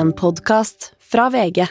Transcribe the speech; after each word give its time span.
En 0.00 0.14
podkast 0.16 0.94
fra 1.12 1.26
VG. 1.28 1.66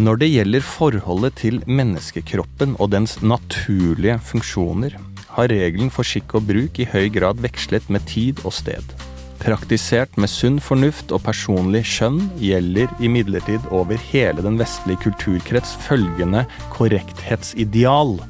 Når 0.00 0.20
det 0.22 0.28
gjelder 0.30 0.64
forholdet 0.64 1.36
til 1.42 1.60
menneskekroppen 1.68 2.78
og 2.78 2.94
dens 2.94 3.18
naturlige 3.20 4.16
funksjoner, 4.30 4.96
har 5.34 5.52
regelen 5.52 5.92
for 5.92 6.08
skikk 6.08 6.38
og 6.40 6.48
bruk 6.48 6.80
i 6.80 6.88
høy 6.88 7.10
grad 7.12 7.44
vekslet 7.44 7.92
med 7.92 8.08
tid 8.08 8.40
og 8.46 8.56
sted. 8.62 8.96
Praktisert 9.44 10.16
med 10.16 10.32
sunn 10.32 10.56
fornuft 10.64 11.12
og 11.12 11.26
personlig 11.28 11.84
skjønn 11.92 12.22
gjelder 12.40 12.88
imidlertid 13.04 13.68
over 13.68 14.00
hele 14.14 14.48
den 14.48 14.56
vestlige 14.62 15.04
kulturkrets 15.10 15.76
følgende 15.90 16.48
korrekthetsideal. 16.72 18.22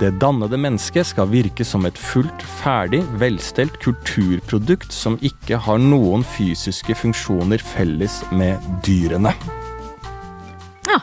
Det 0.00 0.10
dannede 0.18 0.58
mennesket 0.58 1.06
skal 1.06 1.28
virke 1.30 1.62
som 1.64 1.86
et 1.86 1.98
fullt, 1.98 2.42
ferdig, 2.58 3.04
velstelt 3.20 3.76
kulturprodukt 3.84 4.90
som 4.92 5.20
ikke 5.22 5.60
har 5.68 5.78
noen 5.78 6.26
fysiske 6.26 6.96
funksjoner 6.98 7.62
felles 7.62 8.24
med 8.34 8.58
dyrene. 8.82 9.36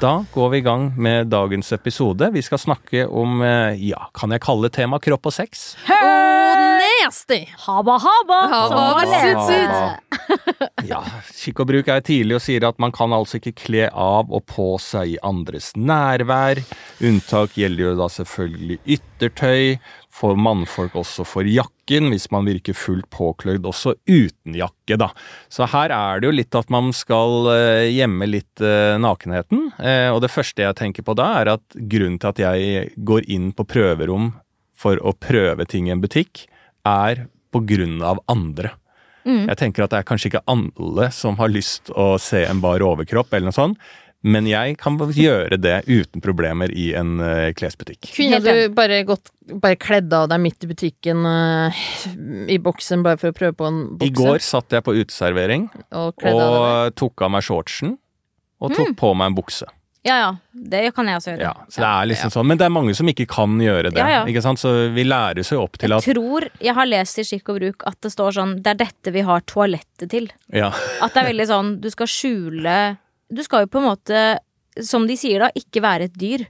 Da 0.02 0.26
går 0.34 0.50
vi 0.50 0.58
i 0.58 0.62
gang 0.62 0.92
med 0.98 1.28
dagens 1.28 1.72
episode. 1.72 2.30
Vi 2.34 2.42
skal 2.42 2.58
snakke 2.62 3.08
om, 3.08 3.42
eh, 3.42 3.74
ja, 3.90 4.10
kan 4.14 4.32
jeg 4.32 4.42
kalle 4.42 4.70
tema 4.70 5.00
kropp 5.00 5.26
og 5.26 5.34
sex? 5.34 5.76
Og 5.90 6.62
nasty! 7.04 7.46
Haba, 7.66 7.98
haba! 8.00 8.40
Haba, 8.52 8.82
haba. 9.02 9.48
sut. 9.48 9.98
Ja, 10.88 11.02
skikk 11.34 11.60
og 11.64 11.68
bruk 11.72 11.90
er 11.92 12.04
tidlig 12.06 12.38
og 12.38 12.44
sier 12.44 12.64
at 12.68 12.78
man 12.82 12.94
kan 12.96 13.12
altså 13.14 13.40
ikke 13.40 13.54
kle 13.66 13.88
av 13.90 14.32
og 14.32 14.46
på 14.50 14.68
seg 14.82 15.16
i 15.16 15.20
andres 15.26 15.72
nærvær. 15.76 16.62
Unntak 17.04 17.58
gjelder 17.60 17.90
jo 17.90 17.96
da 18.00 18.08
selvfølgelig 18.12 18.80
yttertøy, 18.98 19.78
for 20.12 20.38
mannfolk 20.40 20.96
også 21.00 21.24
for 21.28 21.48
jakken, 21.48 22.10
hvis 22.12 22.28
man 22.34 22.48
virker 22.50 22.76
fullt 22.78 23.08
påkløyd 23.14 23.66
også 23.68 23.96
uten 24.10 24.58
jakke, 24.60 24.98
da. 25.00 25.10
Så 25.52 25.68
her 25.72 25.94
er 25.96 26.20
det 26.20 26.30
jo 26.30 26.36
litt 26.36 26.58
at 26.58 26.72
man 26.74 26.92
skal 26.96 27.50
eh, 27.54 27.88
gjemme 27.96 28.28
litt 28.30 28.64
eh, 28.64 28.98
nakenheten. 29.02 29.70
Eh, 29.80 30.10
og 30.12 30.22
det 30.26 30.34
første 30.34 30.66
jeg 30.66 30.78
tenker 30.80 31.08
på 31.08 31.16
da, 31.18 31.30
er 31.40 31.54
at 31.56 31.80
grunnen 31.80 32.20
til 32.22 32.34
at 32.34 32.44
jeg 32.44 32.92
går 33.08 33.30
inn 33.32 33.52
på 33.56 33.68
prøverom 33.72 34.34
for 34.78 35.00
å 35.00 35.16
prøve 35.16 35.68
ting 35.70 35.88
i 35.88 35.96
en 35.96 36.04
butikk, 36.04 36.46
er 36.88 37.28
på 37.54 37.64
grunn 37.68 38.00
av 38.04 38.22
andre. 38.32 38.76
Jeg 39.22 39.58
tenker 39.60 39.84
at 39.86 39.92
det 39.94 40.00
er 40.00 40.06
kanskje 40.10 40.32
ikke 40.32 40.46
alle 40.50 41.12
som 41.14 41.36
har 41.38 41.52
lyst 41.52 41.92
å 41.94 42.16
se 42.18 42.40
en 42.42 42.62
bar 42.64 42.82
overkropp 42.82 43.36
eller 43.36 43.52
noe 43.52 43.54
sånt, 43.54 43.92
men 44.22 44.46
jeg 44.46 44.76
kan 44.82 45.00
gjøre 45.02 45.58
det 45.58 45.82
uten 45.90 46.22
problemer 46.22 46.72
i 46.78 46.92
en 46.98 47.18
eh, 47.26 47.50
klesbutikk. 47.58 48.12
Kunne 48.14 48.42
du 48.44 48.70
bare 48.78 49.02
gått 49.08 49.32
bare 49.52 49.76
kledd 49.82 50.14
av 50.14 50.30
deg 50.32 50.40
midt 50.44 50.64
i 50.64 50.70
butikken 50.70 51.26
uh, 51.26 51.82
i 52.48 52.60
boksen 52.62 53.02
bare 53.04 53.18
for 53.20 53.34
å 53.34 53.36
prøve 53.36 53.58
på 53.58 53.68
en 53.68 53.82
bokse? 53.98 54.08
I 54.08 54.16
går 54.16 54.46
satt 54.46 54.78
jeg 54.78 54.86
på 54.86 54.94
uteservering 55.00 55.68
og 55.98 56.26
av 56.30 56.42
og 56.46 56.96
tok 57.02 57.26
av 57.26 57.34
meg 57.34 57.46
shortsen 57.48 57.98
og 58.62 58.76
tok 58.78 58.94
på 59.00 59.14
meg 59.18 59.32
en 59.32 59.38
bukse. 59.42 59.68
Ja, 60.06 60.16
ja. 60.18 60.30
Det 60.52 60.82
kan 60.96 61.10
jeg 61.10 61.20
også 61.20 61.34
gjøre. 61.34 61.46
Ja, 61.46 61.66
så 61.70 61.82
det 61.84 61.90
er 61.90 62.08
liksom 62.10 62.32
sånn, 62.34 62.48
Men 62.50 62.58
det 62.58 62.66
er 62.66 62.74
mange 62.74 62.94
som 62.98 63.10
ikke 63.12 63.28
kan 63.30 63.60
gjøre 63.62 63.92
det. 63.94 64.02
Ja, 64.02 64.22
ja. 64.22 64.24
ikke 64.30 64.42
sant? 64.42 64.62
Så 64.62 64.72
vi 64.96 65.06
lærer 65.06 65.46
jo 65.46 65.60
opp 65.62 65.78
til 65.82 65.94
at 65.94 66.08
Jeg 66.08 66.18
tror 66.18 66.48
jeg 66.58 66.74
har 66.78 66.90
lest 66.90 67.22
i 67.22 67.26
Skikk 67.28 67.54
og 67.54 67.60
bruk 67.62 67.86
at 67.90 68.00
det 68.02 68.14
står 68.14 68.34
sånn 68.40 68.56
Det 68.66 68.74
er 68.74 68.80
dette 68.82 69.14
vi 69.14 69.26
har 69.28 69.46
toalettet 69.46 70.10
til. 70.14 70.32
ja, 70.50 70.72
At 71.02 71.14
det 71.14 71.22
er 71.22 71.30
veldig 71.30 71.48
sånn 71.52 71.72
Du 71.84 71.90
skal 71.94 72.10
skjule 72.10 72.76
Du 73.32 73.44
skal 73.46 73.66
jo 73.66 73.72
på 73.72 73.80
en 73.82 73.88
måte, 73.90 74.24
som 74.84 75.08
de 75.08 75.16
sier 75.20 75.46
da, 75.46 75.52
ikke 75.56 75.84
være 75.84 76.10
et 76.10 76.18
dyr. 76.20 76.46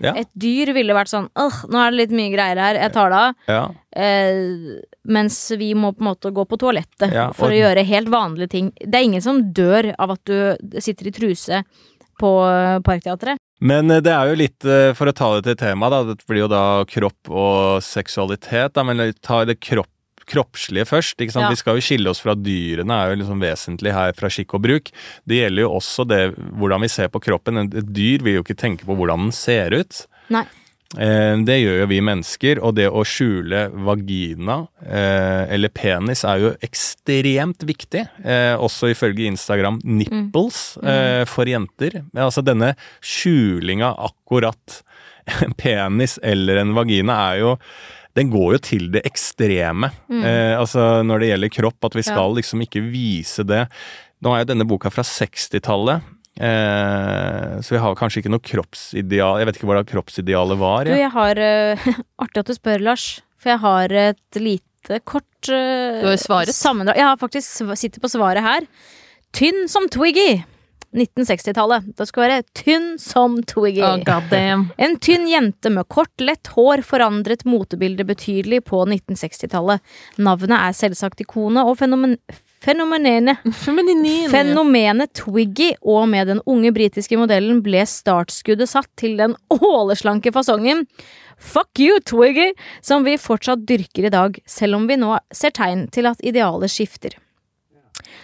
ja, 0.00 0.14
Et 0.16 0.28
dyr 0.34 0.72
ville 0.74 0.94
vært 0.96 1.12
sånn 1.12 1.28
Åh, 1.38 1.58
nå 1.70 1.78
er 1.78 1.92
det 1.92 1.98
litt 2.00 2.16
mye 2.16 2.32
greier 2.32 2.58
her, 2.58 2.80
jeg 2.80 2.92
tar 2.96 3.12
det 3.12 3.20
av. 3.20 3.34
ja. 3.52 3.62
Eh, 3.92 4.80
mens 5.04 5.36
vi 5.58 5.74
må 5.74 5.90
på 5.92 6.00
en 6.00 6.08
måte 6.12 6.30
gå 6.32 6.44
på 6.48 6.56
toalettet 6.62 7.12
Ja, 7.12 7.26
for 7.36 7.50
å 7.52 7.56
gjøre 7.58 7.82
helt 7.84 8.08
vanlige 8.08 8.52
ting. 8.54 8.68
Det 8.78 8.94
er 8.94 9.04
ingen 9.08 9.24
som 9.24 9.40
dør 9.52 9.90
av 9.98 10.14
at 10.14 10.22
du 10.30 10.78
sitter 10.80 11.10
i 11.10 11.12
truse 11.12 11.62
på 12.22 12.30
eh, 12.46 12.78
Parkteatret. 12.86 13.40
Men 13.60 13.90
eh, 13.90 14.00
det 14.04 14.12
er 14.14 14.30
jo 14.30 14.38
litt, 14.38 14.64
eh, 14.64 14.92
for 14.96 15.10
å 15.10 15.14
ta 15.16 15.32
det 15.36 15.44
til 15.48 15.58
tema, 15.60 15.90
da, 15.92 16.02
det 16.06 16.22
blir 16.28 16.44
jo 16.44 16.50
da 16.50 16.62
kropp 16.88 17.30
og 17.30 17.82
seksualitet, 17.84 18.74
da, 18.78 18.84
men 18.86 19.12
ta 19.22 19.42
det 19.48 19.58
kropp, 19.62 19.90
kroppslige 20.32 20.88
først. 20.88 21.18
ikke 21.20 21.34
sant? 21.34 21.46
Ja. 21.46 21.52
Vi 21.52 21.60
skal 21.60 21.78
jo 21.78 21.84
skille 21.84 22.12
oss 22.12 22.22
fra 22.24 22.36
dyrene, 22.38 22.96
er 22.96 23.12
jo 23.12 23.20
liksom 23.22 23.44
vesentlig 23.44 23.94
her 23.96 24.16
fra 24.18 24.32
skikk 24.32 24.56
og 24.58 24.64
bruk. 24.66 24.90
Det 25.28 25.42
gjelder 25.42 25.66
jo 25.66 25.76
også 25.76 26.08
det 26.08 26.22
hvordan 26.58 26.82
vi 26.86 26.90
ser 26.92 27.12
på 27.12 27.22
kroppen. 27.22 27.64
Et 27.68 27.92
dyr 27.92 28.24
vil 28.24 28.40
jo 28.40 28.46
ikke 28.46 28.58
tenke 28.58 28.88
på 28.88 28.96
hvordan 28.98 29.28
den 29.28 29.36
ser 29.36 29.76
ut. 29.76 30.04
Nei. 30.32 30.46
Eh, 30.98 31.36
Det 31.40 31.56
gjør 31.58 31.78
jo 31.82 31.88
vi 31.90 32.00
mennesker, 32.04 32.60
og 32.60 32.76
det 32.76 32.88
å 32.90 33.04
skjule 33.06 33.64
vagina 33.86 34.58
eh, 34.84 35.54
eller 35.54 35.72
penis 35.72 36.24
er 36.28 36.42
jo 36.42 36.52
ekstremt 36.64 37.64
viktig. 37.68 38.04
Eh, 38.24 38.54
også 38.56 38.92
ifølge 38.92 39.30
Instagram 39.30 39.80
nipples 39.84 40.62
mm. 40.82 41.28
for 41.30 41.48
jenter. 41.48 42.02
Altså 42.12 42.44
denne 42.44 42.74
skjulinga 43.00 43.94
akkurat 43.96 44.82
en 45.44 45.56
penis 45.56 46.18
eller 46.22 46.62
en 46.62 46.76
vagina 46.76 47.18
er 47.30 47.42
jo 47.44 47.56
den 48.18 48.32
går 48.32 48.56
jo 48.56 48.62
til 48.62 48.88
det 48.92 49.04
ekstreme. 49.08 49.92
Eh, 50.12 50.54
altså 50.58 51.02
når 51.06 51.22
det 51.22 51.28
gjelder 51.30 51.52
kropp, 51.58 51.88
at 51.88 51.96
vi 51.96 52.04
skal 52.04 52.36
liksom 52.36 52.64
ikke 52.64 52.84
vise 52.92 53.44
det. 53.48 53.64
Nå 54.22 54.34
er 54.34 54.44
jo 54.44 54.50
denne 54.52 54.66
boka 54.68 54.92
fra 54.92 55.04
60-tallet. 55.06 56.04
Eh, 56.40 57.54
så 57.60 57.74
vi 57.74 57.80
har 57.82 57.96
kanskje 57.98 58.22
ikke 58.22 58.30
noe 58.32 58.40
kroppsideal 58.40 59.42
Jeg 59.42 59.48
vet 59.48 59.58
ikke 59.58 59.66
hvordan 59.68 59.88
kroppsidealet 59.90 60.60
var. 60.60 60.88
Du, 60.88 60.94
jeg. 60.96 61.10
har 61.12 61.36
uh, 61.36 61.88
Artig 62.24 62.40
at 62.40 62.48
du 62.48 62.56
spør, 62.56 62.84
Lars. 62.88 63.06
For 63.42 63.52
jeg 63.52 63.60
har 63.64 63.96
et 64.06 64.40
lite, 64.40 65.02
kort 65.04 65.50
uh, 65.52 66.00
Du 66.00 66.08
har 66.08 66.20
svaret? 66.20 66.56
sammendrag. 66.56 67.00
Jeg 67.00 67.08
har 67.10 67.20
faktisk 67.20 67.76
sitter 67.76 68.00
på 68.00 68.12
svaret 68.12 68.44
her. 68.44 68.68
Tynn 69.36 69.68
som 69.72 69.88
Twiggy. 69.92 70.42
1960-tallet. 70.92 71.88
Det 71.98 72.06
skal 72.08 72.26
være 72.26 72.44
tynn 72.58 72.86
som 73.00 73.38
Twiggy. 73.48 73.82
Oh. 73.82 74.64
En 74.76 74.96
tynn 75.02 75.26
jente 75.30 75.72
med 75.72 75.88
kort, 75.92 76.12
lett 76.20 76.52
hår 76.54 76.84
forandret 76.86 77.46
motebildet 77.48 78.08
betydelig 78.08 78.62
på 78.68 78.84
1960-tallet. 78.86 79.82
Navnet 80.22 80.58
er 80.58 80.76
selvsagt 80.76 81.24
ikonet 81.24 81.66
og 81.68 81.78
fenomen 81.80 82.18
fenomenene. 82.62 83.36
Fenomenet 84.30 85.14
Twiggy 85.18 85.72
og 85.80 86.06
med 86.12 86.30
den 86.30 86.44
unge 86.46 86.70
britiske 86.74 87.18
modellen 87.18 87.58
ble 87.64 87.82
startskuddet 87.88 88.70
satt 88.70 88.90
til 89.00 89.18
den 89.18 89.34
åleslanke 89.50 90.32
fasongen 90.34 90.86
Fuck 91.42 91.80
you, 91.82 91.98
Twiggy, 92.06 92.52
som 92.80 93.02
vi 93.02 93.16
fortsatt 93.18 93.64
dyrker 93.66 94.06
i 94.06 94.12
dag, 94.14 94.36
selv 94.46 94.78
om 94.78 94.86
vi 94.86 94.94
nå 95.00 95.16
ser 95.34 95.50
tegn 95.56 95.88
til 95.90 96.06
at 96.06 96.22
idealet 96.22 96.70
skifter. 96.70 97.16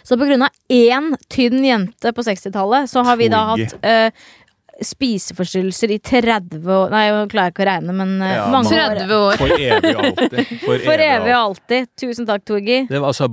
Så 0.02 0.18
på 0.18 0.28
grunn 0.28 0.44
av 0.46 0.52
én 0.72 1.12
tynn 1.32 1.64
jente 1.64 2.12
på 2.14 2.24
60-tallet, 2.26 2.90
så 2.90 3.04
har 3.06 3.18
vi 3.20 3.30
da 3.32 3.44
hatt 3.52 3.74
uh, 3.82 4.28
spiseforstyrrelser 4.84 5.90
i 5.90 5.98
30 5.98 6.62
år 6.70 6.92
Nei, 6.94 7.04
jeg 7.08 7.30
klarer 7.32 7.54
ikke 7.54 7.64
å 7.64 7.68
regne, 7.68 7.94
men 7.98 8.12
eh, 8.22 8.36
Ja, 8.36 8.44
mange 8.52 8.70
år. 8.70 9.00
30 9.02 9.16
år. 9.16 9.40
For 9.40 9.54
evig 9.58 9.94
og 9.96 10.04
alltid. 10.06 10.52
For, 10.62 11.02
evig 11.08 11.32
og 11.32 11.40
alltid. 11.40 11.88
Tusen 11.98 12.28
takk, 12.28 12.44
Torgi. 12.46 12.84
Det 12.90 13.00
var 13.00 13.10
altså 13.10 13.26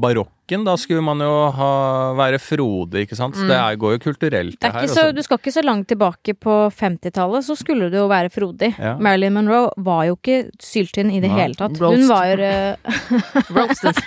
barokken, 0.45 0.65
da 0.65 0.75
skulle 0.77 1.01
man 1.01 1.19
jo 1.19 1.49
ha, 1.51 2.13
være 2.17 2.39
frodig, 2.39 3.05
ikke 3.05 3.15
sant? 3.17 3.35
Så 3.35 3.45
det 3.47 3.55
er, 3.55 3.75
går 3.77 3.95
jo 3.97 3.99
kulturelt, 4.11 4.55
Mm. 4.55 4.59
Det 4.59 4.59
det, 4.61 4.67
er 4.67 4.79
her. 4.79 4.87
så, 4.87 5.01
altså. 5.05 5.15
du 5.15 5.21
skal 5.23 5.37
ikke 5.39 5.51
så 5.51 5.61
langt 5.63 5.87
tilbake 5.87 6.33
på 6.37 6.53
50-tallet, 6.71 7.43
så 7.45 7.55
skulle 7.57 7.89
du 7.89 7.97
jo 7.97 8.07
være 8.07 8.29
frodig. 8.29 8.75
Ja. 8.77 8.95
Marilyn 8.99 9.33
Monroe 9.33 9.71
var 9.77 10.05
jo 10.05 10.15
ikke 10.15 10.49
syltynn 10.61 11.11
i 11.11 11.19
det 11.23 11.29
Nei. 11.31 11.39
hele 11.41 11.55
tatt. 11.55 11.77
Roast. 11.81 11.97
Hun 11.97 12.07
var 12.09 12.39
uh... 12.39 12.75
Roasted. 13.55 13.95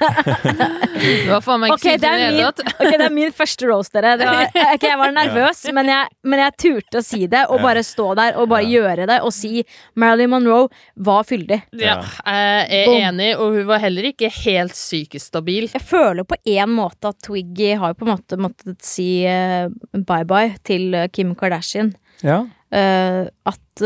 Det 0.99 1.31
var 1.31 1.43
faen 1.45 1.61
meg 1.63 1.73
ikke 1.75 1.79
okay, 1.79 1.99
syltynn 1.99 2.15
i 2.15 2.19
det 2.19 2.31
hele 2.39 2.53
tatt. 2.53 2.73
ok, 2.79 2.93
det 2.99 3.07
er 3.07 3.15
min 3.15 3.33
første 3.35 3.69
roast, 3.71 3.93
dere. 3.95 4.15
Det 4.19 4.27
var, 4.29 4.49
ok, 4.75 4.87
jeg 4.89 4.99
var 4.99 5.13
nervøs, 5.15 5.61
men, 5.77 5.91
jeg, 5.93 6.09
men 6.27 6.43
jeg 6.45 6.57
turte 6.65 7.03
å 7.03 7.05
si 7.07 7.21
det, 7.31 7.45
og 7.49 7.59
Ja. 7.59 7.65
bare 7.69 7.83
stå 7.87 8.09
der 8.19 8.39
og 8.39 8.49
bare 8.51 8.63
Ja. 8.69 8.69
gjøre 8.79 9.07
det, 9.11 9.21
og 9.25 9.33
si 9.35 9.65
Marilyn 9.97 10.31
Monroe 10.31 10.69
var 10.97 11.25
fyldig. 11.29 11.61
Ja, 11.79 11.99
jeg 12.27 12.85
er 12.85 13.09
enig, 13.09 13.31
og 13.39 13.55
hun 13.57 13.67
var 13.69 13.83
heller 13.83 14.11
ikke 14.11 14.31
helt 14.45 14.73
psykisk 14.77 15.27
stabil. 15.33 15.69
Jeg 15.73 15.83
føler 15.83 16.25
på 16.29 16.37
en 16.53 16.75
måte 16.77 17.11
at 17.11 17.21
Twiggy 17.25 17.73
har 17.79 17.93
jo 17.93 17.99
på 17.99 18.07
en 18.07 18.13
måte 18.13 18.39
måttet 18.41 18.85
si 18.85 19.25
eh, 19.29 19.71
bye-bye 19.93 20.59
til 20.67 20.93
eh, 20.97 21.09
Kim 21.13 21.35
Kardashian. 21.39 21.95
Ja. 22.25 22.43
Eh, 22.69 23.25
at 23.49 23.85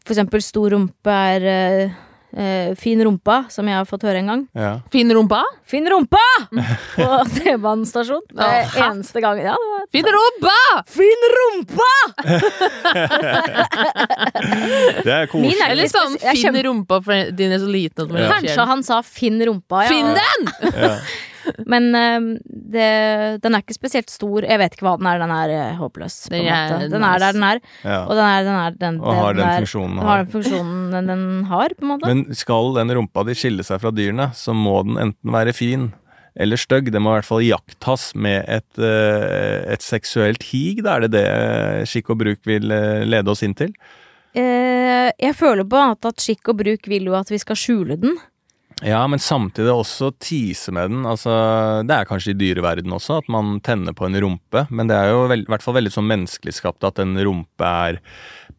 for 0.00 0.14
eksempel 0.14 0.42
stor 0.44 0.74
rumpe 0.74 1.14
er 1.34 1.90
eh, 2.36 2.74
fin 2.78 3.00
rumpa, 3.04 3.44
som 3.50 3.66
jeg 3.68 3.76
har 3.78 3.84
fått 3.88 4.02
høre 4.06 4.18
en 4.22 4.26
gang. 4.30 4.42
ja. 4.54 4.72
Fin 4.92 5.10
rumpa? 5.14 5.42
Fin 5.66 5.86
rumpa! 5.90 6.18
På 6.96 7.06
T-banestasjon. 7.36 8.22
Det 8.32 8.44
er 8.46 8.64
eneste 8.90 9.20
gang. 9.22 9.38
Ja, 9.42 9.54
det 9.54 9.68
var 9.74 9.80
Fin 9.90 10.06
rumpa! 10.16 10.58
Fin 10.86 11.20
rumpa! 11.36 11.92
Det 15.04 15.12
er 15.14 15.26
koselig. 15.30 15.56
Er 15.60 15.70
Eller 15.72 15.82
litt 15.84 15.92
sånn 15.94 16.14
spes- 16.14 16.24
jeg 16.28 16.36
fin 16.38 16.46
kjem- 16.50 16.64
rumpa, 16.68 16.96
for 17.04 17.14
din 17.36 17.52
er 17.54 17.58
så 17.62 17.68
liten 17.70 18.00
at 18.06 18.10
man 18.12 18.20
Kanskje 18.30 18.56
den. 18.56 18.68
han 18.68 18.82
sa 18.86 18.96
Finn 19.06 19.38
rumpa, 19.46 19.76
ja. 19.86 19.90
Finn 19.90 20.10
den! 20.18 20.40
Ja. 20.74 20.94
Men 21.66 21.88
eh, 21.94 22.18
det, 22.46 22.88
den 23.44 23.54
er 23.56 23.62
ikke 23.64 23.76
spesielt 23.76 24.10
stor. 24.10 24.42
Jeg 24.46 24.58
vet 24.62 24.74
ikke 24.76 24.86
hva 24.88 24.96
den 25.00 25.06
er. 25.10 25.18
Den 25.22 25.34
er 25.36 25.54
eh, 25.56 25.76
håpløs. 25.80 26.16
På 26.28 26.34
Den 26.36 26.48
er 26.50 26.74
måte. 26.74 26.90
Den 26.92 27.06
er 27.08 27.18
der 27.24 27.32
den 27.38 27.46
er, 27.50 27.60
Ja. 27.84 28.00
og 28.06 28.14
den 28.18 28.26
er, 28.26 28.42
den 28.48 28.58
er 28.64 28.76
den, 28.80 29.00
Og 29.00 29.14
har 29.20 29.34
den 29.38 29.46
er- 29.46 29.58
funksjonen 29.62 29.96
den 29.96 30.04
har 30.04 30.16
har. 30.16 30.24
den 30.24 30.32
funksjonen 30.34 30.90
den, 30.92 31.06
den 31.14 31.24
har, 31.50 31.68
på 31.78 31.82
en 31.86 31.92
måte. 31.94 32.06
Men 32.12 32.34
skal 32.34 32.74
den 32.80 32.90
rumpa 32.98 33.24
di 33.26 33.34
skille 33.34 33.64
seg 33.66 33.80
fra 33.82 33.90
dyrene, 33.90 34.30
så 34.34 34.54
må 34.56 34.82
den 34.84 34.96
enten 35.08 35.32
være 35.32 35.52
fin 35.56 35.92
eller 36.40 36.56
stygg. 36.56 36.92
Det 36.94 37.00
må 37.02 37.10
i 37.10 37.18
hvert 37.18 37.26
fall 37.26 37.42
iakttas 37.42 38.14
med 38.14 38.44
et, 38.48 38.78
eh, 38.78 39.72
et 39.74 39.82
seksuelt 39.82 40.42
hig. 40.52 40.82
Da 40.86 40.96
er 40.96 41.00
det 41.08 41.10
det 41.16 41.88
skikk 41.90 42.10
og 42.14 42.18
bruk 42.22 42.44
vil 42.46 42.70
eh, 42.70 43.02
lede 43.04 43.28
oss 43.32 43.42
inn 43.42 43.54
til. 43.58 43.72
Eh, 44.34 45.10
jeg 45.18 45.34
føler 45.34 45.66
på 45.66 45.78
at, 45.90 46.06
at 46.06 46.22
skikk 46.22 46.52
og 46.52 46.60
bruk 46.62 46.86
vil 46.86 47.08
jo 47.10 47.16
at 47.18 47.30
vi 47.32 47.38
skal 47.42 47.58
skjule 47.58 47.96
den. 47.98 48.14
Ja, 48.82 49.02
men 49.10 49.18
samtidig 49.20 49.72
også 49.74 50.10
tise 50.22 50.72
med 50.72 50.88
den. 50.92 51.02
Altså, 51.08 51.32
det 51.84 51.92
er 51.98 52.08
kanskje 52.08 52.32
i 52.32 52.38
dyreverden 52.40 52.92
også 52.96 53.18
at 53.20 53.28
man 53.32 53.58
tenner 53.66 53.92
på 53.96 54.06
en 54.08 54.16
rumpe, 54.24 54.62
men 54.70 54.88
det 54.88 54.96
er 54.96 55.10
jo 55.12 55.26
i 55.28 55.42
hvert 55.50 55.62
fall 55.64 55.76
veldig 55.76 55.92
sånn 55.92 56.08
menneskelig 56.08 56.54
skapt 56.56 56.86
at 56.88 56.98
en 57.02 57.12
rumpe 57.20 57.68
er 57.90 57.98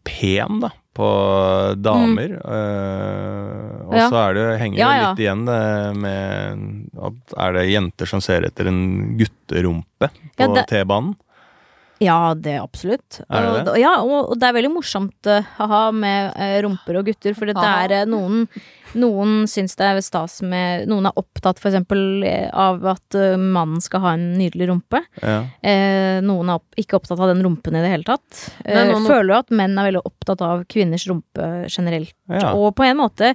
pen, 0.07 0.59
da, 0.63 0.69
på 0.97 1.09
damer. 1.81 2.37
Eh, 2.37 3.57
og 3.87 3.91
Mm. 3.91 3.97
Ja. 3.97 4.05
så 4.09 4.15
er 4.29 4.33
det, 4.37 4.45
henger 4.61 4.77
det 4.77 4.79
Ja, 4.85 4.91
ja. 4.95 5.09
litt 5.11 5.19
igjen 5.25 5.41
det 5.45 5.97
med 5.99 7.01
at 7.09 7.33
er 7.45 7.53
det 7.57 7.65
jenter 7.71 8.07
som 8.07 8.21
ser 8.23 8.45
etter 8.47 8.67
en 8.69 9.17
gutterumpe 9.19 10.07
på 10.37 10.47
T-banen? 10.69 11.15
Ja, 12.01 12.33
det 12.33 12.55
absolutt. 12.57 13.19
Er 13.29 13.45
det 13.45 13.71
Og, 13.71 13.79
ja, 13.79 13.93
og, 14.01 14.31
det 14.39 14.47
er 14.47 14.55
veldig 14.57 14.71
morsomt 14.73 15.27
eh, 15.29 15.45
haha, 15.59 15.81
med 15.93 16.31
eh, 16.33 16.57
rumper 16.65 16.97
og 16.97 17.05
gutter, 17.11 17.35
for 17.37 17.49
det 17.51 17.55
er 17.61 17.93
eh, 17.99 18.07
noen 18.09 18.47
noen 18.91 19.45
syns 19.47 19.77
det 19.79 19.85
er 19.87 20.01
stas 20.03 20.41
med 20.43 20.89
Noen 20.91 21.05
er 21.07 21.15
opptatt 21.15 21.61
for 21.61 21.69
eksempel 21.69 22.25
eh, 22.27 22.49
av 22.51 22.81
at 22.91 23.15
mannen 23.39 23.79
skal 23.79 24.03
ha 24.03 24.15
en 24.17 24.25
nydelig 24.35 24.67
rumpe. 24.67 24.99
Ja. 25.21 25.37
Eh, 25.63 26.17
noen 26.25 26.51
er 26.51 26.59
opp, 26.59 26.67
ikke 26.81 26.97
opptatt 26.99 27.21
av 27.21 27.31
den 27.31 27.45
rumpen 27.45 27.77
i 27.77 27.85
det 27.85 27.93
hele 27.93 28.07
tatt. 28.09 28.27
Nei, 28.65 28.81
Eh, 28.81 28.91
noen- 28.91 29.07
føler 29.07 29.31
jo 29.31 29.39
at 29.39 29.55
menn 29.61 29.77
er 29.79 29.87
veldig 29.91 30.03
opptatt 30.09 30.43
av 30.43 30.65
kvinners 30.67 31.07
rumpe 31.07 31.47
generelt. 31.71 32.15
Ja. 32.27 32.51
Og 32.57 32.75
på 32.75 32.83
en 32.89 32.99
måte 32.99 33.31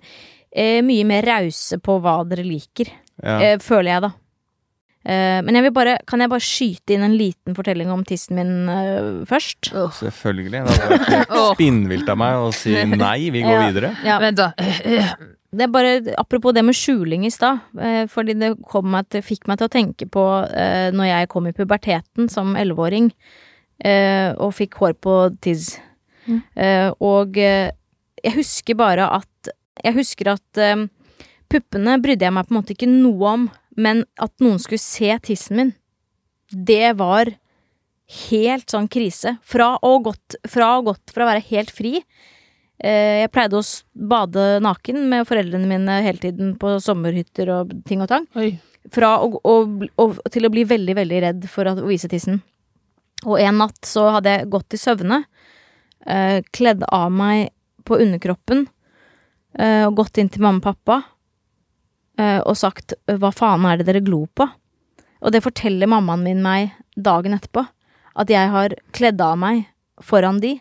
eh, 0.52 0.82
mye 0.84 1.06
mer 1.08 1.22
rause 1.22 1.78
på 1.78 2.00
hva 2.02 2.18
dere 2.28 2.44
liker, 2.44 2.90
ja. 3.22 3.38
eh, 3.40 3.58
føler 3.62 3.94
jeg 3.94 4.06
da. 4.08 4.12
Eh, 5.06 5.38
men 5.46 5.54
jeg 5.54 5.62
vil 5.68 5.74
bare, 5.76 5.92
kan 6.10 6.18
jeg 6.24 6.30
bare 6.32 6.42
skyte 6.42 6.96
inn 6.96 7.04
en 7.06 7.14
liten 7.14 7.54
fortelling 7.54 7.92
om 7.94 8.00
tissen 8.08 8.34
min 8.40 8.68
eh, 8.72 9.22
først? 9.30 9.68
Selvfølgelig. 10.00 10.64
Det 10.66 10.90
hadde 10.90 11.44
spinnvilt 11.54 12.08
av 12.10 12.18
meg 12.18 12.42
å 12.42 12.48
si 12.56 12.74
nei, 12.96 13.28
vi 13.30 13.44
går 13.46 13.54
Ja. 13.54 13.64
videre. 13.68 13.90
Ja. 14.02 14.16
Vent, 14.24 14.40
da. 14.42 14.50
Det 15.56 15.62
er 15.62 15.70
bare, 15.72 15.92
apropos 16.18 16.52
det 16.52 16.64
med 16.66 16.74
skjuling 16.76 17.22
i 17.24 17.30
stad, 17.32 17.62
eh, 17.80 18.02
fordi 18.10 18.34
det 18.36 18.50
kom 18.68 18.90
meg 18.92 19.06
til, 19.14 19.22
fikk 19.24 19.46
meg 19.48 19.60
til 19.60 19.68
å 19.70 19.72
tenke 19.72 20.08
på 20.12 20.24
eh, 20.50 20.90
når 20.92 21.06
jeg 21.12 21.30
kom 21.32 21.46
i 21.48 21.54
puberteten 21.56 22.26
som 22.32 22.56
elleveåring 22.58 23.06
eh, 23.86 24.34
og 24.42 24.52
fikk 24.58 24.74
hår 24.82 24.98
på 25.06 25.14
tiss. 25.46 25.76
Mm. 26.26 26.42
Eh, 26.58 26.90
og 26.98 27.38
jeg 27.38 28.34
husker 28.34 28.74
bare 28.74 29.06
at 29.20 29.52
Jeg 29.86 29.94
husker 29.94 30.32
at 30.32 30.58
puppene 31.52 31.98
brydde 32.02 32.24
jeg 32.26 32.34
meg 32.34 32.46
på 32.48 32.54
en 32.54 32.58
måte 32.58 32.74
ikke 32.74 32.88
noe 32.90 33.32
om, 33.36 33.42
men 33.76 34.04
at 34.22 34.32
noen 34.40 34.60
skulle 34.62 34.82
se 34.82 35.10
tissen 35.24 35.60
min, 35.60 35.74
det 36.50 36.94
var 36.98 37.32
helt 38.30 38.70
sånn 38.70 38.88
krise. 38.88 39.36
Fra 39.42 39.74
å 39.84 39.98
gått 40.04 40.38
fra, 40.48 40.76
å 40.78 40.86
gått 40.86 41.12
fra 41.14 41.26
å 41.26 41.30
være 41.32 41.46
helt 41.50 41.72
fri 41.74 42.00
Eh, 42.76 43.24
Jeg 43.24 43.32
pleide 43.32 43.56
å 43.56 43.64
bade 43.94 44.46
naken 44.64 45.06
med 45.08 45.26
foreldrene 45.28 45.68
mine 45.68 46.00
hele 46.04 46.20
tiden 46.20 46.54
på 46.60 46.76
sommerhytter 46.82 47.52
og 47.54 47.72
ting 47.88 48.02
og 48.04 48.10
tang. 48.12 48.26
Oi. 48.36 48.52
Fra 48.92 49.16
å, 49.24 49.30
å, 49.40 49.54
å, 49.98 50.06
til 50.30 50.46
å 50.46 50.52
bli 50.52 50.66
veldig, 50.68 50.94
veldig 50.98 51.22
redd 51.24 51.48
for 51.50 51.66
å 51.70 51.74
vise 51.86 52.10
tissen. 52.12 52.42
Og 53.24 53.40
en 53.40 53.58
natt 53.62 53.80
så 53.88 54.10
hadde 54.14 54.34
jeg 54.34 54.50
gått 54.52 54.76
i 54.76 54.80
søvne, 54.80 55.22
eh, 56.04 56.42
kledd 56.54 56.84
av 56.92 57.08
meg 57.10 57.48
på 57.86 57.98
underkroppen 58.02 58.66
eh, 59.58 59.86
og 59.86 59.96
gått 60.02 60.20
inn 60.20 60.28
til 60.30 60.44
mamma 60.44 60.60
og 60.60 60.68
pappa 60.68 61.00
og 62.18 62.56
sagt 62.56 62.94
'hva 63.06 63.28
faen 63.34 63.64
er 63.68 63.76
det 63.76 63.86
dere 63.86 64.00
glor 64.00 64.26
på'? 64.34 64.48
Og 65.20 65.32
det 65.32 65.42
forteller 65.44 65.88
mammaen 65.90 66.22
min 66.24 66.42
meg 66.42 66.72
dagen 66.96 67.34
etterpå. 67.36 67.66
At 68.16 68.30
jeg 68.32 68.48
har 68.52 68.74
kledd 68.96 69.20
av 69.20 69.36
meg 69.38 69.66
foran 70.00 70.40
de. 70.40 70.60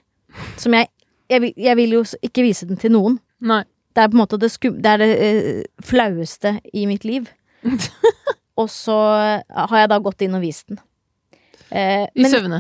Som 0.58 0.74
jeg 0.74 0.90
Jeg 1.28 1.54
jeg 1.58 1.76
vil 1.76 1.90
jo 1.90 2.04
ikke 2.22 2.44
vise 2.46 2.68
den 2.68 2.78
til 2.78 2.92
noen. 2.92 3.20
Nei. 3.42 3.64
Det 3.96 4.04
er 4.04 4.10
på 4.12 4.14
en 4.14 4.20
måte 4.20 4.38
det, 4.38 4.52
skum, 4.52 4.76
det, 4.78 4.86
er 4.86 4.98
det 4.98 5.08
uh, 5.18 5.64
flaueste 5.82 6.60
i 6.74 6.86
mitt 6.86 7.04
liv. 7.04 7.26
og 8.62 8.70
så 8.70 8.98
har 9.50 9.78
jeg 9.80 9.90
da 9.90 9.98
gått 10.04 10.22
inn 10.22 10.36
og 10.36 10.44
vist 10.44 10.68
den. 10.68 10.78
Uh, 11.72 12.06
I 12.06 12.22
men- 12.22 12.30
søvne. 12.32 12.60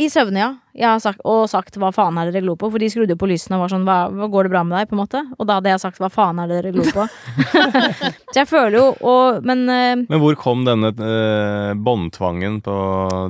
I 0.00 0.06
søvne, 0.08 0.40
ja. 0.40 0.50
Jeg 0.80 0.86
har 0.88 1.00
sagt, 1.02 1.20
og 1.28 1.42
sagt 1.50 1.74
'hva 1.76 1.90
faen 1.92 2.16
er 2.16 2.30
det 2.30 2.34
dere 2.38 2.42
glor 2.46 2.56
på'? 2.56 2.70
For 2.72 2.78
de 2.80 2.88
skrudde 2.88 3.12
jo 3.12 3.20
på 3.20 3.28
lysene 3.28 3.58
og 3.58 3.66
var 3.66 3.72
sånn 3.74 3.84
hva, 3.84 3.98
hva 4.08 4.28
'går 4.32 4.46
det 4.48 4.52
bra 4.54 4.62
med 4.64 4.78
deg?' 4.78 4.88
på 4.88 4.96
en 4.96 5.02
måte. 5.04 5.20
Og 5.38 5.46
da 5.46 5.58
hadde 5.58 5.68
jeg 5.74 5.80
sagt 5.82 5.98
'hva 6.00 6.08
faen 6.10 6.38
er 6.40 6.48
det 6.48 6.62
dere 6.62 6.72
glor 6.72 6.88
på'? 6.94 7.08
så 8.32 8.36
jeg 8.40 8.48
føler 8.48 8.78
jo 8.78 8.86
og, 9.02 9.44
Men 9.44 9.68
uh, 9.68 9.96
Men 10.08 10.20
hvor 10.22 10.34
kom 10.40 10.64
denne 10.64 10.92
uh, 10.96 11.74
båndtvangen 11.74 12.62
på 12.62 12.76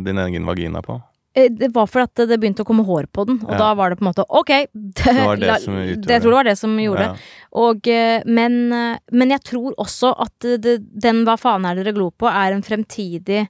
din 0.05 0.19
egen 0.19 0.46
vagina 0.46 0.81
på? 0.82 1.00
eh, 1.34 1.49
det 1.49 1.69
var 1.72 1.87
fordi 1.87 2.02
at 2.02 2.14
det, 2.19 2.28
det 2.28 2.40
begynte 2.43 2.62
å 2.64 2.67
komme 2.67 2.82
hår 2.84 3.06
på 3.14 3.25
den, 3.26 3.37
og 3.46 3.52
Ja. 3.55 3.58
da 3.58 3.75
var 3.75 3.90
det 3.90 3.99
på 3.99 4.02
en 4.02 4.11
måte 4.12 4.25
ok. 4.28 4.50
Det, 4.75 5.14
var 5.25 5.37
det 5.37 5.46
la- 5.50 5.58
som 5.62 5.75
utgjorde 5.75 6.06
det. 6.06 6.11
Jeg 6.14 6.22
tror 6.22 6.31
det 6.31 6.40
var 6.40 6.49
det 6.50 6.58
som 6.58 6.76
gjorde 6.78 7.00
Ja. 7.06 7.12
det. 7.12 7.20
Og, 7.52 7.88
eh, 7.88 8.22
men, 8.26 8.69
men 9.12 9.31
jeg 9.31 9.43
tror 9.46 9.75
også 9.78 10.11
at 10.20 10.32
det, 10.40 10.61
det, 10.62 10.78
den 11.00 11.25
'hva 11.25 11.37
faen 11.38 11.64
er 11.67 11.75
det 11.75 11.84
dere 11.87 11.94
glor 11.94 12.11
på' 12.19 12.31
er 12.31 12.52
en 12.52 12.62
fremtidig 12.62 13.49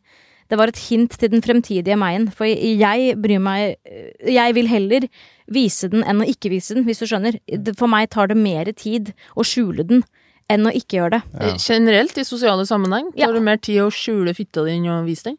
Det 0.51 0.59
var 0.59 0.73
et 0.73 0.81
hint 0.89 1.15
til 1.21 1.31
den 1.31 1.43
fremtidige 1.45 1.97
meg-en. 1.99 2.29
For 2.35 2.45
jeg 2.49 3.15
bryr 3.23 3.39
meg 3.43 3.77
Jeg 4.27 4.55
vil 4.57 4.67
heller 4.71 5.07
vise 5.51 5.89
den 5.91 6.03
enn 6.07 6.23
å 6.23 6.27
ikke 6.31 6.51
vise 6.53 6.75
den, 6.75 6.85
hvis 6.87 7.03
du 7.03 7.07
skjønner. 7.11 7.39
For 7.79 7.91
meg 7.91 8.11
tar 8.11 8.31
det 8.31 8.39
mer 8.39 8.71
tid 8.75 9.13
å 9.39 9.47
skjule 9.47 9.87
den 9.87 10.05
enn 10.51 10.67
å 10.67 10.73
ikke 10.75 10.99
gjøre 10.99 11.19
det. 11.19 11.23
Ja. 11.39 11.57
Generelt 11.63 12.19
i 12.19 12.27
sosiale 12.27 12.67
sammenheng 12.67 13.13
Ja. 13.15 13.27
tar 13.27 13.35
det 13.39 13.43
mer 13.47 13.57
tid 13.63 13.83
å 13.85 13.91
skjule 13.95 14.35
fitta 14.35 14.65
di 14.67 14.75
enn 14.79 14.91
å 14.91 15.05
vise 15.07 15.31
den. 15.31 15.39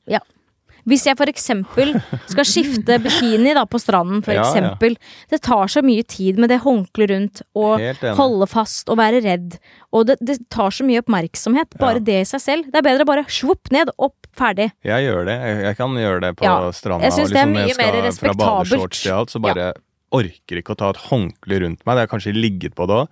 Hvis 0.89 1.05
jeg 1.05 1.17
for 1.19 1.29
eksempel 1.29 1.93
skal 2.31 2.47
skifte 2.47 2.97
bikini 3.03 3.53
da 3.57 3.65
på 3.69 3.79
stranden, 3.81 4.23
for 4.25 4.33
Ja, 4.37 4.41
ja. 4.41 4.47
eksempel. 4.49 4.95
Det 5.29 5.41
tar 5.45 5.67
så 5.67 5.83
mye 5.85 6.03
tid 6.07 6.39
med 6.41 6.49
det 6.49 6.61
håndkleet 6.63 7.11
rundt, 7.13 7.41
og 7.55 7.83
holde 8.17 8.47
fast 8.49 8.89
og 8.89 8.97
være 8.97 9.21
redd. 9.25 9.59
Og 9.93 10.07
det, 10.07 10.17
det 10.23 10.39
tar 10.49 10.71
så 10.73 10.85
mye 10.87 11.03
oppmerksomhet, 11.03 11.77
bare 11.79 11.99
Ja. 12.01 12.05
det 12.11 12.19
i 12.21 12.25
seg 12.31 12.41
selv. 12.41 12.71
Det 12.71 12.81
er 12.81 12.87
bedre 12.87 13.05
å 13.05 13.11
bare 13.11 13.25
svopp 13.29 13.71
ned, 13.71 13.91
opp, 13.99 14.17
ferdig. 14.37 14.71
Jeg 14.87 15.05
gjør 15.09 15.25
det. 15.27 15.37
Jeg, 15.45 15.63
jeg 15.67 15.77
kan 15.77 15.95
gjøre 15.99 16.21
det 16.21 16.33
på 16.39 16.57
stranda. 16.73 17.03
jeg 17.05 17.13
synes 17.17 17.31
det 17.31 17.41
er 17.41 17.45
liksom, 17.45 17.55
mye 17.57 18.03
jeg 18.05 18.13
skal 18.15 18.29
Fra 18.31 18.37
badeshorts 18.41 19.01
til 19.03 19.11
alt, 19.19 19.29
så 19.33 19.41
bare 19.43 19.73
orker 20.11 20.59
ikke 20.59 20.73
å 20.73 20.77
ta 20.77 20.89
et 20.91 20.99
håndkle 21.07 21.59
rundt 21.63 21.85
meg. 21.87 21.95
Det 21.95 22.03
har 22.03 22.09
kanskje 22.11 22.33
ligget 22.35 22.75
på 22.75 22.85
det 22.89 22.97
òg. 23.01 23.07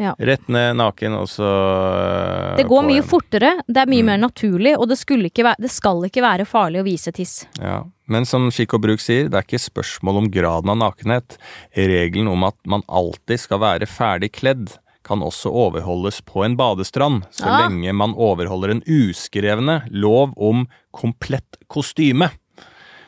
Ja. 0.00 0.14
Rett 0.18 0.48
ned 0.48 0.76
naken, 0.80 1.12
og 1.20 1.28
så 1.28 1.44
øh, 1.44 2.56
Det 2.56 2.66
går 2.70 2.86
mye 2.88 3.02
en. 3.02 3.08
fortere, 3.10 3.50
det 3.68 3.76
er 3.82 3.86
mye 3.90 4.02
Mm. 4.02 4.06
mer 4.06 4.18
naturlig, 4.22 4.74
og 4.78 4.88
det, 4.88 4.98
ikke 4.98 5.44
være, 5.44 5.60
det 5.60 5.70
skal 5.70 6.02
ikke 6.08 6.22
være 6.24 6.46
farlig 6.46 6.80
å 6.80 6.84
vise 6.86 7.12
tiss. 7.12 7.46
Ja, 7.60 7.82
Men 8.08 8.24
som 8.24 8.48
skikk 8.50 8.72
og 8.74 8.80
bruk 8.82 9.00
sier, 9.00 9.28
det 9.28 9.34
er 9.36 9.44
ikke 9.44 9.60
spørsmål 9.60 10.16
om 10.22 10.30
graden 10.30 10.70
av 10.70 10.78
nakenhet. 10.80 11.36
Regelen 11.76 12.28
om 12.32 12.44
at 12.44 12.56
man 12.66 12.82
alltid 12.88 13.38
skal 13.38 13.58
være 13.60 13.86
ferdig 13.86 14.32
kledd, 14.32 14.78
kan 15.04 15.20
også 15.20 15.48
overholdes 15.52 16.20
på 16.24 16.44
en 16.44 16.56
badestrand, 16.56 17.24
så 17.32 17.46
Ja. 17.46 17.68
lenge 17.68 17.92
man 17.94 18.14
overholder 18.14 18.70
en 18.70 18.82
uskrevne 18.82 19.82
lov 19.90 20.32
om 20.36 20.66
komplett 20.92 21.56
kostyme. 21.68 22.30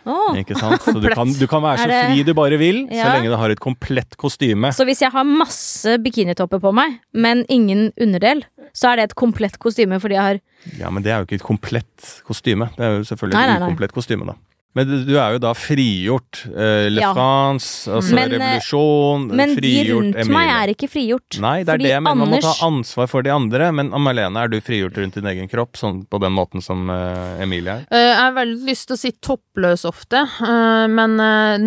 Åh. 0.06 0.36
Ikke 0.40 0.56
sant? 0.58 0.80
Så 0.82 0.94
du 1.00 1.08
kan, 1.12 1.28
du 1.36 1.46
kan 1.50 1.62
være 1.62 1.78
så 1.82 1.88
det- 1.90 2.04
fri 2.08 2.22
du 2.24 2.32
bare 2.34 2.56
vil, 2.60 2.86
så 2.88 3.08
lenge 3.14 3.28
du 3.28 3.36
har 3.36 3.50
et 3.50 3.60
komplett 3.60 4.16
kostyme. 4.16 4.70
Så 4.72 4.84
hvis 4.88 5.00
jeg 5.04 5.12
har 5.12 5.24
masse 5.24 5.98
bikinitopper 6.02 6.60
på 6.60 6.72
meg, 6.72 7.00
men 7.12 7.44
ingen 7.48 7.92
underdel, 8.00 8.44
så 8.72 8.92
er 8.92 8.96
det 8.96 9.10
et 9.10 9.14
komplett 9.16 9.58
kostyme 9.58 10.00
fordi 10.00 10.14
jeg 10.16 10.22
har 10.22 10.40
Ja, 10.78 10.90
men 10.90 11.02
det 11.02 11.10
er 11.12 11.18
jo 11.20 11.26
ikke 11.26 11.40
et 11.40 11.46
komplett 11.46 12.22
kostyme. 12.26 12.68
Det 12.76 12.84
er 12.84 12.98
jo 12.98 13.04
selvfølgelig 13.04 13.56
et 13.56 13.62
ukomplett 13.64 13.92
kostyme, 13.96 14.26
da. 14.26 14.34
Men 14.78 14.86
du, 14.86 14.92
du 15.02 15.16
er 15.18 15.34
jo 15.34 15.40
da 15.42 15.50
frigjort. 15.58 16.44
Eh, 16.46 16.86
Le 16.94 17.00
Ja. 17.02 17.10
France, 17.16 17.90
altså 17.90 18.14
Men, 18.14 18.32
eh, 18.36 18.38
revolusjon, 18.38 19.24
Men 19.34 19.54
de 19.56 19.72
rundt 19.90 20.14
rundt 20.20 20.30
meg 20.30 20.50
er 20.54 20.72
ikke 20.74 20.88
frigjort. 20.92 21.40
Nei, 21.42 21.56
det 21.66 21.74
er 21.74 21.82
det, 21.82 21.94
men 22.04 22.18
man 22.20 22.30
må 22.30 22.38
ta 22.44 22.52
ansvar 22.68 23.08
for 23.10 23.26
de 23.26 23.32
andre. 23.34 23.72
Men 23.74 23.90
Malene, 23.90 24.44
er 24.44 24.52
du 24.52 24.60
frigjort 24.62 24.96
rundt 25.00 25.18
din 25.18 25.26
egen 25.32 25.50
kropp 25.50 25.74
sånn 25.80 26.04
på 26.06 26.20
den 26.22 26.32
måten 26.36 26.62
som 26.62 26.86
eh, 26.88 27.42
Emilie 27.42 27.80
er? 27.80 27.86
Eh, 27.90 28.06
Jeg 28.10 28.18
har 28.22 28.36
veldig 28.38 28.68
lyst 28.70 28.86
til 28.90 28.94
å 28.98 29.00
si 29.02 29.12
toppløs 29.18 29.84
ofte, 29.90 30.22
eh, 30.22 30.86
men 30.86 31.18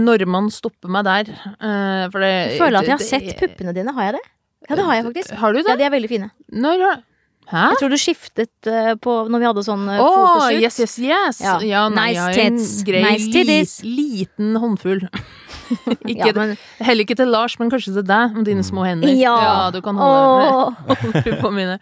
når 0.04 0.26
man 0.28 0.48
stopper 0.54 0.88
meg 0.92 1.04
der 1.08 1.32
eh, 1.34 2.08
For 2.12 2.24
det 2.24 2.32
Jeg 2.56 2.60
føler 2.62 2.80
at 2.80 2.88
jeg 2.88 2.98
har 2.98 3.08
sett 3.10 3.34
puppene 3.40 3.74
dine. 3.76 3.92
Har 3.94 4.12
jeg 4.12 4.20
det? 4.22 4.28
Ja, 4.70 4.76
det 4.80 4.86
har 4.88 4.96
jeg 4.96 5.06
faktisk. 5.12 5.34
Har 5.44 5.52
du 5.52 5.60
det? 5.60 5.68
Ja, 5.68 5.76
de 5.76 5.84
er 5.90 5.92
veldig 5.92 6.10
fine. 6.10 6.32
Når 6.56 6.86
har 6.88 7.02
Hæ? 7.52 7.64
Jeg 7.74 7.80
tror 7.82 7.94
du 7.94 8.00
skiftet 8.00 8.70
uh, 8.72 8.94
på 9.04 9.16
når 9.32 9.42
vi 9.42 9.50
hadde 9.50 9.64
sånn 9.66 9.88
uh, 9.90 10.00
oh, 10.00 10.14
fotoshoot. 10.16 10.62
yes, 10.64 10.80
yes, 10.80 10.98
yes! 11.04 11.42
Ja. 11.44 11.58
Ja, 11.64 11.88
nei, 11.92 12.12
Nice 12.16 12.30
tits. 12.38 12.76
grei 12.88 13.04
Nice 13.04 13.32
titties. 13.34 13.80
liten 13.84 14.56
håndfull. 14.62 15.04
ikke, 16.12 16.28
Ja, 16.28 16.34
men, 16.36 16.56
Heller 16.84 17.06
ikke 17.06 17.18
til 17.18 17.32
Lars, 17.34 17.56
men 17.60 17.72
kanskje 17.72 17.96
til 17.96 18.06
deg, 18.08 18.36
med 18.36 18.48
dine 18.50 18.66
små 18.66 18.86
hender. 18.88 19.14
Ja. 19.18 19.70
du 19.74 19.82
kan 19.84 19.98
holde 20.00 20.76
Åh. 20.94 21.42
på 21.44 21.52
mine. 21.54 21.80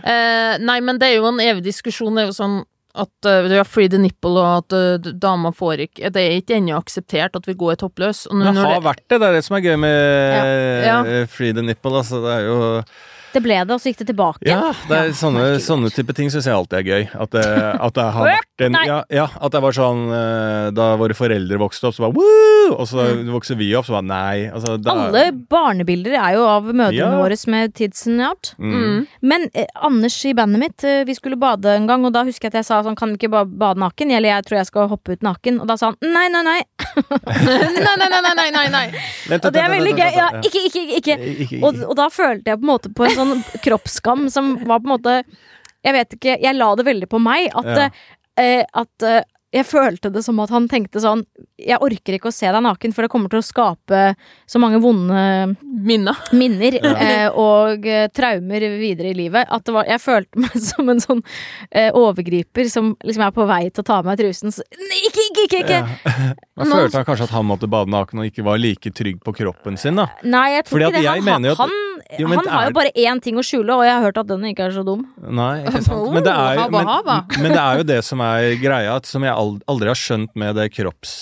Uh, 0.00 0.56
nei, 0.62 0.80
men 0.84 1.00
det 1.00 1.10
er 1.10 1.20
jo 1.20 1.30
en 1.30 1.40
evig 1.44 1.64
diskusjon. 1.68 2.14
Det 2.16 2.24
er 2.24 2.30
jo 2.30 2.36
sånn 2.36 2.58
at 3.00 3.28
uh, 3.28 3.46
du 3.46 3.54
har 3.54 3.68
free 3.68 3.90
the 3.90 4.00
nipple, 4.00 4.34
og 4.40 4.64
at 4.64 4.74
uh, 4.74 5.12
dama 5.14 5.52
får 5.54 5.84
ikke 5.86 6.10
Det 6.10 6.24
er 6.26 6.40
ikke 6.40 6.56
ennå 6.58 6.80
akseptert 6.80 7.38
at 7.38 7.46
vi 7.46 7.54
går 7.58 7.78
toppløs. 7.84 8.26
Og 8.30 8.42
Det 8.42 8.56
når 8.56 8.74
har 8.74 8.84
vært 8.88 9.06
det. 9.06 9.20
Det 9.20 9.28
er 9.28 9.38
det 9.38 9.46
som 9.46 9.58
er 9.58 9.64
gøy 9.68 9.78
med 9.84 10.84
Ja. 10.88 11.00
Free 11.30 11.54
the 11.56 11.64
nipple. 11.64 11.94
Altså, 12.02 12.22
det 12.24 12.36
er 12.40 12.48
jo 12.48 12.60
Det 13.30 13.42
ble 13.44 13.58
det, 13.62 13.74
og 13.76 13.78
så 13.82 13.92
gikk 13.92 14.00
det 14.02 14.08
tilbake. 14.10 14.46
Ja, 14.48 14.72
det 14.90 14.96
er 14.98 15.12
sånne, 15.14 15.44
herregud. 15.44 15.64
sånne 15.66 15.90
type 15.94 16.14
ting 16.18 16.32
syns 16.32 16.48
jeg 16.48 16.56
alltid 16.56 16.78
er 16.80 16.88
gøy. 16.88 17.04
At 17.24 17.34
det, 17.36 17.44
at 17.86 17.94
det 17.98 18.06
har 18.16 18.30
vært 18.32 18.64
en 18.66 18.78
ja, 18.88 18.98
ja, 19.14 19.26
at 19.38 19.54
det 19.54 19.60
var 19.64 19.72
sånn 19.76 20.02
eh, 20.12 20.66
Da 20.76 20.90
våre 21.00 21.16
foreldre 21.16 21.60
vokste 21.62 21.88
opp, 21.88 21.96
så 21.96 22.04
bare 22.04 22.18
Woo! 22.18 22.59
Og 22.76 22.86
så 22.88 23.04
vokser 23.30 23.56
vi 23.58 23.68
opp, 23.74 23.86
så 23.86 23.96
bare 23.98 24.06
nei. 24.08 24.50
Altså, 24.50 24.76
da, 24.80 24.94
Mm. 24.94 25.00
Alle 25.06 25.22
barnebilder 25.50 26.12
er 26.18 26.34
jo 26.36 26.44
av 26.46 26.64
mødrene 26.64 26.94
Ja. 26.94 27.10
våre 27.18 27.36
med 27.48 27.74
tidsen 27.74 28.20
out. 28.20 28.54
mm. 28.58 29.06
Men 29.22 29.48
eh, 29.54 29.66
Anders 29.82 30.24
i 30.24 30.32
bandet 30.34 30.58
mitt, 30.60 30.84
eh, 30.84 31.04
vi 31.04 31.14
skulle 31.14 31.36
bade 31.38 31.66
en 31.66 31.86
gang, 31.86 32.04
og 32.04 32.12
da 32.12 32.24
husker 32.24 32.46
jeg 32.48 32.54
at 32.54 32.58
jeg 32.60 32.64
sa 32.66 32.82
sånn, 32.82 32.96
kan 32.96 33.08
vi 33.10 33.16
ikke 33.18 33.30
bare 33.30 33.46
bade 33.46 33.78
naken? 33.80 34.10
Eller 34.12 34.28
jeg 34.36 34.44
tror 34.46 34.58
jeg 34.58 34.66
skal 34.66 34.88
hoppe 34.88 35.12
ut 35.12 35.20
naken. 35.22 35.60
Og 35.60 35.66
da 35.66 35.76
sa 35.76 35.86
han 35.92 35.96
nei, 36.02 36.28
nei, 36.28 36.42
nei. 36.42 36.60
nei, 37.26 37.96
nei, 37.96 38.08
nei, 38.10 38.34
nei, 38.34 38.50
nei, 38.50 38.68
nei. 38.68 38.86
Vent, 39.28 39.44
Og 39.44 39.52
det 39.52 39.62
er 39.62 39.70
veldig 39.70 39.94
gøy. 39.96 40.10
Ja, 40.16 40.28
ikke, 40.42 40.64
ikke, 40.68 40.82
ikke. 40.82 40.96
ikke. 41.00 41.18
Ikke- 41.20 41.42
ikke- 41.46 41.62
Og, 41.64 41.82
og 41.90 41.96
da 41.96 42.08
følte 42.08 42.46
jeg 42.52 42.58
på 42.60 42.64
en 42.66 42.72
måte 42.74 42.92
på 42.94 43.04
en 43.08 43.16
sånn 43.16 43.44
kroppsskam 43.64 44.28
som 44.30 44.56
var 44.66 44.80
på 44.80 44.90
en 44.90 44.96
måte 44.98 45.24
Jeg 45.84 45.94
vet 45.96 46.10
ikke, 46.18 46.40
jeg 46.42 46.56
la 46.56 46.74
det 46.76 46.84
veldig 46.84 47.08
på 47.08 47.18
meg. 47.22 47.50
At, 47.56 47.64
Ja. 47.64 47.88
uh, 48.36 48.64
at 48.82 49.02
eh, 49.02 49.22
jeg 49.50 49.66
følte 49.66 50.10
det 50.14 50.22
som 50.22 50.38
at 50.44 50.52
han 50.54 50.68
tenkte 50.70 51.00
sånn 51.02 51.24
Jeg 51.58 51.80
orker 51.82 52.14
ikke 52.14 52.30
å 52.30 52.34
se 52.34 52.46
deg 52.46 52.62
naken, 52.62 52.92
for 52.94 53.02
det 53.02 53.10
kommer 53.10 53.32
til 53.32 53.40
å 53.40 53.44
skape 53.44 54.02
så 54.48 54.60
mange 54.62 54.78
vonde 54.82 55.22
Minna. 55.60 56.14
minner 56.36 56.76
eh, 56.78 57.26
og 57.34 57.86
eh, 57.88 58.06
traumer 58.14 58.64
videre 58.78 59.10
i 59.10 59.16
livet. 59.18 59.50
At 59.50 59.66
det 59.66 59.74
var, 59.74 59.88
jeg 59.90 60.02
følte 60.02 60.40
meg 60.44 60.54
som 60.70 60.92
en 60.92 61.02
sånn 61.02 61.22
eh, 61.70 61.90
overgriper 61.96 62.70
som 62.70 62.92
liksom 63.02 63.26
er 63.26 63.34
på 63.34 63.46
vei 63.50 63.64
til 63.68 63.82
å 63.82 63.88
ta 63.90 63.98
av 64.00 64.08
meg 64.08 64.20
trusen. 64.22 64.54
Så, 64.54 64.64
Nei, 64.78 65.02
ikke, 65.10 65.26
ikke, 65.26 65.46
ikke! 65.48 65.62
ikke. 65.64 65.80
Ja. 66.06 66.30
Da 66.60 66.68
følte 66.70 67.00
han 67.00 67.08
kanskje 67.08 67.26
at 67.28 67.34
han 67.34 67.48
måtte 67.48 67.70
bade 67.70 67.90
naken 67.92 68.22
og 68.22 68.30
ikke 68.30 68.46
var 68.46 68.60
like 68.60 68.94
trygg 68.94 69.20
på 69.24 69.34
kroppen 69.36 69.78
sin, 69.80 69.98
da. 69.98 70.10
Nei, 70.22 70.46
jeg 70.58 70.66
tror 70.68 70.76
Fordi 70.76 70.90
ikke 70.90 71.00
det. 71.00 71.06
jeg 71.08 71.26
Han, 71.26 71.46
han, 71.64 71.76
Jo, 72.18 72.26
han 72.28 72.46
har 72.46 72.62
er- 72.64 72.70
jo 72.70 72.76
bare 72.80 72.92
én 72.96 73.20
ting 73.22 73.36
å 73.40 73.44
skjule, 73.46 73.76
og 73.76 73.84
jeg 73.84 73.92
har 73.94 74.02
hørt 74.08 74.18
at 74.22 74.26
den 74.30 74.44
ikke 74.50 74.66
er 74.68 74.74
så 74.76 74.84
dum. 74.86 75.06
Nei, 75.22 75.62
ikke 75.64 75.82
sant. 75.88 76.12
Men 76.14 76.26
det 76.26 76.34
er 76.34 76.60
jo, 76.60 76.68
men, 76.74 76.92
men 77.42 77.52
det 77.54 77.62
er 77.62 77.80
jo 77.82 77.88
det 77.92 78.00
som 78.06 78.20
er 78.24 78.54
greia, 78.62 78.96
at 78.96 79.06
som 79.06 79.22
jeg 79.26 79.34
aldri 79.68 79.92
har 79.92 79.98
skjønt 79.98 80.34
med 80.40 80.56
det 80.60 80.68
kropps... 80.74 81.14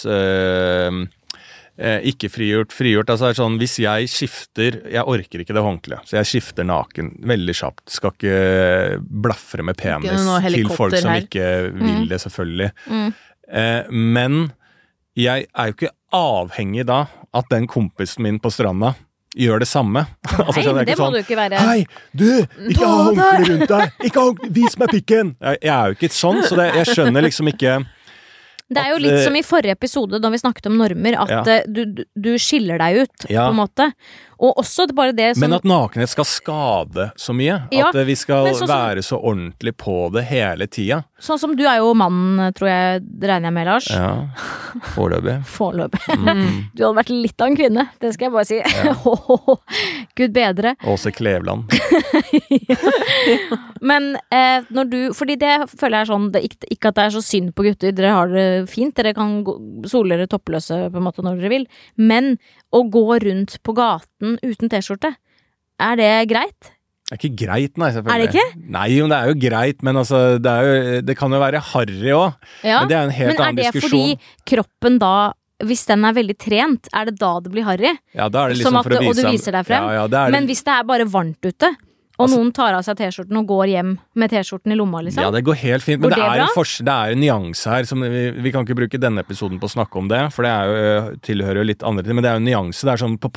eh, 1.79 2.01
ikke 2.11 2.27
frigjort, 2.33 2.73
frigjort. 2.75 3.11
Altså 3.13 3.29
er 3.31 3.37
sånn, 3.39 3.59
hvis 3.61 3.77
jeg 3.79 4.09
skifter 4.11 4.81
Jeg 4.91 5.05
orker 5.07 5.45
ikke 5.45 5.55
det 5.55 5.63
håndkleet, 5.63 6.09
så 6.11 6.17
jeg 6.19 6.27
skifter 6.33 6.67
naken 6.67 7.13
veldig 7.23 7.55
kjapt. 7.55 7.85
Skal 7.95 8.15
ikke 8.17 8.99
blafre 9.07 9.63
med 9.67 9.79
penis 9.79 10.27
til 10.51 10.73
folk 10.75 10.97
som 10.99 11.13
her. 11.15 11.23
ikke 11.27 11.47
vil 11.79 12.09
det, 12.11 12.19
selvfølgelig. 12.25 12.73
Mm. 12.91 13.13
Eh, 13.49 13.83
men 13.95 14.41
jeg 15.19 15.47
er 15.55 15.71
jo 15.71 15.77
ikke 15.79 15.95
avhengig 16.15 16.85
da 16.89 17.05
at 17.37 17.49
den 17.53 17.67
kompisen 17.71 18.25
min 18.25 18.39
på 18.41 18.51
stranda 18.53 18.95
gjør 19.39 19.63
det 19.63 19.69
samme. 19.71 20.07
altså, 20.47 20.73
Nei, 20.73 20.85
det 20.85 20.95
ikke 20.95 20.99
må 21.01 21.05
sånn, 21.05 21.19
du 21.19 21.23
ikke 21.23 21.39
være. 21.39 21.61
Hei, 21.69 21.85
du! 22.13 22.31
Ikke 22.73 22.89
ha 22.89 22.97
håndkle 23.09 23.53
rundt 23.53 23.75
deg! 23.75 24.09
Ikke 24.09 24.25
ha 24.25 24.51
Vis 24.59 24.79
meg 24.81 24.93
pikken! 24.97 25.37
Jeg, 25.39 25.63
jeg 25.63 25.75
er 25.77 25.93
jo 25.93 25.99
ikke 25.99 26.13
sånn, 26.15 26.43
så 26.47 26.59
det, 26.59 26.73
jeg 26.81 26.93
skjønner 26.97 27.27
liksom 27.29 27.53
ikke 27.55 27.79
Det 28.69 28.83
er 28.83 28.91
jo 28.93 28.99
at, 28.99 29.01
litt 29.01 29.15
eh, 29.17 29.25
som 29.25 29.37
i 29.39 29.41
forrige 29.47 29.73
episode 29.73 30.19
da 30.21 30.29
vi 30.29 30.41
snakket 30.43 30.67
om 30.69 30.75
normer, 30.77 31.15
at 31.23 31.31
Ja. 31.33 31.41
eh, 31.55 31.63
du, 31.65 32.05
du, 32.05 32.35
skiller 32.37 32.77
deg 32.83 32.99
ut, 33.05 33.25
Ja. 33.31 33.47
på 33.49 33.55
en 33.55 33.61
måte. 33.63 33.87
Og 34.39 34.61
også 34.61 34.87
bare 34.95 35.13
det 35.17 35.35
som 35.37 35.41
Men 35.41 35.57
at 35.57 35.65
nakenhet 35.65 36.13
skal 36.13 36.25
skade 36.29 37.09
så 37.17 37.33
mye. 37.33 37.63
Ja, 37.73 37.89
at 37.89 37.97
eh, 37.97 38.05
vi 38.05 38.15
skal 38.15 38.45
men 38.45 38.55
sånn 38.61 38.69
være 38.69 39.03
så 39.03 39.17
ordentlig 39.17 39.75
på 39.81 40.13
det 40.13 40.27
hele 40.29 40.69
tida. 40.69 41.05
Sånn 41.19 41.39
som 41.41 41.55
du 41.59 41.65
er 41.67 41.81
jo 41.81 41.91
mannen, 41.99 42.53
tror 42.55 42.69
jeg, 42.71 43.01
regner 43.19 43.49
jeg 43.49 43.55
med, 43.57 43.67
Lars. 43.67 43.89
Ja. 43.91 44.11
Foreløpig. 44.95 45.41
Foreløpig. 45.57 46.03
Mm. 46.15 46.45
Du 46.79 46.85
hadde 46.85 46.99
vært 47.01 47.11
litt 47.11 47.43
av 47.43 47.49
en 47.51 47.57
kvinne, 47.59 47.85
det 47.99 48.13
skal 48.15 48.29
jeg 48.29 48.35
bare 48.37 48.47
si. 48.47 48.59
Gud 50.21 50.37
bedre. 50.37 50.77
Åse 50.87 51.11
Kleveland. 51.17 51.67
Men 53.83 54.13
eh, 54.35 54.67
når 54.75 54.89
du 54.91 54.99
Fordi 55.17 55.37
det 55.41 55.53
føler 55.73 55.99
jeg 55.99 56.05
er 56.05 56.11
sånn 56.11 56.31
det, 56.35 56.43
ikke, 56.47 56.91
at 56.91 56.99
det 56.99 57.05
er 57.05 57.15
så 57.15 57.23
synd 57.25 57.53
på 57.57 57.67
gutter, 57.67 57.95
dere 57.95 58.15
har 58.15 58.31
det 58.33 58.47
fint, 58.71 58.95
dere 58.99 59.15
kan 59.17 59.41
sole 59.91 60.15
dere 60.15 60.31
toppløse 60.31 60.85
på 60.93 61.01
en 61.01 61.07
måte 61.07 61.25
når 61.27 61.41
dere 61.43 61.53
vil, 61.53 61.69
men 61.99 62.37
å 62.75 62.85
gå 62.91 63.05
rundt 63.25 63.59
på 63.67 63.75
gaten 63.79 64.39
uten 64.45 64.71
T-skjorte, 64.71 65.15
er 65.83 65.99
det 65.99 66.13
greit? 66.31 66.73
Det 67.09 67.17
er 67.17 67.21
ikke 67.23 67.47
greit, 67.47 67.79
nei, 67.81 67.89
selvfølgelig. 67.95 68.15
Er 68.15 68.21
det 68.21 68.35
ikke? 68.37 68.71
Nei, 68.75 68.89
men 69.01 69.13
det 69.13 69.19
er 69.19 69.31
jo 69.31 69.37
greit, 69.41 69.83
men 69.87 69.97
altså, 69.97 70.19
det, 70.45 70.55
jo, 70.67 71.01
det 71.09 71.17
kan 71.17 71.33
jo 71.33 71.41
være 71.41 71.63
harry 71.71 72.13
òg. 72.13 72.35
Ja. 72.61 72.83
Men 72.83 72.91
det 72.91 72.97
er 72.99 73.03
en 73.07 73.15
helt 73.17 73.33
Men 73.33 73.39
er 73.41 73.45
annen 73.47 73.61
det 73.63 73.83
fordi 73.87 74.03
kroppen 74.45 74.99
da 75.01 75.13
hvis 75.67 75.87
den 75.89 76.05
er 76.07 76.15
veldig 76.15 76.37
trent, 76.39 76.87
er 76.95 77.09
det 77.09 77.17
da 77.19 77.33
det 77.43 77.51
blir 77.51 77.65
harry? 77.67 77.91
Ja, 78.15 78.29
da 78.31 78.45
er 78.45 78.53
det 78.53 78.61
liksom 78.61 78.77
at- 78.79 78.87
for 78.87 78.95
å 78.95 79.01
vise 79.03 79.11
og 79.11 79.17
du 79.17 79.31
viser 79.33 79.57
deg 79.57 79.67
frem? 79.67 79.89
Ja, 79.89 79.93
ja, 80.03 80.07
det 80.07 80.19
er 80.21 80.31
Men 80.31 80.47
hvis 80.47 80.63
det 80.63 80.75
er 80.75 80.85
bare 80.85 81.05
varmt 81.09 81.43
ute, 81.43 81.73
og 82.19 82.27
Altså- 82.27 82.39
noen 82.39 82.53
tar 82.53 82.75
av 82.75 82.83
seg 82.83 82.97
T-skjorten 82.97 83.37
og 83.39 83.47
går 83.47 83.67
hjem 83.69 83.99
med 84.15 84.31
T-skjorten 84.31 84.73
i 84.73 84.75
lomma, 84.77 85.03
liksom? 85.03 85.23
Ja, 85.23 85.31
det 85.31 85.45
går 85.45 85.55
helt 85.55 85.83
fint, 85.83 86.01
men 86.01 86.11
det, 86.11 86.17
det 86.17 86.25
er 86.25 86.41
en 86.43 86.85
det 86.85 86.95
er 86.95 87.13
en 87.13 87.21
nyanse 87.21 87.67
her. 87.71 87.85
Som 87.85 88.01
vi, 88.01 88.31
vi 88.33 88.51
kan 88.51 88.67
ikke 88.67 88.75
bruke 88.75 88.99
denne 88.99 89.23
episoden 89.23 89.59
på 89.59 89.67
å 89.67 89.71
snakke 89.71 89.97
om 89.97 90.09
det, 90.09 90.33
for 90.33 90.43
det 90.43 90.51
jo, 90.51 91.17
tilhører 91.23 91.63
jo 91.63 91.63
litt 91.63 91.83
andre 91.83 92.03
ting. 92.03 92.15
Men 92.17 92.23
det 92.25 92.31
er 92.31 92.39
jo 92.39 92.43
en 92.43 92.51
nyanse. 92.51 92.83
Det 92.83 92.93
er 92.93 93.07
sånn 93.07 93.19
på 93.19 93.31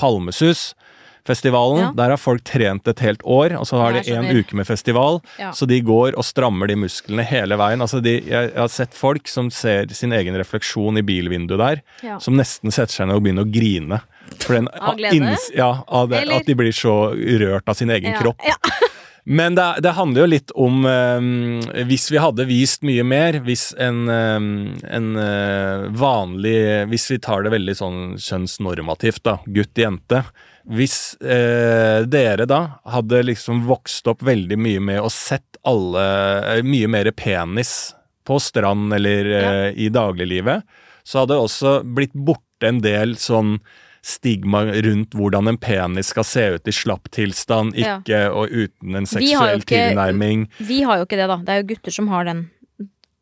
Palmesus-festivalen, 1.25 1.79
Ja. 1.81 1.91
der 1.95 2.09
har 2.09 2.17
folk 2.17 2.43
trent 2.43 2.87
et 2.87 2.99
helt 2.99 3.21
år, 3.23 3.53
og 3.59 3.65
så 3.65 3.77
har 3.77 3.93
de 3.93 4.11
en 4.13 4.25
uke 4.37 4.55
med 4.55 4.65
festival. 4.67 5.21
Ja. 5.39 5.51
Så 5.51 5.67
de 5.67 5.79
går 5.81 6.15
og 6.17 6.23
strammer 6.23 6.67
de 6.67 6.75
musklene 6.75 7.23
hele 7.23 7.55
veien. 7.57 7.79
Altså 7.81 8.01
de, 8.01 8.21
jeg, 8.21 8.51
har 8.55 8.67
sett 8.67 8.93
folk 8.93 9.27
som 9.27 9.49
ser 9.49 9.87
sin 9.93 10.11
egen 10.11 10.35
refleksjon 10.35 10.97
i 10.97 11.01
bilvinduet 11.01 11.57
der, 11.59 11.81
Ja. 12.03 12.17
som 12.19 12.35
nesten 12.35 12.71
setter 12.71 12.93
seg 12.93 13.07
ned 13.07 13.15
og 13.15 13.23
begynner 13.23 13.45
å 13.45 13.51
grine. 13.51 14.01
Den, 14.47 14.67
Av 14.79 14.95
glede? 14.95 15.37
ja, 15.55 15.83
av 15.87 16.09
det, 16.09 16.29
at 16.31 16.45
de 16.45 16.53
blir 16.55 16.71
så 16.71 17.11
rørt 17.13 17.67
av 17.67 17.73
sin 17.75 17.89
egen 17.89 18.13
kropp. 18.17 18.39
Men 19.23 19.53
det, 19.53 19.81
det 19.83 19.91
handler 19.93 20.21
jo 20.21 20.25
litt 20.25 20.51
om 20.55 20.83
eh, 20.83 21.83
Hvis 21.85 22.09
vi 22.09 22.17
hadde 22.17 22.43
vist 22.47 22.81
mye 22.81 23.03
mer, 23.03 23.33
hvis 23.45 23.71
en, 23.77 24.09
eh, 24.09 24.87
en 24.89 25.15
eh, 25.15 25.83
vanlig 25.93 26.87
Hvis 26.89 27.05
vi 27.11 27.19
tar 27.19 27.43
det 27.43 27.51
veldig 27.51 27.75
sånn 27.77 27.99
kjønnsnormativt, 28.17 29.21
da, 29.21 29.37
gutt-jente 29.45 30.23
Hvis 30.69 31.15
eh, 31.21 32.03
dere 32.05 32.45
da 32.45 32.59
hadde 32.85 33.23
liksom 33.25 33.63
vokst 33.69 34.07
opp 34.11 34.21
veldig 34.27 34.57
mye 34.61 34.79
med 34.91 34.99
og 35.01 35.09
sett 35.13 35.57
alle 35.67 36.03
eh, 36.57 36.61
Mye 36.65 36.87
mer 36.91 37.09
penis 37.17 37.93
på 38.27 38.37
strand 38.39 38.93
eller 38.93 39.25
eh, 39.39 39.69
i 39.81 39.87
dagliglivet, 39.89 40.61
så 41.03 41.23
hadde 41.23 41.33
det 41.33 41.41
også 41.47 41.71
blitt 41.97 42.13
borte 42.13 42.67
en 42.69 42.81
del 42.83 43.15
sånn 43.17 43.55
stigma 44.05 44.63
rundt 44.85 45.13
hvordan 45.17 45.49
en 45.49 45.57
penis 45.61 46.09
skal 46.13 46.25
se 46.25 46.43
ut 46.55 46.69
i 46.69 46.73
slapp 46.73 47.09
tilstand, 47.13 47.75
Ja. 47.77 47.99
ikke 48.01 48.21
og 48.33 48.49
uten 48.53 48.95
en 48.97 49.05
Vi 49.09 49.11
seksuell 49.15 49.61
ikke- 49.61 49.73
tilnærming. 49.89 50.47
Vi 50.61 50.81
har 50.85 50.97
jo 51.01 51.05
ikke 51.05 51.17
det, 51.17 51.27
da. 51.29 51.37
Det 51.37 51.49
er 51.55 51.61
jo 51.63 51.67
gutter 51.73 51.91
som 51.97 52.07
har 52.13 52.25
den. 52.29 52.43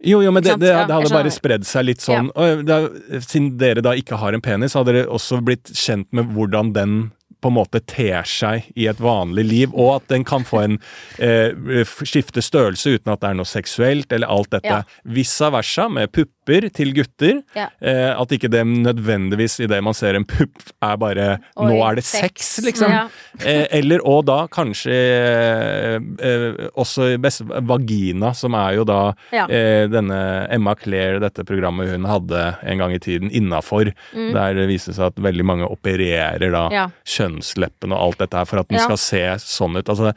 Jo, 0.03 0.21
jo, 0.23 0.31
men 0.31 0.43
det, 0.43 0.53
det, 0.59 0.67
det 0.71 0.93
hadde 0.95 1.11
bare 1.11 1.31
spredd 1.31 1.65
seg 1.67 1.83
litt 1.89 1.99
sånn 2.03 2.29
og 2.35 2.61
det, 2.67 2.75
er- 2.75 3.19
Siden 3.23 3.57
dere 3.59 3.81
da 3.83 3.91
ikke 3.99 4.15
har 4.19 4.33
en 4.35 4.41
penis, 4.43 4.75
hadde 4.75 4.93
dere 4.95 5.07
også 5.11 5.41
blitt 5.43 5.71
kjent 5.75 6.07
med 6.15 6.31
hvordan 6.35 6.71
den 6.75 6.93
på 7.41 7.51
en 7.51 7.57
måte 7.59 7.81
ter 7.87 8.27
seg 8.27 8.67
i 8.75 8.87
et 8.91 8.99
vanlig 9.03 9.45
liv, 9.47 9.75
og 9.75 9.99
at 9.99 10.09
den 10.11 10.25
kan 10.27 10.45
få 10.47 10.63
en 10.65 10.79
eh, 11.23 11.55
skifte 11.85 12.43
størrelse 12.43 12.97
uten 12.97 13.13
at 13.13 13.21
det 13.23 13.31
er 13.31 13.39
noe 13.39 13.49
seksuelt, 13.49 14.11
eller 14.15 14.31
alt 14.31 14.51
dette. 14.55 14.81
Ja. 14.81 15.07
Vice 15.07 15.51
versa 15.53 15.87
med 15.91 16.11
pupper 16.11 16.38
til 16.73 16.91
gutter. 16.97 17.41
Ja. 17.55 17.67
Eh, 17.81 18.09
at 18.19 18.33
ikke 18.35 18.49
det 18.51 18.63
nødvendigvis 18.67 19.59
idet 19.65 19.79
man 19.85 19.93
ser 19.97 20.15
en 20.17 20.25
pupp 20.25 20.63
er 20.81 20.97
bare 20.97 21.27
Nå 21.57 21.77
er 21.85 21.95
det 21.99 22.03
sex, 22.07 22.49
sex. 22.57 22.65
liksom. 22.65 22.91
Ja. 22.91 23.03
Eh, 23.45 23.67
eller 23.79 24.01
og 24.07 24.25
da 24.25 24.39
kanskje 24.51 24.95
eh, 24.95 25.99
eh, 26.25 26.67
også 26.79 27.11
i 27.13 27.19
beste 27.21 27.45
vagina, 27.69 28.33
som 28.35 28.55
er 28.59 28.75
jo 28.79 28.83
da 28.89 28.99
Ja. 29.31 29.45
eh, 29.47 29.87
denne 29.91 30.47
Emma 30.51 30.75
Claire, 30.75 31.19
dette 31.23 31.45
programmet 31.45 31.89
hun 31.93 32.05
hadde 32.09 32.43
en 32.63 32.77
gang 32.81 32.93
i 32.93 32.99
tiden, 32.99 33.29
innafor. 33.31 33.93
Der 34.13 34.53
det 34.57 34.67
viser 34.69 34.93
seg 34.93 35.05
at 35.13 35.15
veldig 35.21 35.45
mange 35.45 35.67
opererer 35.69 36.49
da 36.51 36.65
Mm. 36.69 36.73
Ja. 36.73 36.87
kjønnsleppen 37.05 37.91
og 37.93 37.99
alt 37.99 38.17
dette 38.19 38.37
her 38.37 38.45
for 38.45 38.59
at 38.59 38.67
den 38.69 38.79
skal 38.79 38.97
se 38.97 39.23
sånn 39.39 39.77
ut. 39.77 39.87
Altså, 39.89 40.13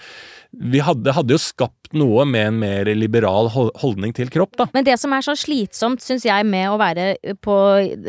vi 0.53 0.81
hadde, 0.85 1.15
hadde 1.17 1.33
jo 1.33 1.41
skapt 1.41 1.95
noe 1.97 2.25
med 2.29 2.51
en 2.51 2.59
mer 2.61 2.89
liberal 2.97 3.49
holdning 3.53 4.13
til 4.17 4.29
kropp, 4.33 4.57
da. 4.61 4.67
Men 4.75 4.85
det 4.85 4.99
som 5.01 5.13
er 5.17 5.25
så 5.25 5.35
slitsomt, 5.39 6.03
syns 6.05 6.27
jeg, 6.29 6.45
med 6.49 6.69
å 6.69 6.79
være 6.81 7.35
på 7.45 7.57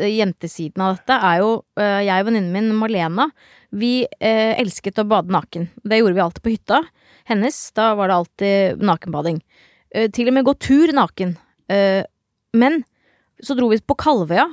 jentesiden 0.04 0.84
av 0.84 0.98
dette, 0.98 1.16
er 1.16 1.40
jo 1.40 1.50
øh, 1.80 2.00
Jeg 2.04 2.24
og 2.24 2.28
venninnen 2.28 2.52
min 2.52 2.74
Malena, 2.76 3.30
vi 3.74 3.94
øh, 4.04 4.52
elsket 4.60 5.00
å 5.00 5.06
bade 5.08 5.32
naken. 5.32 5.70
Det 5.82 6.00
gjorde 6.00 6.18
vi 6.18 6.24
alltid 6.24 6.44
på 6.44 6.52
hytta 6.52 6.82
hennes. 7.30 7.60
Da 7.76 7.94
var 7.98 8.10
det 8.10 8.18
alltid 8.20 8.84
nakenbading. 8.84 9.40
Øh, 9.96 10.10
til 10.12 10.28
og 10.28 10.36
med 10.36 10.46
gå 10.46 10.56
tur 10.60 10.92
naken. 10.94 11.38
Øh, 11.72 12.02
men 12.54 12.82
så 13.42 13.56
dro 13.56 13.70
vi 13.72 13.80
på 13.80 13.96
Kalvøya 13.98 14.46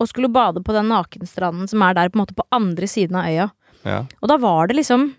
og 0.00 0.10
skulle 0.10 0.32
bade 0.32 0.62
på 0.64 0.74
den 0.74 0.88
nakenstranden 0.90 1.68
som 1.70 1.82
er 1.82 1.98
der 1.98 2.10
på 2.10 2.18
en 2.18 2.24
måte 2.24 2.38
på 2.38 2.46
andre 2.54 2.88
siden 2.90 3.18
av 3.18 3.28
øya. 3.30 3.50
Ja. 3.84 4.00
Og 4.22 4.30
da 4.30 4.38
var 4.40 4.70
det 4.70 4.78
liksom 4.78 5.10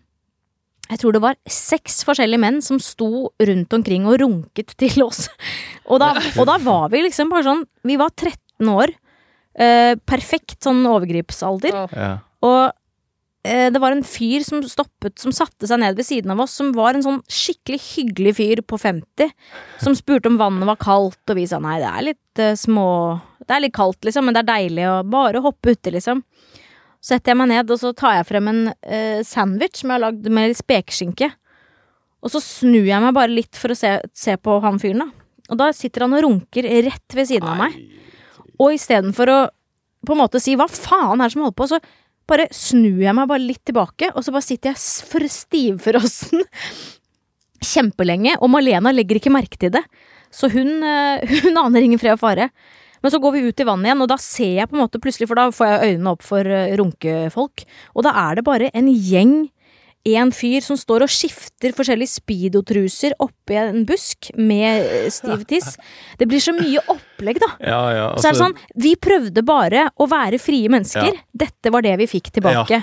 jeg 0.86 1.02
tror 1.02 1.16
det 1.16 1.22
var 1.24 1.38
seks 1.50 2.04
forskjellige 2.06 2.42
menn 2.44 2.62
som 2.62 2.78
sto 2.84 3.32
rundt 3.42 3.74
omkring 3.74 4.06
og 4.10 4.20
runket 4.22 4.76
til 4.82 5.06
oss. 5.08 5.26
Og 5.92 6.00
da, 6.02 6.16
og 6.34 6.48
da 6.50 6.56
var 6.64 6.88
vi 6.90 7.04
liksom 7.04 7.30
bare 7.30 7.46
sånn 7.46 7.60
Vi 7.86 7.94
var 8.02 8.10
13 8.10 8.70
år. 8.74 8.90
Eh, 9.54 9.92
perfekt 10.02 10.66
sånn 10.66 10.80
overgripsalder. 10.90 11.76
Ja. 11.94 12.08
Og 12.42 12.64
eh, 13.46 13.68
det 13.70 13.82
var 13.84 13.94
en 13.94 14.02
fyr 14.02 14.42
som 14.48 14.64
stoppet, 14.66 15.14
som 15.22 15.36
satte 15.36 15.70
seg 15.70 15.84
ned 15.84 16.00
ved 16.00 16.08
siden 16.08 16.34
av 16.34 16.42
oss, 16.42 16.56
som 16.58 16.74
var 16.74 16.98
en 16.98 17.06
sånn 17.06 17.22
skikkelig 17.30 17.80
hyggelig 17.92 18.34
fyr 18.40 18.64
på 18.66 18.80
50, 18.82 19.30
som 19.84 19.94
spurte 19.94 20.32
om 20.32 20.42
vannet 20.42 20.66
var 20.72 20.82
kaldt, 20.82 21.22
og 21.30 21.38
vi 21.38 21.46
sa 21.50 21.62
nei, 21.62 21.78
det 21.84 21.92
er 21.92 22.08
litt 22.10 22.44
eh, 22.44 22.58
små 22.60 22.90
Det 23.46 23.54
er 23.54 23.68
litt 23.68 23.78
kaldt, 23.78 24.02
liksom, 24.10 24.26
men 24.26 24.34
det 24.34 24.42
er 24.42 24.52
deilig 24.56 24.90
å 24.90 25.00
bare 25.06 25.46
hoppe 25.46 25.76
uti, 25.78 25.94
liksom. 25.94 26.26
Setter 27.06 27.34
jeg 27.34 27.38
meg 27.38 27.52
ned, 27.52 27.70
og 27.70 27.78
så 27.82 27.92
tar 27.94 28.16
jeg 28.18 28.30
frem 28.32 28.48
en 28.50 28.62
eh, 28.82 29.20
sandwich 29.26 29.82
som 29.82 29.92
jeg 29.92 30.00
har 30.00 30.06
lagd 30.08 30.30
med 30.34 30.56
spekeskinke. 30.58 31.30
Og 32.26 32.34
så 32.34 32.42
snur 32.42 32.88
jeg 32.88 33.04
meg 33.04 33.14
bare 33.14 33.30
litt 33.30 33.60
for 33.60 33.74
å 33.74 33.78
se, 33.78 33.92
se 34.18 34.34
på 34.42 34.58
han 34.64 34.82
fyren, 34.82 35.04
da. 35.06 35.26
Og 35.54 35.60
da 35.62 35.70
sitter 35.78 36.08
han 36.08 36.16
og 36.18 36.24
runker 36.26 36.66
rett 36.88 37.14
ved 37.14 37.30
siden 37.30 37.52
av 37.52 37.60
meg. 37.62 37.78
Og 38.58 38.74
istedenfor 38.74 39.30
å 39.30 39.38
på 40.06 40.14
en 40.14 40.22
måte 40.22 40.42
si 40.42 40.56
'hva 40.56 40.68
faen 40.70 41.22
er 41.22 41.26
det 41.26 41.34
som 41.34 41.42
holder 41.42 41.58
på', 41.58 41.70
så 41.70 41.80
bare 42.30 42.48
snur 42.54 43.02
jeg 43.02 43.16
meg 43.18 43.28
bare 43.30 43.42
litt 43.42 43.64
tilbake, 43.66 44.12
og 44.16 44.24
så 44.24 44.34
bare 44.34 44.46
sitter 44.46 44.74
jeg 44.74 44.78
for 45.10 45.26
stivfrossen 45.30 46.44
kjempelenge, 47.74 48.38
og 48.42 48.50
Malena 48.54 48.94
legger 48.94 49.18
ikke 49.18 49.34
merke 49.34 49.58
til 49.58 49.74
det. 49.74 49.84
Så 50.34 50.50
hun, 50.54 50.82
eh, 50.84 51.26
hun 51.46 51.58
aner 51.58 51.82
ingen 51.82 52.02
fred 52.02 52.18
og 52.18 52.22
fare. 52.22 52.50
Men 53.06 53.14
så 53.14 53.20
går 53.22 53.36
vi 53.36 53.44
ut 53.46 53.60
i 53.62 53.66
vannet 53.70 53.92
igjen, 53.92 54.00
og 54.02 54.10
da 54.10 54.16
ser 54.18 54.56
jeg 54.64 54.70
på 54.72 54.74
en 54.74 54.82
måte 54.82 54.98
plutselig, 54.98 55.28
for 55.30 55.38
da 55.38 55.52
får 55.54 55.68
jeg 55.70 55.92
øynene 55.92 56.14
opp 56.16 56.24
for 56.26 56.48
eh, 56.50 56.72
runkefolk, 56.80 57.62
og 57.94 58.06
da 58.08 58.14
er 58.24 58.40
det 58.40 58.44
bare 58.48 58.72
en 58.74 58.88
gjeng, 58.90 59.36
en 60.10 60.32
fyr 60.34 60.62
som 60.66 60.78
står 60.78 61.06
og 61.06 61.10
skifter 61.14 61.74
forskjellige 61.78 62.12
speedo-truser 62.16 63.14
oppi 63.22 63.58
en 63.62 63.86
busk 63.90 64.32
med 64.38 64.82
eh, 64.86 65.06
stiv 65.14 65.46
tiss. 65.50 65.76
Det 66.18 66.26
blir 66.30 66.42
så 66.42 66.54
mye 66.58 66.82
opplegg, 66.94 67.38
da. 67.42 67.52
Ja, 67.62 67.80
ja, 67.94 68.08
Så 68.18 68.30
er 68.30 68.34
det 68.34 68.42
altså- 68.42 68.42
sånn, 68.42 68.58
vi 68.88 68.96
prøvde 68.98 69.46
bare 69.46 69.86
å 70.02 70.10
være 70.10 70.42
frie 70.42 70.70
mennesker. 70.74 71.14
Ja. 71.14 71.26
Dette 71.46 71.74
var 71.74 71.86
det 71.86 71.94
vi 72.02 72.10
fikk 72.10 72.32
tilbake. 72.40 72.82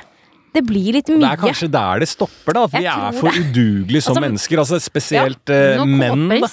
Det 0.53 0.63
blir 0.69 0.93
litt 1.01 1.09
mye. 1.09 1.19
Det 1.25 1.33
er 1.33 1.43
kanskje 1.49 1.71
der 1.73 1.99
det 2.05 2.09
stopper, 2.11 2.53
da. 2.53 2.65
At 2.69 2.79
vi 2.79 2.85
er 2.85 3.19
for 3.19 3.31
udugelige 3.43 4.03
som 4.05 4.15
Altså, 4.15 4.25
mennesker. 4.29 4.63
Altså 4.63 4.81
Spesielt 4.83 5.51
eh, 5.51 5.83
menn. 5.83 6.29
da. 6.43 6.49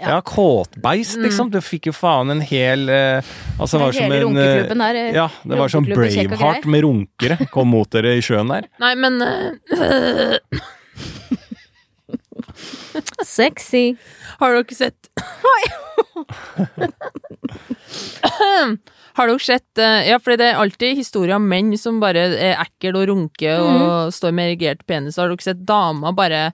Kåtbeist. 0.00 0.10
Ja, 0.10 0.20
kåtbeist, 0.24 1.18
liksom. 1.20 1.50
Du 1.52 1.60
fikk 1.64 1.86
jo 1.90 1.94
faen 1.96 2.30
en 2.32 2.40
hel 2.44 2.88
eh, 2.88 3.20
Altså, 3.60 3.78
det 3.78 3.84
var 3.84 3.92
som 3.96 4.04
en 4.04 4.22
runkeklubben 4.24 4.84
der, 4.84 4.94
eh, 5.00 5.14
Ja, 5.16 5.28
det 5.44 5.58
var 5.60 5.68
som 5.72 5.84
Braveheart 5.84 6.64
med 6.64 6.84
runkere 6.86 7.36
kom 7.52 7.68
mot 7.74 7.90
dere 7.92 8.16
i 8.18 8.22
sjøen 8.24 8.48
der. 8.52 8.68
Nei, 8.82 8.94
men 8.98 9.20
uh, 9.22 10.36
Sexy. 13.26 13.96
Har 14.40 14.56
dere 14.56 14.74
sett 14.74 15.10
Har 19.18 19.26
dere 19.30 19.42
sett 19.42 19.78
eh, 19.82 20.08
Ja, 20.10 20.18
for 20.22 20.36
det 20.36 20.50
er 20.52 20.60
alltid 20.62 20.96
historier 21.00 21.36
om 21.36 21.48
menn 21.50 21.72
som 21.78 21.98
bare 22.02 22.28
er 22.36 22.58
ekle 22.62 22.94
og 23.02 23.08
runker 23.10 23.58
og 23.60 23.80
og 23.90 24.12
står 24.14 24.32
med 24.36 24.50
erigert 24.52 24.84
penis. 24.86 25.16
Har 25.20 25.28
dere 25.32 25.42
sett 25.44 25.64
damer 25.66 26.12
bare 26.16 26.52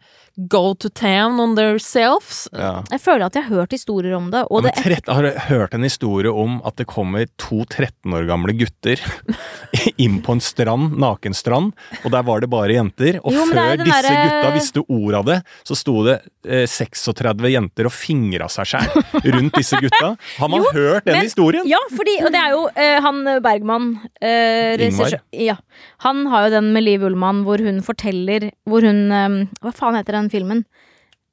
go 0.53 0.75
to 0.75 0.89
town 0.93 1.39
on 1.41 1.55
themselves? 1.57 2.43
Ja. 2.53 2.83
Jeg 2.93 3.01
føler 3.01 3.27
at 3.31 3.37
jeg 3.39 3.47
har 3.49 3.63
hørt 3.63 3.73
historier 3.73 4.13
om 4.19 4.27
det, 4.31 4.43
og 4.51 4.61
Ja, 4.61 4.67
men 4.67 4.73
det 4.75 4.85
trett- 4.85 5.09
har 5.15 5.23
du 5.25 5.39
hørt 5.49 5.75
en 5.75 5.87
historie 5.87 6.33
om 6.33 6.59
at 6.69 6.77
det 6.77 6.87
kommer 6.91 7.25
to 7.41 7.63
13 7.65 8.13
år 8.13 8.27
gamle 8.29 8.53
gutter 8.59 9.01
inn 9.97 10.19
på 10.25 10.33
en 10.37 10.43
strand, 10.45 10.93
nakenstrand, 11.01 11.73
og 12.05 12.11
der 12.13 12.23
var 12.27 12.41
det 12.45 12.51
bare 12.53 12.77
jenter. 12.77 13.19
Og 13.25 13.33
Jo, 13.33 13.47
er 13.47 13.55
før 13.57 13.81
disse 13.85 14.13
gutta 14.17 14.51
visste 14.57 14.85
ordet 14.87 15.19
av 15.23 15.27
det, 15.31 15.39
så 15.67 15.77
sto 15.79 15.97
det 16.07 16.19
eh, 16.45 16.67
36 16.69 17.51
jenter 17.55 17.89
og 17.89 17.95
fingra 17.97 18.49
seg 18.53 18.69
sjæl 18.75 19.33
rundt 19.37 19.57
disse 19.57 19.81
gutta. 19.83 20.13
Har 20.37 20.53
man 20.53 20.61
Jo, 20.67 20.73
hørt 20.77 21.09
den 21.09 21.17
men- 21.21 21.27
historien? 21.31 21.67
Ja, 21.69 21.81
fordi, 21.97 22.19
og 22.25 22.33
det 22.35 22.43
er 22.43 22.46
jo 22.53 22.67
eh, 22.75 23.01
han 23.05 23.23
Bergman 23.45 23.89
eh, 24.21 24.77
regissør- 24.81 25.21
Ja. 25.33 25.57
Han 26.05 26.27
har 26.33 26.47
jo 26.47 26.55
den 26.57 26.73
med 26.73 26.85
Liv 26.85 27.03
Ullmann 27.07 27.45
hvor 27.47 27.59
hun 27.63 27.83
forteller 27.83 28.51
Hvor 28.69 28.83
hun 28.87 29.01
eh, 29.13 29.47
Hva 29.63 29.73
faen 29.75 29.97
heter 29.99 30.13
den 30.19 30.31
filmen? 30.33 30.65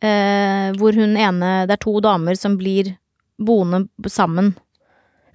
Eh, 0.04 0.72
hvor 0.80 0.94
hun 0.98 1.16
ene 1.18 1.54
Det 1.68 1.78
er 1.78 1.84
to 1.84 2.00
damer 2.04 2.36
som 2.40 2.58
blir 2.60 2.96
boende 3.44 3.88
sammen. 4.12 4.54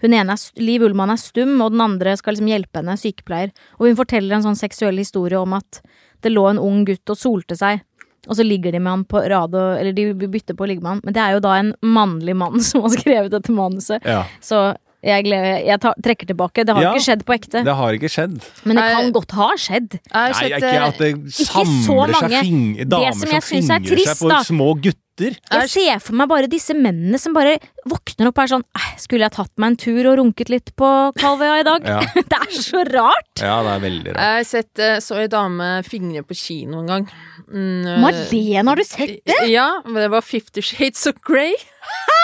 Hun 0.01 0.15
ene 0.15 0.31
er, 0.33 0.39
st- 0.39 0.61
Liv 0.63 0.85
Ullmann 0.87 1.11
er 1.11 1.19
stum, 1.19 1.57
og 1.61 1.73
den 1.75 1.81
andre 1.83 2.13
skal 2.17 2.37
liksom 2.37 2.47
hjelpe 2.49 2.79
henne, 2.79 2.95
sykepleier. 2.97 3.51
Og 3.81 3.89
hun 3.89 3.97
forteller 3.99 4.37
en 4.37 4.45
sånn 4.47 4.57
seksuell 4.61 4.97
historie 5.01 5.37
om 5.41 5.57
at 5.59 5.81
det 6.23 6.31
lå 6.33 6.45
en 6.53 6.61
ung 6.63 6.85
gutt 6.87 7.11
og 7.11 7.19
solte 7.19 7.57
seg. 7.59 7.83
Og 8.29 8.37
så 8.39 8.47
ligger 8.47 8.73
de 8.73 8.79
med 8.81 8.93
han 8.93 9.03
på 9.11 9.21
rad, 9.29 9.55
og, 9.59 9.81
eller 9.81 9.93
de 9.97 10.07
bytter 10.15 10.55
på 10.57 10.65
å 10.65 10.69
ligge 10.71 10.85
med 10.85 10.93
han. 10.95 11.01
Men 11.05 11.17
det 11.19 11.25
er 11.25 11.35
jo 11.37 11.43
da 11.45 11.57
en 11.59 11.73
mannlig 11.83 12.37
mann 12.39 12.63
som 12.69 12.87
har 12.87 12.95
skrevet 12.95 13.35
dette 13.35 13.53
manuset. 13.53 14.07
Ja, 14.07 14.23
Så 14.41 14.63
jeg, 15.05 15.25
gleder, 15.29 15.61
jeg 15.63 15.79
tar, 15.81 15.95
trekker 16.03 16.27
tilbake. 16.27 16.65
Det 16.67 16.75
har 16.75 16.83
Ja. 16.83 16.93
ikke 16.95 17.05
skjedd 17.07 17.25
på 17.25 17.35
ekte. 17.37 17.65
det 17.65 17.75
har 17.81 17.93
ikke 17.95 18.09
skjedd. 18.11 18.39
Men 18.67 18.77
det 18.81 18.87
kan 18.95 19.13
godt 19.15 19.31
ha 19.39 19.51
skjedd. 19.57 19.93
Jeg 20.01 20.33
Nei, 20.35 20.49
ikke 20.49 20.73
eh, 20.73 20.87
at 20.89 20.99
det 20.99 21.11
samler 21.47 22.15
seg 22.15 22.23
mange. 22.23 22.41
fing 22.43 22.65
damer 22.89 23.13
som 23.13 23.21
som, 23.21 23.31
jeg 23.37 23.43
synes 23.47 23.71
er 23.71 23.79
fingrer 23.79 23.95
trist, 23.95 24.09
seg 24.17 24.25
på 24.27 24.29
da. 24.33 24.41
små 24.49 24.69
gutter. 24.83 25.05
Jeg 25.19 25.69
ser 25.71 25.99
for 25.99 26.15
meg 26.15 26.29
bare 26.31 26.47
disse 26.51 26.75
mennene 26.79 27.19
som 27.19 27.33
bare 27.35 27.57
våkner 27.91 28.29
opp 28.31 28.39
og 28.39 28.43
er 28.45 28.51
sånn 28.53 28.63
«Eh, 28.79 28.91
Skulle 29.03 29.27
jeg 29.27 29.33
tatt 29.35 29.51
meg 29.59 29.73
en 29.73 29.77
tur 29.77 30.07
og 30.13 30.19
runket 30.21 30.49
litt 30.51 30.71
på 30.79 30.91
Kalvøya 31.19 31.57
i 31.61 31.67
dag? 31.67 31.83
Ja. 31.91 32.01
det 32.31 32.39
er 32.39 32.53
så 32.55 32.85
rart! 32.87 33.33
Ja, 33.43 33.57
det 33.67 33.73
er 33.73 33.83
veldig 33.83 34.13
rart. 34.15 34.23
Jeg 34.23 34.37
har 34.39 34.47
sett 34.47 34.79
eh, 34.79 34.99
så 35.03 35.19
ei 35.23 35.27
dame 35.31 35.83
fingre 35.87 36.23
på 36.27 36.35
kino 36.39 36.83
en 36.85 36.87
gang. 36.87 37.09
Mm, 37.51 37.87
eh, 37.87 37.99
Marlene, 38.03 38.69
har 38.71 38.77
du 38.77 38.85
sett 38.87 39.19
det? 39.27 39.41
Ja, 39.51 39.81
men 39.87 40.03
det 40.03 40.11
var 40.15 40.23
Fifty 40.23 40.63
Shades 40.63 41.07
of 41.07 41.19
Grey. 41.27 41.55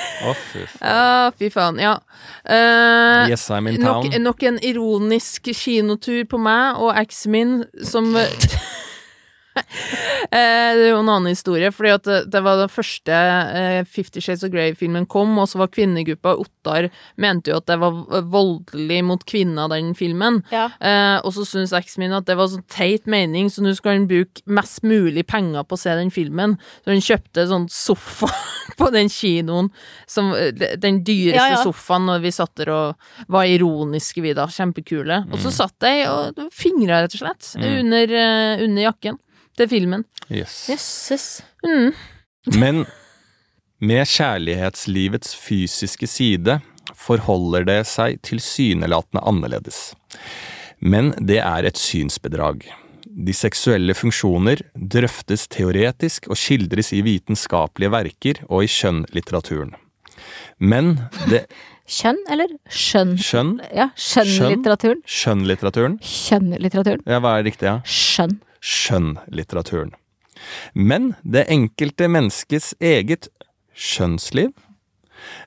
Å, 0.28 0.34
fy 0.36 0.64
faen. 0.68 0.82
Ja, 0.84 1.30
fy 1.38 1.50
faen. 1.52 1.78
Ja. 1.80 1.94
Uh, 2.44 3.28
Yes, 3.30 3.46
I'm 3.50 3.68
in 3.70 3.80
town. 3.80 4.10
nok 4.22 4.42
en 4.42 4.58
ironisk 4.64 5.48
kinotur 5.56 6.24
på 6.28 6.40
meg 6.40 6.80
og 6.80 6.92
eksen 7.00 7.32
min 7.32 7.54
som 7.84 8.12
Det 10.30 10.38
er 10.38 10.78
jo 10.90 10.98
en 11.00 11.08
annen 11.10 11.32
historie, 11.32 11.70
fordi 11.74 11.90
at 11.94 12.04
det, 12.06 12.18
det 12.32 12.40
var 12.44 12.60
den 12.60 12.70
første 12.70 13.14
eh, 13.14 13.80
Fifty 13.88 14.22
Shades 14.22 14.44
of 14.46 14.52
Grey-filmen 14.52 15.06
kom, 15.10 15.32
og 15.42 15.48
så 15.50 15.58
var 15.62 15.70
kvinnegruppa 15.72 16.36
Ottar 16.38 16.86
mente 17.20 17.50
jo 17.50 17.58
at 17.58 17.66
det 17.70 17.78
var 17.80 17.96
voldelig 18.30 19.00
mot 19.08 19.24
kvinner, 19.28 19.70
den 19.72 19.92
filmen. 19.98 20.40
Ja. 20.54 20.68
Eh, 20.78 21.16
og 21.24 21.34
så 21.34 21.46
syns 21.48 21.74
eksen 21.76 22.04
min 22.04 22.14
at 22.16 22.28
det 22.28 22.36
var 22.38 22.50
sånn 22.52 22.66
teit 22.70 23.08
mening, 23.10 23.50
så 23.50 23.64
nå 23.64 23.72
skal 23.78 23.96
han 23.98 24.08
bruke 24.10 24.44
mest 24.50 24.84
mulig 24.86 25.24
penger 25.30 25.66
på 25.66 25.78
å 25.78 25.82
se 25.82 25.96
den 25.98 26.12
filmen. 26.14 26.56
Så 26.84 26.94
han 26.94 27.02
kjøpte 27.04 27.46
sånn 27.50 27.66
sofa 27.72 28.30
på 28.80 28.90
den 28.94 29.10
kinoen, 29.12 29.72
som 30.10 30.30
eh, 30.36 30.52
den 30.54 31.02
dyreste 31.06 31.40
Ja, 31.40 31.56
ja. 31.56 31.64
sofaen, 31.64 32.06
når 32.10 32.22
vi 32.26 32.34
satt 32.36 32.54
der 32.60 32.70
og 32.74 33.32
var 33.32 33.48
ironiske, 33.50 34.22
vi 34.24 34.36
da. 34.36 34.46
Kjempekule. 34.50 35.24
Og 35.32 35.42
så 35.42 35.52
satt 35.54 35.88
jeg 35.88 36.06
og 36.10 36.38
fingra, 36.54 37.02
rett 37.04 37.16
og 37.18 37.24
slett, 37.24 37.50
under, 37.58 38.14
eh, 38.20 38.62
under 38.68 38.88
jakken 38.90 39.18
til 39.58 39.70
filmen. 39.70 40.04
Yes. 40.30 40.66
Jøsses. 40.70 41.28
Mm. 41.64 41.92
Men 42.56 42.84
med 43.80 44.06
kjærlighetslivets 44.08 45.34
fysiske 45.40 46.08
side 46.08 46.60
forholder 46.96 47.64
det 47.68 47.80
seg 47.88 48.20
tilsynelatende 48.26 49.22
annerledes. 49.26 49.80
Men 50.80 51.12
det 51.16 51.40
er 51.44 51.68
et 51.68 51.80
synsbedrag. 51.80 52.64
De 53.10 53.34
seksuelle 53.34 53.94
funksjoner 53.96 54.62
drøftes 54.74 55.46
teoretisk 55.50 56.28
og 56.30 56.38
skildres 56.38 56.92
i 56.96 57.02
vitenskapelige 57.04 57.92
verker 57.92 58.40
og 58.48 58.64
i 58.64 58.70
kjønnlitteraturen. 58.70 59.74
Men 60.60 60.96
det 61.28 61.46
Kjønn 61.90 62.20
eller 62.30 62.52
skjønn? 62.70 63.16
Skjønn? 63.18 63.56
Ja, 63.74 63.88
skjønnlitteraturen. 63.98 65.00
Skjønnlitteraturen? 65.10 65.96
Kjønnlitteraturen. 66.06 67.02
Ja, 67.10 67.18
hva 67.24 67.32
er 67.40 67.48
riktig, 67.48 67.66
ja? 67.66 67.80
Skjønn. 67.82 68.36
Skjønnlitteraturen. 68.60 69.94
Men 70.74 71.14
det 71.22 71.48
enkelte 71.52 72.08
menneskets 72.08 72.72
eget 72.80 73.28
skjønnsliv 73.76 74.52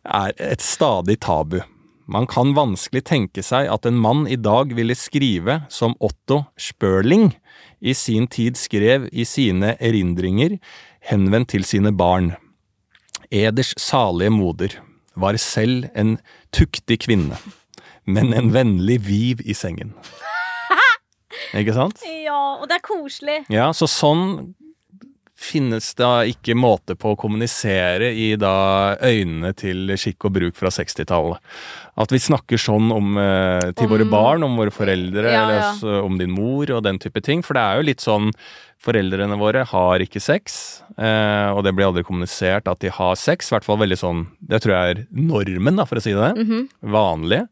er 0.04 0.34
et 0.38 0.62
stadig 0.62 1.19
tabu. 1.26 1.62
Man 2.06 2.28
kan 2.28 2.52
vanskelig 2.58 3.06
tenke 3.08 3.43
seg 3.45 3.69
at 3.71 3.88
en 3.88 3.97
mann 3.97 4.26
i 4.28 4.36
dag 4.36 4.73
ville 4.76 4.95
skrive 4.97 5.62
som 5.71 5.95
Otto 6.04 6.43
Spørling 6.60 7.32
i 7.80 7.95
sin 7.95 8.28
tid 8.28 8.60
skrev 8.60 9.08
i 9.12 9.26
sine 9.28 9.73
erindringer 9.80 10.58
henvendt 11.10 11.54
til 11.56 11.65
sine 11.67 11.93
barn. 11.95 12.34
Eders 13.32 13.73
salige 13.80 14.34
moder 14.36 14.78
var 15.15 15.38
selv 15.41 15.88
en 15.95 16.17
tuktig 16.54 16.99
kvinne, 17.06 17.38
men 18.06 18.34
en 18.34 18.52
vennlig 18.54 18.99
viv 19.08 19.41
i 19.45 19.56
sengen. 19.58 19.93
Ikke 21.58 21.75
sant? 21.75 22.03
Ja, 22.23 22.38
og 22.60 22.67
det 22.69 22.79
er 22.79 22.86
koselig. 22.86 23.39
Ja, 23.53 23.71
så 23.75 23.89
sånn 23.91 24.53
finnes 25.43 25.91
da 25.99 26.21
ikke 26.29 26.56
måte 26.58 26.95
på 26.99 27.13
å 27.13 27.19
kommunisere 27.19 28.10
i 28.15 28.32
da 28.39 28.95
øynene 29.03 29.51
til 29.60 29.91
skikk 29.99 30.29
og 30.29 30.36
bruk 30.39 30.56
fra 30.60 30.71
60-tallet. 30.73 31.38
At 31.99 32.10
vi 32.15 32.17
snakker 32.23 32.58
sånn 32.58 32.89
om, 32.95 33.17
eh, 33.21 33.71
til 33.75 33.86
Om- 33.86 33.91
våre 33.93 34.10
barn, 34.10 34.43
om 34.47 34.56
våre 34.58 34.71
foreldre, 34.73 35.27
Ja, 35.29 35.43
eller 35.43 35.60
ja. 35.60 35.71
altså, 35.73 36.03
om 36.06 36.17
din 36.17 36.32
mor 36.32 36.65
og 36.71 36.84
den 36.84 36.97
type 36.97 37.21
ting. 37.21 37.43
For 37.43 37.53
det 37.53 37.62
er 37.62 37.75
jo 37.82 37.89
litt 37.91 37.99
sånn 38.01 38.32
Foreldrene 38.84 39.38
våre 39.39 39.62
har 39.63 39.99
ikke 40.03 40.19
sex, 40.19 40.82
eh, 40.99 41.47
og 41.56 41.63
det 41.63 41.71
blir 41.73 41.86
aldri 41.88 42.03
kommunisert 42.03 42.67
at 42.67 42.82
de 42.84 42.89
har 42.91 43.15
sex. 43.15 43.47
I 43.47 43.56
hvert 43.56 43.63
fall 43.63 43.77
veldig 43.79 43.95
sånn 43.95 44.27
Det 44.45 44.60
tror 44.62 44.73
jeg 44.75 44.97
er 44.97 45.06
normen, 45.15 45.77
da, 45.77 45.86
for 45.86 45.95
å 45.95 46.01
si 46.03 46.12
det. 46.12 46.34
Mhm. 46.36 46.67
Vanlige. 46.91 47.47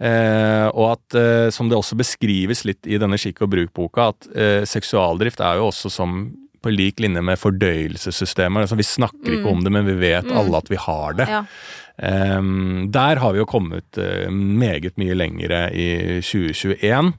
Eh, 0.00 0.66
og 0.72 0.92
at, 0.96 1.14
eh, 1.20 1.50
som 1.50 1.68
det 1.68 1.76
også 1.76 1.98
beskrives 2.00 2.64
litt 2.64 2.86
i 2.86 2.96
denne 2.96 3.18
skikk 3.20 3.42
og 3.44 3.50
bruk-boka, 3.50 4.08
at 4.14 4.26
eh, 4.34 4.62
seksualdrift 4.64 5.40
er 5.44 5.58
jo 5.60 5.68
også 5.68 5.90
som 5.92 6.16
på 6.64 6.72
lik 6.72 7.02
linje 7.04 7.22
med 7.24 7.40
fordøyelsessystemer. 7.40 8.64
Altså, 8.64 8.78
vi 8.80 8.86
snakker 8.88 9.36
ikke 9.36 9.52
om 9.52 9.64
det, 9.64 9.72
men 9.74 9.86
vi 9.88 9.96
vet 10.00 10.30
alle 10.32 10.60
at 10.60 10.70
vi 10.72 10.80
har 10.80 11.18
det. 11.20 11.28
Ja. 11.30 11.42
Um, 11.94 12.88
der 12.90 13.20
har 13.22 13.34
vi 13.36 13.38
jo 13.38 13.46
kommet 13.46 14.00
uh, 14.00 14.26
meget 14.32 14.96
mye 14.98 15.14
lengre 15.14 15.68
i 15.70 15.86
2021. 16.24 17.12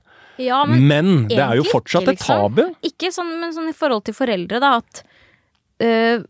ja, 0.43 0.57
Men, 0.67 0.87
men 0.89 1.13
det 1.31 1.39
er 1.39 1.55
jo 1.61 1.67
fortsatt 1.69 2.09
et 2.11 2.19
tabu. 2.19 2.65
Ikke 2.83 3.13
sånn, 3.15 3.31
men 3.39 3.55
sånn 3.55 3.71
i 3.71 3.77
forhold 3.77 4.03
til 4.09 4.17
foreldre, 4.17 4.59
da, 4.63 4.75
at 4.81 5.05
uh, 5.85 6.25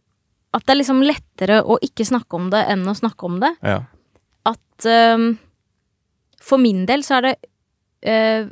At 0.55 0.63
det 0.63 0.71
er 0.71 0.79
liksom 0.79 1.01
lettere 1.03 1.57
å 1.65 1.75
ikke 1.83 2.05
snakke 2.07 2.37
om 2.37 2.45
det 2.53 2.61
enn 2.71 2.85
å 2.87 2.93
snakke 2.95 3.27
om 3.27 3.41
det. 3.41 3.51
Ja. 3.65 3.81
At 4.47 4.87
uh, 4.87 5.33
For 6.39 6.61
min 6.61 6.85
del 6.87 7.03
så 7.03 7.17
er 7.17 7.25
det 7.25 7.35
eh, 8.05 8.47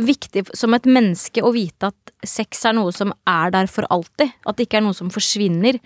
viktig 0.00 0.46
som 0.56 0.74
et 0.76 0.88
menneske 0.88 1.42
å 1.44 1.52
vite 1.54 1.90
at 1.90 2.09
sex 2.26 2.64
er 2.68 2.76
noe 2.76 2.92
som 2.94 3.12
er 3.28 3.52
der 3.54 3.70
for 3.70 3.86
alltid. 3.92 4.32
At 4.46 4.58
det 4.58 4.68
ikke 4.68 4.80
er 4.80 4.86
noe 4.86 4.96
som 4.96 5.12
forsvinner, 5.12 5.78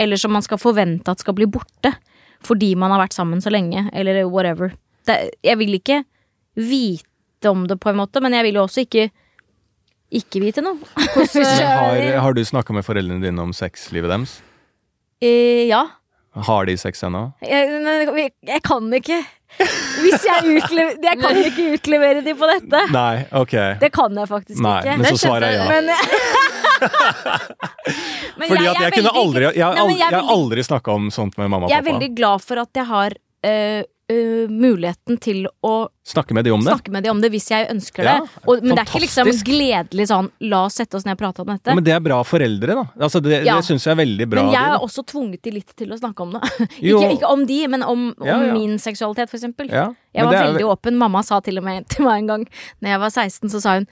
eller 0.00 0.20
som 0.20 0.34
man 0.34 0.44
skal 0.44 0.60
forvente 0.62 1.10
at 1.10 1.22
skal 1.22 1.36
bli 1.36 1.48
borte. 1.50 1.94
Fordi 2.44 2.74
man 2.78 2.92
har 2.92 3.02
vært 3.06 3.16
sammen 3.16 3.40
så 3.44 3.52
lenge, 3.52 3.86
eller 3.92 4.24
whatever. 4.28 4.74
Det, 5.08 5.18
jeg 5.44 5.60
vil 5.60 5.76
ikke 5.78 6.02
vite 6.60 7.50
om 7.50 7.66
det, 7.68 7.78
på 7.80 7.92
en 7.92 8.00
måte, 8.00 8.22
men 8.24 8.36
jeg 8.36 8.48
vil 8.48 8.60
jo 8.60 8.66
også 8.68 8.84
ikke 8.86 9.10
ikke 10.14 10.40
vite 10.44 10.62
noe. 10.62 10.78
Har, 10.94 11.98
har 12.22 12.34
du 12.36 12.42
snakka 12.46 12.74
med 12.76 12.84
foreldrene 12.86 13.24
dine 13.24 13.42
om 13.42 13.54
sexlivet 13.56 14.12
deres? 14.12 14.36
Eh, 15.24 15.66
ja. 15.66 15.80
Har 16.34 16.68
de 16.68 16.76
sex 16.78 17.02
ennå? 17.06 17.28
Jeg, 17.42 18.30
jeg 18.46 18.62
kan 18.66 18.86
ikke. 18.94 19.20
Hvis 19.58 20.24
jeg 20.26 20.38
utlever 20.58 20.92
Jeg 21.08 21.16
kan 21.20 21.36
ikke 21.44 21.64
utlevere 21.76 22.20
de 22.26 22.32
på 22.38 22.46
dette. 22.50 22.80
Nei, 22.94 23.16
ok. 23.38 23.54
Det 23.80 23.90
kan 23.94 24.16
jeg 24.18 24.28
faktisk 24.30 24.60
Nei, 24.64 24.78
ikke. 24.82 24.96
men 24.98 25.04
så 25.12 25.16
svarer 25.26 25.46
jeg 25.52 25.58
ja. 25.60 25.64
Men, 25.70 25.84
men 28.38 28.46
Fordi 28.50 28.64
jeg 28.64 28.70
at 28.70 28.74
jeg, 28.74 28.82
jeg 28.82 28.92
kunne 28.96 29.10
veldig- 29.10 29.22
aldri 29.22 29.42
Jeg 29.54 29.64
har 29.64 29.74
aldri, 29.84 30.00
aldri 30.36 30.60
snakka 30.66 30.88
om 30.98 31.04
sånt 31.14 31.34
med 31.38 31.46
mamma 31.52 31.64
og 31.68 31.72
Jeg 31.72 31.78
er 31.82 31.86
veldig 31.90 32.10
glad 32.18 32.38
for 32.44 32.56
at 32.64 32.72
jeg 32.80 32.86
har 32.90 33.10
øh, 33.46 33.80
øh, 34.12 34.48
muligheten 34.50 35.18
til 35.22 35.46
å 35.64 35.88
Snakke 36.04 36.34
med 36.36 36.44
de 36.44 36.52
om 36.52 36.60
det? 36.60 36.74
dem 36.84 37.10
om 37.14 37.20
det 37.22 37.30
hvis 37.32 37.46
jeg 37.48 37.68
ønsker 37.72 38.04
Ja, 38.04 38.18
det. 38.20 38.28
Og, 38.44 38.60
men 38.62 38.76
det 38.76 38.82
er 38.82 38.90
ikke 38.90 39.00
liksom 39.06 39.30
gledelig 39.46 40.06
sånn 40.10 40.30
'la 40.44 40.64
oss 40.66 40.74
sette 40.76 40.98
oss 40.98 41.06
ned 41.06 41.16
og 41.16 41.18
prate 41.22 41.40
om 41.40 41.48
dette'. 41.48 41.72
Ja, 41.72 41.74
men 41.74 41.84
det 41.84 41.94
er 41.94 42.00
bra 42.04 42.18
foreldre, 42.22 42.74
da. 42.74 42.84
Altså, 43.00 43.22
det 43.22 43.44
Ja. 43.46 43.56
det 43.56 43.64
syns 43.64 43.84
jeg 43.84 43.92
er 43.92 44.00
veldig 44.04 44.28
bra. 44.28 44.42
Men 44.42 44.52
jeg 44.52 44.62
de, 44.62 44.70
har 44.70 44.78
også 44.84 45.06
tvunget 45.06 45.42
de 45.42 45.50
litt 45.50 45.72
til 45.76 45.88
å 45.92 45.98
snakke 45.98 46.20
om 46.20 46.32
det. 46.36 46.42
Ikke, 46.82 47.12
ikke 47.16 47.30
om 47.32 47.46
de, 47.46 47.66
men 47.68 47.82
om, 47.82 48.14
om 48.20 48.52
min 48.52 48.78
seksualitet, 48.78 49.30
for 49.30 49.38
eksempel. 49.38 49.68
Jeg 49.68 50.24
var 50.24 50.34
er 50.34 50.52
veldig 50.52 50.66
åpen. 50.68 50.96
Mamma 50.96 51.22
sa 51.22 51.40
til 51.40 51.58
og 51.58 51.64
med 51.64 51.88
til 51.92 52.04
meg 52.04 52.22
en 52.24 52.26
gang 52.26 52.44
Når 52.82 52.88
jeg 52.90 53.00
var 53.00 53.10
16, 53.10 53.50
så 53.50 53.60
sa 53.60 53.74
hun 53.80 53.86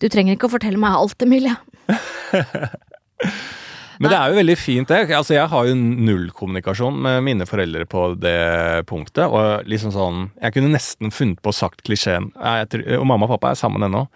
Du 0.00 0.08
trenger 0.08 0.34
ikke 0.34 0.50
å 0.50 0.54
fortelle 0.58 0.78
meg 0.78 0.90
alt, 0.98 1.22
Emilie. 1.22 1.56
Men 4.00 4.10
det 4.10 4.18
er 4.18 4.30
jo 4.32 4.38
veldig 4.40 4.56
fint, 4.58 4.88
det. 4.88 5.10
Altså, 5.16 5.34
jeg 5.36 5.48
har 5.52 5.66
jo 5.68 5.74
null 5.76 6.30
kommunikasjon 6.36 7.00
med 7.04 7.22
mine 7.26 7.46
foreldre 7.48 7.84
på 7.90 8.06
det 8.20 8.86
punktet. 8.88 9.26
Og 9.28 9.66
liksom 9.68 9.92
sånn 9.94 10.30
Jeg 10.40 10.54
kunne 10.56 10.72
nesten 10.72 11.12
funnet 11.12 11.42
på 11.42 11.52
å 11.52 11.56
sagt 11.56 11.82
klisjeen 11.86 12.30
Og 12.36 13.06
mamma 13.06 13.26
og 13.28 13.34
pappa 13.36 13.52
er 13.52 13.60
sammen 13.60 13.84
ennå. 13.88 14.06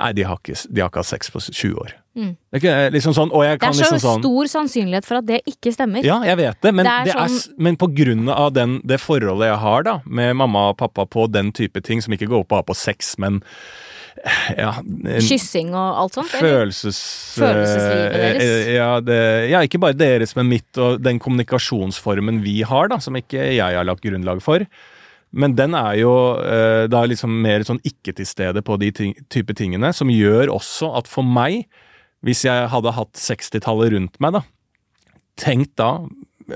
Nei, 0.00 0.12
de 0.16 0.24
har 0.24 0.38
ikke, 0.40 0.56
de 0.72 0.80
har 0.80 0.88
ikke 0.88 1.02
hatt 1.02 1.10
sex 1.10 1.28
på 1.32 1.42
20 1.44 1.74
år. 1.82 1.90
Mm. 2.16 2.30
Det 2.56 2.70
er 2.70 2.92
liksom 2.94 3.12
sånn, 3.14 3.30
og 3.36 3.44
jeg 3.44 3.58
Det 3.60 3.68
er 3.68 3.76
så 3.76 3.84
liksom 3.84 4.00
sånn 4.00 4.22
stor 4.24 4.48
sannsynlighet 4.54 5.06
for 5.06 5.20
at 5.20 5.26
det 5.28 5.42
ikke 5.46 5.74
stemmer. 5.76 6.06
Ja, 6.06 6.22
jeg 6.24 6.38
vet 6.40 6.60
det, 6.64 6.72
men, 6.74 6.88
Det 6.88 6.94
er 6.94 7.04
det 7.04 7.14
er, 7.14 7.28
sånn- 7.28 7.54
men 7.58 7.76
på 7.76 7.88
grunn 7.94 8.28
av 8.32 8.52
den, 8.56 8.80
det 8.84 8.98
forholdet 9.00 9.50
jeg 9.52 9.58
har 9.60 9.82
da, 9.82 10.00
med 10.06 10.36
mamma 10.40 10.70
og 10.70 10.78
pappa 10.78 11.04
på 11.04 11.30
den 11.30 11.52
type 11.52 11.82
ting, 11.84 12.00
som 12.00 12.12
ikke 12.16 12.28
går 12.32 12.48
bare 12.48 12.64
på 12.64 12.74
sex, 12.74 13.18
men 13.18 13.42
eh, 13.42 13.50
ja, 14.56 14.70
Kyssing 15.22 15.72
og 15.74 15.98
alt 16.04 16.16
sånt. 16.18 16.32
følelses... 16.34 17.00
Følelseslivet 17.38 18.06
eh, 18.06 18.16
deres. 18.16 18.44
eh, 18.46 18.70
Ja, 18.76 18.88
det, 19.04 19.18
ja, 19.52 19.60
ikke 19.66 19.80
bare 19.82 19.96
deres, 19.98 20.34
men 20.38 20.50
mitt 20.50 20.80
og 20.80 21.00
den 21.04 21.20
kommunikasjonsformen 21.22 22.40
vi 22.44 22.60
har, 22.66 22.90
da, 22.92 22.98
som 23.02 23.18
ikke 23.18 23.50
jeg 23.56 23.78
har 23.78 23.86
lagt 23.86 24.04
grunnlag 24.04 24.42
for. 24.44 24.64
Men 25.30 25.54
den 25.54 25.76
er 25.78 25.94
jo 26.00 26.12
eh, 26.42 26.86
da 26.90 27.04
liksom 27.06 27.36
mer 27.44 27.62
sånn 27.66 27.78
ikke 27.86 28.16
til 28.18 28.26
stede 28.26 28.64
på 28.66 28.76
de 28.82 28.90
ting, 28.96 29.14
type 29.30 29.54
tingene, 29.54 29.92
som 29.94 30.10
gjør 30.10 30.50
også 30.56 30.90
at 30.98 31.10
for 31.10 31.22
meg, 31.26 31.68
hvis 32.26 32.42
jeg 32.48 32.66
hadde 32.72 32.96
hatt 32.96 33.14
60-tallet 33.16 33.94
rundt 33.94 34.18
meg, 34.20 34.40
da, 34.40 34.42
tenkt 35.40 35.76
da, 35.78 35.92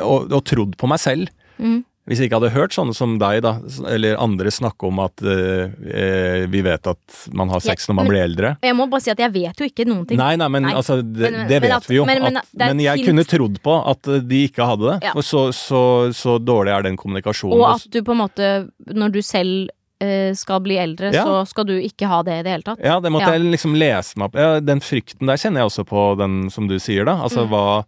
og, 0.03 0.27
og 0.35 0.41
trodd 0.51 0.77
på 0.81 0.91
meg 0.91 1.03
selv, 1.03 1.31
Mm. 1.55 1.85
Hvis 2.07 2.19
jeg 2.21 2.29
ikke 2.29 2.37
hadde 2.37 2.51
hørt 2.53 2.75
sånne 2.77 2.93
som 2.95 3.15
deg, 3.19 3.39
da, 3.47 3.55
eller 3.89 4.19
andre 4.21 4.51
snakke 4.53 4.85
om 4.91 4.99
at 5.01 5.23
eh, 5.25 5.71
eh, 5.89 6.43
vi 6.53 6.61
vet 6.67 6.87
at 6.91 7.21
man 7.33 7.49
har 7.49 7.63
sex 7.65 7.87
Ja, 7.87 7.93
når 7.93 7.97
man 7.97 8.05
men- 8.05 8.13
blir 8.13 8.25
eldre. 8.27 8.51
Jeg 8.63 8.77
må 8.77 8.87
bare 8.93 9.01
si 9.01 9.11
at 9.15 9.23
jeg 9.25 9.33
vet 9.33 9.57
jo 9.63 9.65
ikke 9.71 9.87
noen 9.89 10.05
ting. 10.09 10.19
Nei, 10.21 10.35
nei, 10.37 10.49
men 10.53 10.63
Nei. 10.69 10.75
altså, 10.77 10.99
det, 11.01 11.31
Men- 11.33 11.49
det 11.49 11.63
vet 11.63 11.73
at- 11.79 11.87
vi 11.89 11.97
jo. 11.97 12.05
men- 12.05 12.37
at, 12.37 12.45
men 12.55 12.79
jeg 12.85 12.99
hint. 12.99 13.07
kunne 13.09 13.25
trodd 13.25 13.57
på 13.65 13.79
at 13.91 14.07
eh, 14.09 14.21
de 14.21 14.43
ikke 14.49 14.67
hadde 14.69 14.91
det. 14.93 14.99
Ja. 15.09 15.13
Så, 15.23 15.49
så, 15.57 16.13
så 16.13 16.37
dårlig 16.39 16.77
er 16.77 16.83
den 16.83 16.97
kommunikasjonen. 17.01 17.57
Og 17.57 17.75
at 17.77 17.89
du 17.91 18.03
på 18.03 18.13
en 18.13 18.21
måte, 18.21 18.69
når 18.93 19.13
du 19.13 19.23
selv 19.23 19.71
eh, 20.05 20.35
skal 20.37 20.61
bli 20.61 20.77
eldre, 20.77 21.11
Ja. 21.15 21.25
så 21.25 21.47
skal 21.49 21.65
du 21.65 21.79
ikke 21.81 22.07
ha 22.07 22.21
det 22.23 22.41
i 22.41 22.43
det 22.43 22.51
hele 22.53 22.63
tatt. 22.69 22.81
ja, 22.85 23.01
det 23.01 23.11
måtte 23.15 23.33
jeg 23.33 23.41
liksom 23.49 23.75
lese 23.79 24.19
meg 24.19 24.27
opp 24.35 24.67
Den 24.67 24.81
frykten 24.81 25.25
der 25.27 25.37
kjenner 25.41 25.63
jeg 25.65 25.71
også 25.73 25.85
på, 25.89 26.19
den 26.19 26.51
som 26.51 26.67
du 26.69 26.77
sier, 26.79 27.07
da. 27.07 27.15
Mm. 27.17 27.23
Altså 27.23 27.49
hva 27.49 27.85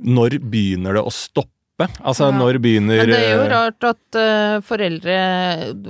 Når 0.00 0.38
begynner 0.40 0.94
det 0.96 1.02
å 1.04 1.12
stoppe? 1.12 1.50
Altså, 1.80 2.28
Ja. 2.30 2.38
når 2.38 2.58
begynner 2.62 3.00
Men 3.00 3.08
det 3.08 3.18
er 3.18 3.36
jo 3.36 3.44
eh, 3.46 3.52
rart 3.52 3.84
at 3.88 4.18
uh, 4.18 4.60
foreldre 4.60 5.16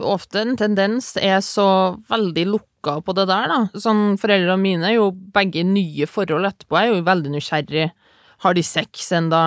ofte 0.00 0.40
en 0.40 0.56
tendens 0.56 1.16
er 1.16 1.40
så 1.44 1.98
veldig 2.08 2.46
lukka 2.52 3.00
på 3.04 3.14
det 3.14 3.26
der, 3.28 3.48
da. 3.50 3.58
Sånn 3.74 4.16
foreldrene 4.20 4.60
mine 4.62 4.88
er 4.88 4.94
jo 4.96 5.10
begge 5.12 5.64
nye 5.66 6.06
forhold 6.06 6.46
etterpå, 6.48 6.78
jeg 6.78 6.88
er 6.88 6.94
jo 6.96 7.02
veldig 7.10 7.34
nysgjerrig. 7.34 7.90
Har 8.46 8.54
de 8.54 8.62
sex 8.62 9.10
enda? 9.12 9.42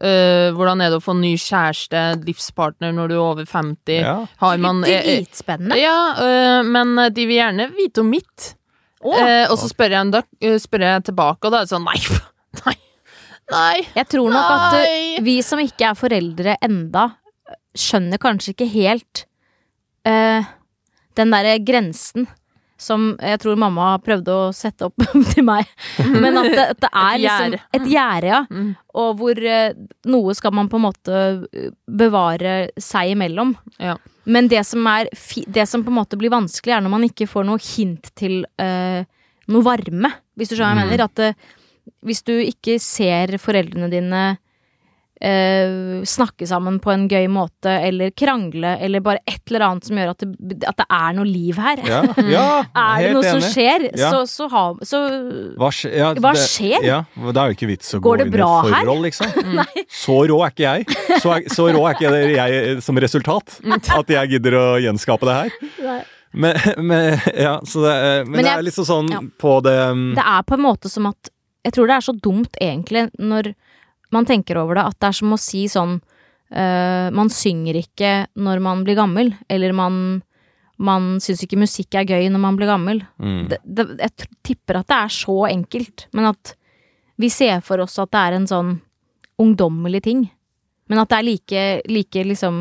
Uh, 0.00 0.48
hvordan 0.56 0.80
er 0.80 0.88
det 0.88 0.96
å 1.02 1.04
få 1.04 1.12
ny 1.18 1.34
kjæreste, 1.36 2.24
livspartner, 2.24 2.94
når 2.96 3.10
du 3.10 3.14
er 3.18 3.24
over 3.26 3.44
50? 3.44 3.98
Ja. 4.00 4.14
Har 4.40 4.56
man 4.62 4.80
Dritspennende. 4.86 5.76
Ja, 5.76 5.98
eh, 6.16 6.62
men 6.64 6.96
de 7.12 7.26
vil 7.28 7.36
gjerne 7.36 7.68
vite 7.76 8.00
om 8.00 8.08
mitt. 8.08 8.54
Oh. 9.04 9.16
Eh, 9.16 9.44
og 9.50 9.58
så 9.60 9.68
spør 9.68 9.92
jeg, 9.92 10.00
en 10.00 10.14
dag, 10.14 10.24
spør 10.60 10.86
jeg 10.86 11.04
tilbake, 11.10 11.44
og 11.44 11.52
da 11.52 11.60
er 11.60 11.68
det 11.68 11.72
sånn 11.74 11.84
nei, 11.84 12.00
nei, 12.64 12.74
nei. 13.52 13.82
jeg 13.96 14.08
tror 14.12 14.30
nok 14.32 14.50
at 14.56 14.76
eh, 14.80 15.20
vi 15.26 15.38
som 15.46 15.60
ikke 15.62 15.90
er 15.90 15.98
foreldre 15.98 16.56
enda, 16.64 17.08
skjønner 17.76 18.18
kanskje 18.22 18.54
ikke 18.54 18.68
helt 18.72 19.24
uh, 20.08 20.42
den 21.18 21.34
derre 21.34 21.58
grensen 21.62 22.26
som 22.80 23.10
jeg 23.20 23.36
tror 23.42 23.58
mamma 23.60 23.90
prøvde 24.00 24.32
å 24.32 24.44
sette 24.56 24.86
opp 24.88 25.02
til 25.34 25.44
meg. 25.44 25.68
Men 26.00 26.38
at 26.40 26.46
det, 26.48 26.62
at 26.72 26.78
det 26.80 26.90
er 26.96 27.18
liksom 27.20 27.56
et 27.76 27.88
gjerde, 27.92 28.30
ja. 28.30 28.38
Mm. 28.48 28.70
Og 29.02 29.10
hvor 29.20 29.36
eh, 29.52 29.74
noe 30.08 30.32
skal 30.38 30.54
man 30.56 30.70
på 30.72 30.80
en 30.80 30.86
måte 30.86 31.18
bevare 31.84 32.54
seg 32.80 33.12
imellom. 33.12 33.52
Ja. 33.76 33.98
Men 34.24 34.48
det 34.48 34.62
som, 34.64 34.88
er 34.88 35.10
det 35.52 35.66
som 35.68 35.84
på 35.84 35.92
en 35.92 35.98
måte 36.00 36.16
blir 36.20 36.32
vanskelig, 36.32 36.72
er 36.78 36.84
når 36.86 36.94
man 36.96 37.04
ikke 37.04 37.28
får 37.28 37.50
noe 37.50 37.60
hint 37.60 38.08
til 38.16 38.40
uh, 38.62 39.04
noe 39.52 39.66
varme. 39.66 40.14
Hvis 40.40 40.52
du 40.52 40.56
skjønner 40.56 40.80
hva 40.80 40.80
jeg 40.80 40.80
Mm. 40.80 40.92
mener. 40.94 41.04
At 41.04 41.20
det, 41.20 41.30
hvis 42.06 42.22
du 42.26 42.34
ikke 42.40 42.78
ser 42.82 43.36
foreldrene 43.40 43.90
dine 43.92 44.22
eh, 45.20 46.02
snakke 46.04 46.46
sammen 46.48 46.78
på 46.80 46.92
en 46.92 47.06
gøy 47.10 47.26
måte, 47.32 47.70
eller 47.70 48.12
krangle, 48.16 48.72
eller 48.80 49.02
bare 49.04 49.20
et 49.28 49.42
eller 49.50 49.66
annet 49.66 49.88
som 49.88 50.00
gjør 50.00 50.12
at 50.14 50.24
det, 50.24 50.58
at 50.68 50.78
det 50.80 50.86
er 50.96 51.16
noe 51.18 51.28
liv 51.28 51.60
her. 51.60 51.82
Ja, 51.86 52.00
ja 52.24 52.46
er 52.84 53.04
det 53.04 53.10
noe 53.14 53.24
noe 53.24 53.34
som 53.34 53.44
skjer, 53.44 53.88
Ja. 53.90 54.12
så, 54.12 54.22
så, 54.30 54.48
ha, 54.52 54.64
så 54.86 55.02
Hva, 55.60 55.72
ja, 55.88 56.12
Hva 56.16 56.32
det- 56.36 56.46
skjer? 56.46 56.86
Ja, 56.86 57.02
da 57.30 57.44
er 57.44 57.52
jo 57.52 57.58
ikke 57.58 57.70
vits 57.72 57.92
å 57.96 58.00
Går 58.00 58.08
gå 58.08 58.16
det 58.22 58.28
inn 58.28 58.38
i 58.38 58.44
et 58.44 58.70
forhold, 58.76 59.04
liksom. 59.08 59.58
Så 60.00 60.16
rå 60.30 60.38
er 60.46 60.54
ikke 60.54 60.64
jeg. 60.68 61.02
Så, 61.20 61.34
så 61.52 61.68
rå 61.74 61.82
er 61.88 61.98
ikke 61.98 62.14
jeg 62.36 62.80
som 62.84 62.98
resultat. 63.02 63.60
At 64.00 64.16
jeg 64.16 64.36
gidder 64.36 64.56
å 64.56 64.64
gjenskape 64.80 65.28
det 65.28 65.36
her. 65.36 65.60
Nei. 65.84 66.00
Men, 66.30 66.54
men, 66.78 67.18
ja, 67.34 67.56
så 67.66 67.80
det, 67.82 67.94
men, 68.28 68.36
men 68.36 68.44
jeg, 68.44 68.44
det 68.46 68.52
er 68.52 68.66
liksom 68.68 68.86
sånn 68.86 69.08
ja. 69.10 69.18
på 69.42 69.56
det 69.66 69.72
um, 69.90 70.12
Det 70.14 70.22
er 70.22 70.44
på 70.46 70.54
en 70.54 70.62
måte 70.62 70.86
som 70.86 71.08
at 71.10 71.30
Jeg 71.66 71.76
tror 71.76 71.90
det 71.90 71.96
er 71.96 72.06
så 72.06 72.16
dumt, 72.16 72.56
egentlig, 72.60 73.08
når 73.20 73.52
man 74.14 74.26
tenker 74.26 74.58
over 74.60 74.78
det, 74.78 74.86
at 74.88 74.98
det 74.98 75.10
er 75.10 75.18
som 75.20 75.34
å 75.36 75.38
si 75.40 75.66
sånn 75.70 75.98
uh, 76.00 77.08
Man 77.14 77.30
synger 77.30 77.78
ikke 77.78 78.12
når 78.40 78.62
man 78.64 78.84
blir 78.86 78.98
gammel, 78.98 79.34
eller 79.48 79.76
man 79.76 80.00
man 80.80 81.18
syns 81.20 81.42
ikke 81.44 81.60
musikk 81.60 81.98
er 82.00 82.08
gøy 82.08 82.30
når 82.32 82.40
man 82.40 82.56
blir 82.56 82.70
gammel. 82.70 83.02
mm. 83.20 83.40
Det, 83.50 83.58
det, 83.64 83.84
jeg 84.00 84.28
tipper 84.48 84.80
at 84.80 84.88
det 84.88 84.96
er 84.96 85.12
så 85.12 85.36
enkelt, 85.50 86.06
men 86.16 86.30
at 86.30 86.54
vi 87.20 87.28
ser 87.28 87.60
for 87.64 87.82
oss 87.84 87.98
at 88.00 88.12
det 88.14 88.20
er 88.20 88.36
en 88.38 88.48
sånn 88.48 88.70
ungdommelig 89.40 90.00
ting. 90.06 90.22
Men 90.90 91.02
at 91.02 91.10
det 91.12 91.18
er 91.18 91.26
like, 91.26 91.64
like 91.92 92.22
liksom 92.26 92.56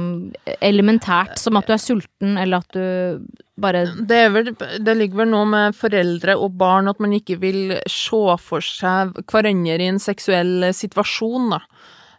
elementært 0.60 1.40
som 1.42 1.58
at 1.58 1.70
du 1.70 1.74
er 1.74 1.82
sulten, 1.82 2.36
eller 2.38 2.62
at 2.62 2.76
du 2.76 3.24
bare 3.62 3.86
Det, 3.98 4.18
er 4.18 4.34
vel, 4.34 4.52
det 4.56 4.96
ligger 4.98 5.24
vel 5.24 5.32
noe 5.34 5.48
med 5.50 5.78
foreldre 5.78 6.36
og 6.40 6.58
barn 6.60 6.92
at 6.92 7.00
man 7.04 7.14
ikke 7.16 7.40
vil 7.42 7.78
se 7.90 8.22
for 8.44 8.66
seg 8.66 9.16
hverandre 9.30 9.80
i 9.80 9.90
en 9.92 10.02
seksuell 10.02 10.70
situasjon, 10.76 11.56
da. 11.56 11.64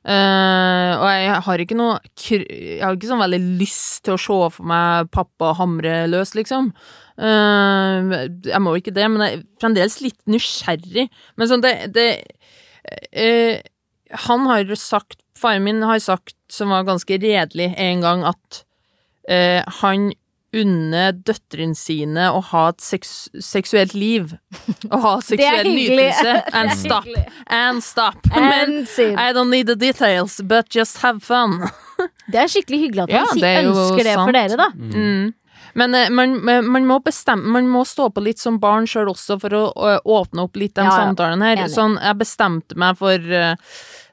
Uh, 0.00 0.96
og 0.96 1.08
jeg 1.12 1.40
har 1.44 1.60
ikke 1.60 1.76
noe 1.76 1.98
Jeg 2.24 2.78
har 2.80 2.94
ikke 2.96 3.10
sånn 3.10 3.20
veldig 3.20 3.40
lyst 3.60 4.06
til 4.06 4.14
å 4.14 4.22
se 4.22 4.38
for 4.54 4.68
meg 4.70 5.10
pappa 5.12 5.50
hamre 5.58 6.06
løs, 6.08 6.32
liksom. 6.38 6.70
Uh, 7.20 8.30
jeg 8.48 8.62
må 8.64 8.72
ikke 8.78 8.94
det, 8.96 9.04
men 9.12 9.26
jeg 9.26 9.36
er 9.36 9.44
fremdeles 9.60 9.98
litt 10.00 10.20
nysgjerrig. 10.24 11.10
Men 11.36 11.50
sånn, 11.50 11.64
det, 11.66 11.74
det 11.92 12.08
uh, 13.12 13.60
Han 14.24 14.48
har 14.48 14.72
sagt 14.80 15.20
Faren 15.40 15.64
min 15.64 15.84
har 15.84 16.00
sagt, 16.04 16.36
som 16.52 16.72
var 16.72 16.88
ganske 16.88 17.16
redelig 17.20 17.70
en 17.80 18.02
gang, 18.04 18.24
at 18.28 18.64
eh, 19.30 19.62
han 19.80 20.10
unner 20.56 21.12
døtrene 21.14 21.76
sine 21.78 22.26
å 22.34 22.40
ha 22.50 22.62
et 22.72 22.82
seks 22.82 23.12
seksuelt 23.44 23.94
liv. 23.94 24.34
Å 24.90 25.00
ha 25.04 25.14
seksuell 25.30 25.70
nytelse. 25.70 26.36
And 26.58 26.72
stop. 26.78 27.10
And 27.46 27.84
stop. 27.84 28.18
Men 28.34 28.80
And. 28.82 29.18
I 29.18 29.32
don't 29.32 29.50
need 29.50 29.70
the 29.70 29.76
details, 29.76 30.40
but 30.42 30.70
just 30.74 30.98
have 31.04 31.22
fun. 31.22 31.60
Det 32.32 32.40
er 32.40 32.48
skikkelig 32.48 32.78
hyggelig 32.86 33.02
at 33.04 33.12
Ja, 33.12 33.26
han 33.28 33.44
er 33.44 33.66
ønsker 33.68 34.06
det 34.06 34.16
for 34.16 34.32
dere, 34.32 34.56
da. 34.56 34.70
Mm. 34.72 35.34
Men 35.78 35.94
eh, 35.94 36.08
man, 36.10 36.38
man 36.44 36.86
må 36.88 36.96
bestemme 37.04 37.52
Man 37.54 37.68
må 37.70 37.84
stå 37.86 38.08
på 38.14 38.22
litt 38.24 38.40
som 38.42 38.56
barn 38.62 38.88
sjøl 38.90 39.10
også 39.12 39.36
for 39.42 39.54
å, 39.54 39.60
å 39.70 39.92
åpne 40.20 40.46
opp 40.48 40.56
litt 40.58 40.74
den 40.78 40.88
Ja, 40.88 40.96
samtalen 41.04 41.44
her. 41.44 41.58
Enig. 41.60 41.74
Sånn, 41.74 41.98
jeg 42.00 42.18
bestemte 42.22 42.78
meg 42.80 42.96
for 42.98 43.14
eh, 43.42 43.52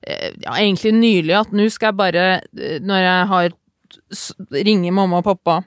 eh, 0.03 0.27
ja, 0.43 0.57
egentlig 0.57 0.93
nylig 0.97 1.37
at 1.39 1.55
nå 1.55 1.69
skal 1.73 1.93
jeg 1.93 1.99
bare, 2.03 2.27
eh, 2.59 2.77
når 2.83 3.01
jeg 3.05 3.31
har 3.31 3.57
ringe 4.67 4.93
mamma 4.93 5.21
og 5.21 5.27
pappa, 5.31 5.61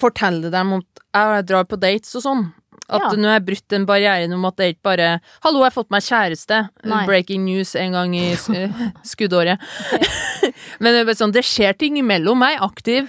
fortelle 0.00 0.50
dem 0.52 0.72
at 0.78 1.02
jeg 1.12 1.46
drar 1.46 1.64
på 1.68 1.78
dates 1.80 2.14
og 2.16 2.22
sånn. 2.24 2.44
At 2.92 3.00
Ja. 3.00 3.16
nå 3.16 3.28
har 3.28 3.38
jeg 3.40 3.46
brutt 3.46 3.68
den 3.68 3.86
barrieren 3.86 4.32
om 4.34 4.44
at 4.44 4.56
det 4.56 4.64
er 4.64 4.72
ikke 4.74 4.88
bare 4.90 5.20
'hallo, 5.42 5.60
jeg 5.62 5.70
har 5.72 5.76
fått 5.82 5.90
meg 5.90 6.02
kjæreste', 6.02 6.68
Nei. 6.84 7.06
breaking 7.06 7.44
news 7.44 7.74
en 7.74 7.92
gang 7.92 8.14
i 8.14 8.32
eh, 8.32 8.68
skuddåret. 9.04 9.58
Men 10.80 11.06
det 11.06 11.16
sånn, 11.16 11.32
det 11.32 11.44
skjer 11.44 11.76
ting 11.78 11.96
imellom. 11.96 12.42
Er 12.42 12.58
aktiv. 12.60 13.08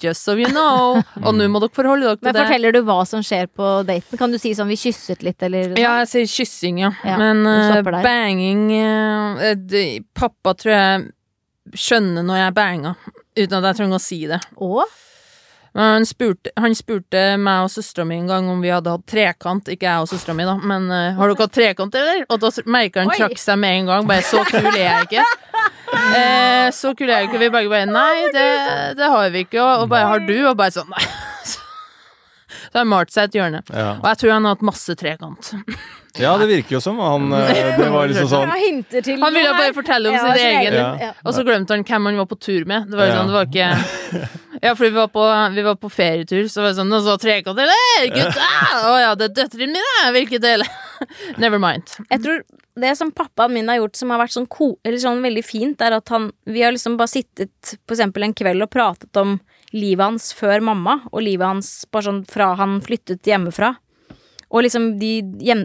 Just 0.00 0.22
so 0.22 0.36
you 0.38 0.46
know. 0.46 1.02
Og 1.26 1.34
nå 1.34 1.48
må 1.50 1.58
dere 1.58 1.74
forholde 1.74 2.06
dere 2.06 2.16
til 2.16 2.28
det. 2.28 2.34
Men 2.34 2.46
forteller 2.46 2.72
du 2.72 2.82
hva 2.86 3.00
som 3.06 3.20
skjer 3.20 3.48
på 3.50 3.82
daten? 3.84 4.16
Kan 4.18 4.30
du 4.30 4.38
si 4.38 4.54
sånn 4.54 4.68
'vi 4.70 4.76
kysset 4.78 5.24
litt', 5.26 5.42
eller 5.42 5.70
noe? 5.74 5.78
Ja, 5.78 5.98
jeg 6.04 6.08
sier 6.08 6.26
kyssing, 6.30 6.78
ja. 6.78 6.92
Ja, 7.04 7.16
Men 7.18 7.44
eh, 7.46 7.82
der. 7.82 8.02
banging 8.02 8.70
uh, 8.70 9.54
de, 9.54 10.04
Pappa 10.14 10.54
tror 10.54 10.72
jeg 10.72 11.12
skjønner 11.74 12.22
når 12.22 12.36
jeg 12.44 12.54
banger, 12.54 12.94
uten 13.36 13.58
at 13.58 13.64
jeg 13.64 13.76
trenger 13.76 13.98
å 13.98 14.00
si 14.00 14.26
det. 14.26 14.40
Og? 14.56 14.84
Han 15.78 16.06
spurte, 16.06 16.50
han 16.58 16.74
spurte 16.74 17.20
meg 17.38 17.62
og 17.62 17.70
søstera 17.70 18.02
mi 18.08 18.16
en 18.18 18.26
gang 18.26 18.48
om 18.50 18.62
vi 18.64 18.72
hadde 18.72 18.90
hatt 18.90 19.04
trekant. 19.06 19.68
Ikke 19.70 19.86
jeg 19.86 20.02
og 20.02 20.10
søstera 20.10 20.34
mi, 20.34 20.46
da, 20.48 20.56
men 20.58 20.88
uh, 20.90 21.14
har 21.14 21.30
dere 21.30 21.44
hatt 21.44 21.54
trekant, 21.54 21.98
eller? 22.00 22.24
Og 22.26 22.40
da 22.42 22.50
merka 22.66 23.04
han 23.04 23.12
Oi. 23.12 23.18
trakk 23.20 23.38
seg 23.38 23.60
med 23.62 23.76
en 23.76 23.92
gang. 23.92 24.08
Bare 24.10 24.26
så 24.26 24.42
kul 24.48 24.66
er 24.72 24.80
jeg 24.80 25.06
ikke. 25.06 25.26
Eh, 25.88 26.66
så 26.74 26.90
kul 26.98 27.08
er 27.08 27.22
jeg 27.22 27.30
ikke. 27.30 27.42
Vi 27.44 27.50
begge 27.54 27.70
bare 27.72 27.86
nei, 27.88 28.26
det, 28.34 28.48
det 28.98 29.12
har 29.14 29.30
vi 29.34 29.44
ikke. 29.46 29.62
Og, 29.62 29.84
og 29.84 29.92
bare 29.94 30.10
har 30.10 30.26
du? 30.26 30.36
Og 30.50 30.58
bare 30.58 30.74
sånn 30.74 30.90
nei. 30.96 31.06
Så 31.48 32.74
har 32.74 32.82
han 32.82 32.90
malt 32.90 33.14
seg 33.14 33.30
et 33.30 33.38
hjørne. 33.38 33.62
Ja. 33.70 33.94
Og 34.00 34.10
jeg 34.10 34.20
tror 34.20 34.34
han 34.34 34.48
har 34.48 34.58
hatt 34.58 34.66
masse 34.66 34.98
trekant. 34.98 35.54
Ja, 36.20 36.32
det 36.40 36.48
virker 36.50 36.76
jo 36.76 36.80
som 36.84 36.98
han 37.02 37.32
eh, 37.32 37.76
Det 37.78 37.88
var 37.94 38.08
liksom 38.10 38.28
sånn 38.30 38.50
Han 38.50 39.34
ville 39.34 39.54
bare 39.54 39.74
fortelle 39.76 40.10
om 40.10 40.16
Ja, 40.18 40.34
sin 40.34 40.46
egen. 40.46 40.76
ja. 41.02 41.12
Og 41.24 41.34
så 41.36 41.44
glemte 41.46 41.74
han 41.76 41.84
hvem 41.88 42.10
han 42.10 42.20
var 42.20 42.28
på 42.30 42.38
tur 42.40 42.64
med. 42.68 42.88
Det 42.90 42.98
var 42.98 43.10
jo 43.10 43.16
sånn, 43.18 43.32
det 43.32 43.38
var 43.38 43.48
ikke 43.48 44.28
Ja, 44.58 44.72
fordi 44.74 44.90
vi 44.90 44.98
var 44.98 45.10
på, 45.14 45.24
vi 45.54 45.62
var 45.68 45.76
på 45.78 45.90
ferietur, 45.92 46.48
så 46.50 46.62
var 46.64 46.72
det 46.72 46.78
sånn 46.80 46.92
Og 46.98 47.04
så 47.06 47.16
trekant, 47.22 47.58
eller? 47.62 48.08
Gutta! 48.14 48.48
Å 48.90 48.94
ja, 49.04 49.10
det 49.18 49.28
er 49.30 49.34
døtrene 49.42 49.74
mine! 49.78 50.06
Hvilke 50.16 50.40
deler? 50.42 50.70
Never 51.42 51.60
mind. 51.62 51.92
Jeg 52.10 52.24
tror 52.24 52.42
det 52.78 52.92
som 52.98 53.10
pappaen 53.10 53.52
min 53.54 53.66
har 53.70 53.80
gjort 53.80 53.96
som 53.98 54.10
har 54.14 54.20
vært 54.22 54.34
sånn, 54.36 54.46
ko 54.50 54.68
eller 54.86 55.00
sånn 55.02 55.22
veldig 55.24 55.42
fint, 55.46 55.80
er 55.82 55.96
at 55.96 56.10
han 56.14 56.28
Vi 56.46 56.62
har 56.62 56.70
liksom 56.74 56.94
bare 56.98 57.10
sittet 57.10 57.72
på 57.86 57.96
eksempel 57.96 58.22
en 58.26 58.34
kveld 58.38 58.62
og 58.66 58.70
pratet 58.70 59.18
om 59.18 59.38
livet 59.74 60.00
hans 60.04 60.30
før 60.32 60.62
mamma, 60.64 61.00
og 61.12 61.20
livet 61.26 61.44
hans 61.46 61.70
bare 61.92 62.06
sånn 62.06 62.20
fra 62.30 62.52
han 62.56 62.78
flyttet 62.80 63.26
hjemmefra. 63.28 63.74
Og 64.48 64.64
liksom 64.64 64.94
de 65.00 65.12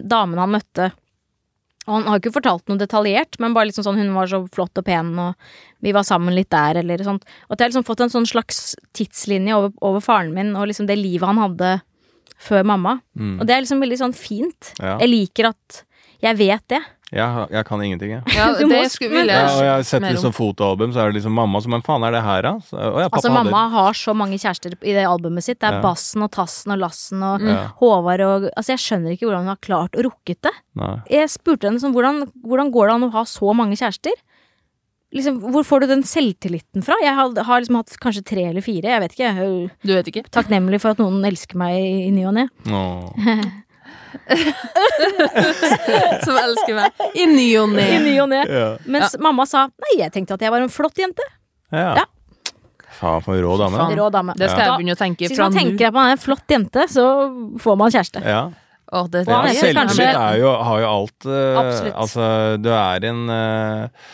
damene 0.04 0.44
han 0.44 0.54
møtte. 0.54 0.90
Og 1.84 1.98
han 1.98 2.06
har 2.08 2.20
ikke 2.20 2.32
fortalt 2.38 2.64
noe 2.70 2.80
detaljert, 2.80 3.36
men 3.42 3.54
bare 3.56 3.68
liksom 3.68 3.84
sånn 3.84 4.00
hun 4.00 4.14
var 4.16 4.28
så 4.30 4.40
flott 4.52 4.80
og 4.80 4.86
pen, 4.86 5.12
og 5.20 5.34
vi 5.84 5.92
var 5.92 6.06
sammen 6.08 6.36
litt 6.36 6.48
der, 6.52 6.80
eller 6.80 7.02
sånt. 7.04 7.26
Og 7.46 7.54
at 7.54 7.60
jeg 7.60 7.66
har 7.66 7.72
liksom 7.74 7.88
fått 7.88 8.04
en 8.06 8.12
sånn 8.12 8.28
slags 8.28 8.60
tidslinje 8.96 9.56
over, 9.58 9.74
over 9.84 10.04
faren 10.04 10.32
min, 10.36 10.54
og 10.56 10.70
liksom 10.70 10.88
det 10.88 10.96
livet 11.00 11.28
han 11.28 11.42
hadde 11.42 11.74
før 12.40 12.64
mamma. 12.72 12.98
mm. 13.16 13.36
Og 13.38 13.46
det 13.46 13.56
er 13.56 13.64
liksom 13.64 13.84
veldig 13.84 14.00
sånn 14.00 14.16
fint. 14.16 14.72
Ja. 14.80 14.96
Jeg 15.02 15.12
liker 15.12 15.52
at 15.52 15.84
jeg 16.24 16.40
vet 16.40 16.64
det. 16.72 16.80
Jeg, 17.14 17.46
jeg 17.54 17.66
kan 17.68 17.82
ingenting, 17.86 18.10
jeg. 18.16 18.22
Ja, 18.34 18.46
Du 18.58 18.64
må 18.66 18.80
det 18.82 18.90
skulle, 18.92 19.22
Ja, 19.28 19.44
og 19.52 19.62
jeg 19.62 19.70
har 19.70 19.82
sett 19.86 20.02
liksom 20.06 20.34
fotoalbum, 20.34 20.90
så 20.94 21.00
er 21.04 21.12
det 21.12 21.20
liksom 21.20 21.34
mamma 21.38 21.60
som 21.62 21.70
Men 21.76 21.84
faen, 21.86 22.02
er 22.08 22.14
det 22.16 22.22
her, 22.26 22.42
da? 22.42 22.52
Så, 22.66 22.74
ja, 22.74 23.06
pappa 23.06 23.20
Altså, 23.20 23.30
hadde- 23.30 23.44
mamma 23.50 23.62
har 23.70 23.92
så 24.00 24.14
mange 24.18 24.38
kjærester 24.42 24.74
i 24.82 24.92
det 24.96 25.06
albumet 25.06 25.44
sitt. 25.46 25.60
Det 25.60 25.68
er 25.70 25.78
Ja. 25.78 25.82
Bassen 25.84 26.22
og 26.26 26.30
Tassen 26.34 26.72
og 26.74 26.78
Lassen 26.82 27.22
og 27.22 27.40
mm. 27.40 27.72
Håvard 27.80 28.20
og 28.26 28.50
Altså, 28.56 28.74
jeg 28.74 28.82
skjønner 28.84 29.14
ikke 29.14 29.28
hvordan 29.28 29.46
hun 29.46 29.54
har 29.54 29.62
klart 29.62 29.92
å 29.94 30.04
rukket 30.10 30.40
det. 30.42 30.54
Nei. 30.74 30.94
Jeg 31.10 31.28
spurte 31.30 31.68
henne 31.70 31.78
sånn, 31.80 31.94
hvordan, 31.94 32.24
hvordan 32.44 32.72
går 32.74 32.88
det 32.88 32.94
an 32.94 33.08
å 33.08 33.12
ha 33.12 33.24
så 33.24 33.54
mange 33.54 33.76
kjærester? 33.78 34.12
Liksom, 35.14 35.36
hvor 35.54 35.62
får 35.62 35.80
du 35.84 35.86
den 35.86 36.02
selvtilliten 36.02 36.82
fra? 36.82 36.96
Jeg 37.00 37.14
har, 37.14 37.30
har 37.46 37.60
liksom 37.62 37.76
hatt 37.78 37.92
kanskje 38.02 38.24
tre 38.26 38.48
eller 38.50 38.64
fire, 38.66 38.82
jeg 38.90 39.00
vet 39.04 39.12
ikke. 39.14 39.28
Jeg 39.28 39.36
er 39.38 39.70
Du 39.86 39.92
vet 39.94 40.08
ikke? 40.10 40.24
takknemlig 40.34 40.80
for 40.82 40.90
at 40.90 40.98
noen 40.98 41.22
elsker 41.24 41.54
meg 41.60 41.76
i, 41.78 42.08
i 42.08 42.10
ny 42.10 42.24
og 42.26 42.34
ne. 42.34 42.48
Som 46.24 46.38
elsker 46.40 46.78
meg. 46.78 47.04
I 47.14 47.26
ny 47.30 47.46
og 47.60 47.76
I 47.78 48.00
ny 48.02 48.16
og 48.22 48.28
ne. 48.32 48.42
Ja. 48.48 48.66
Mens 48.90 49.16
mamma 49.22 49.46
sa 49.48 49.66
nei, 49.68 49.94
jeg 50.00 50.14
tenkte 50.14 50.38
at 50.38 50.44
jeg 50.46 50.54
var 50.54 50.64
en 50.64 50.72
flott 50.72 50.98
jente. 51.00 51.26
ja. 51.74 51.94
Ja. 52.00 52.08
Faen, 52.94 53.24
for 53.24 53.34
en 53.34 53.42
rå 53.42 53.56
dame. 53.58 53.86
Rå 53.98 54.04
dame. 54.14 54.36
Det 54.38 54.46
skal 54.52 54.68
jeg 54.68 54.74
begynne 54.78 54.94
å 54.94 54.98
tenke 55.00 55.26
Hvis 55.26 55.40
man 55.42 55.56
tenker 55.56 55.88
at 55.88 55.96
man 55.96 56.12
er 56.12 56.14
en 56.14 56.20
flott 56.22 56.52
jente, 56.54 56.84
så 56.92 57.06
får 57.58 57.78
man 57.80 57.90
kjæreste. 57.90 58.22
Ja. 58.22 58.44
Oh, 58.94 59.08
det, 59.10 59.24
Ja, 59.26 59.40
Selvtillit 59.56 60.14
har 60.14 60.36
jo 60.38 60.52
alt 60.86 61.26
uh, 61.26 61.56
Absolutt. 61.58 61.96
Altså, 62.04 62.26
du 62.62 62.68
er 62.70 63.06
en 63.08 63.22
eh, 63.32 64.12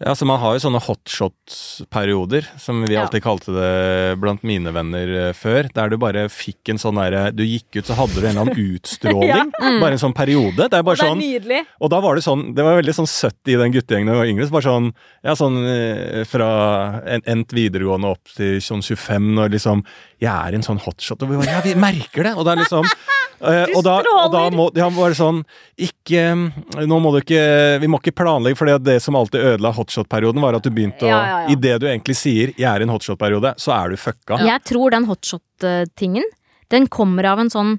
ja, 0.00 0.14
så 0.16 0.24
Man 0.26 0.40
har 0.40 0.54
jo 0.56 0.62
sånne 0.64 0.80
hotshot-perioder, 0.80 2.46
som 2.58 2.82
vi 2.86 2.94
Ja. 2.94 3.02
alltid 3.04 3.22
kalte 3.22 3.52
det 3.52 4.18
blant 4.20 4.42
mine 4.42 4.72
venner 4.72 5.28
eh, 5.28 5.32
før. 5.36 5.68
Der 5.74 5.88
du 5.90 5.96
bare 5.98 6.28
fikk 6.28 6.70
en 6.72 6.78
sånn 6.78 6.96
derre 6.96 7.30
Du 7.36 7.42
gikk 7.44 7.76
ut, 7.76 7.84
så 7.86 7.94
hadde 7.98 8.14
du 8.20 8.26
en 8.26 8.36
eller 8.36 8.40
annen 8.40 8.56
utstråling. 8.76 9.50
Bare 9.80 9.92
en 9.92 9.98
sånn 10.02 10.14
periode. 10.16 10.68
Det 10.68 10.72
er 10.78 10.82
bare 10.82 10.96
Det 10.96 11.04
er 11.04 11.10
sånn 11.12 11.20
nydelig. 11.20 11.60
Og 11.80 11.90
da 11.90 12.00
var 12.00 12.14
det 12.16 12.24
sånn 12.24 12.54
Det 12.54 12.64
var 12.64 12.80
veldig 12.80 12.94
sånn 12.96 13.06
søtt 13.10 13.52
i 13.52 13.56
den 13.60 13.72
guttegjengen 13.72 14.06
da 14.08 14.16
jeg 14.16 14.22
var 14.22 14.32
yngre. 14.32 14.46
Så 14.48 14.56
bare 14.56 14.68
sånn 14.70 14.90
Ja, 15.24 15.34
sånn 15.34 15.58
eh, 15.68 16.24
fra 16.24 17.02
en- 17.06 17.22
endt 17.26 17.52
videregående 17.52 18.08
opp 18.10 18.24
til 18.36 18.58
sånn 18.60 18.82
25, 18.82 19.34
når 19.36 19.50
liksom 19.56 19.84
Jeg 20.20 20.32
er 20.32 20.54
en 20.54 20.62
sånn 20.62 20.80
hotshot, 20.80 21.22
og 21.22 21.28
vi 21.30 21.36
bare 21.36 21.52
Ja, 21.52 21.60
vi 21.60 21.74
merker 21.74 22.22
det! 22.24 22.34
Og 22.36 22.44
det 22.44 22.52
er 22.56 22.64
liksom 22.64 22.84
Du 23.40 23.76
og, 23.78 23.84
da, 23.86 23.94
og 24.04 24.32
da 24.34 24.42
må 24.52 24.66
Ja, 24.76 24.90
bare 24.92 25.14
sånn 25.16 25.38
Ikke 25.80 26.22
Nå 26.86 26.98
må 27.00 27.12
du 27.14 27.20
ikke 27.22 27.78
Vi 27.80 27.88
må 27.88 27.96
ikke 28.02 28.12
planlegge, 28.20 28.58
for 28.60 28.68
det 28.78 28.98
som 29.00 29.16
alltid 29.16 29.40
ødela 29.54 29.72
hotshot-perioden, 29.72 30.42
var 30.44 30.58
at 30.58 30.62
du 30.66 30.70
begynte 30.70 31.06
å 31.06 31.08
Ja, 31.08 31.20
ja, 31.24 31.38
ja. 31.48 31.56
det 31.56 31.78
du 31.80 31.86
egentlig 31.88 32.16
sier 32.20 32.52
'jeg 32.52 32.68
er 32.68 32.80
i 32.80 32.82
en 32.84 32.92
hotshot-periode', 32.92 33.54
så 33.56 33.72
er 33.72 33.90
du 33.90 33.96
fucka. 33.96 34.38
Jeg 34.44 34.60
tror 34.64 34.90
den 34.90 35.06
hotshot-tingen, 35.08 36.24
den 36.70 36.86
kommer 36.86 37.24
av 37.32 37.38
en 37.40 37.48
sånn 37.50 37.78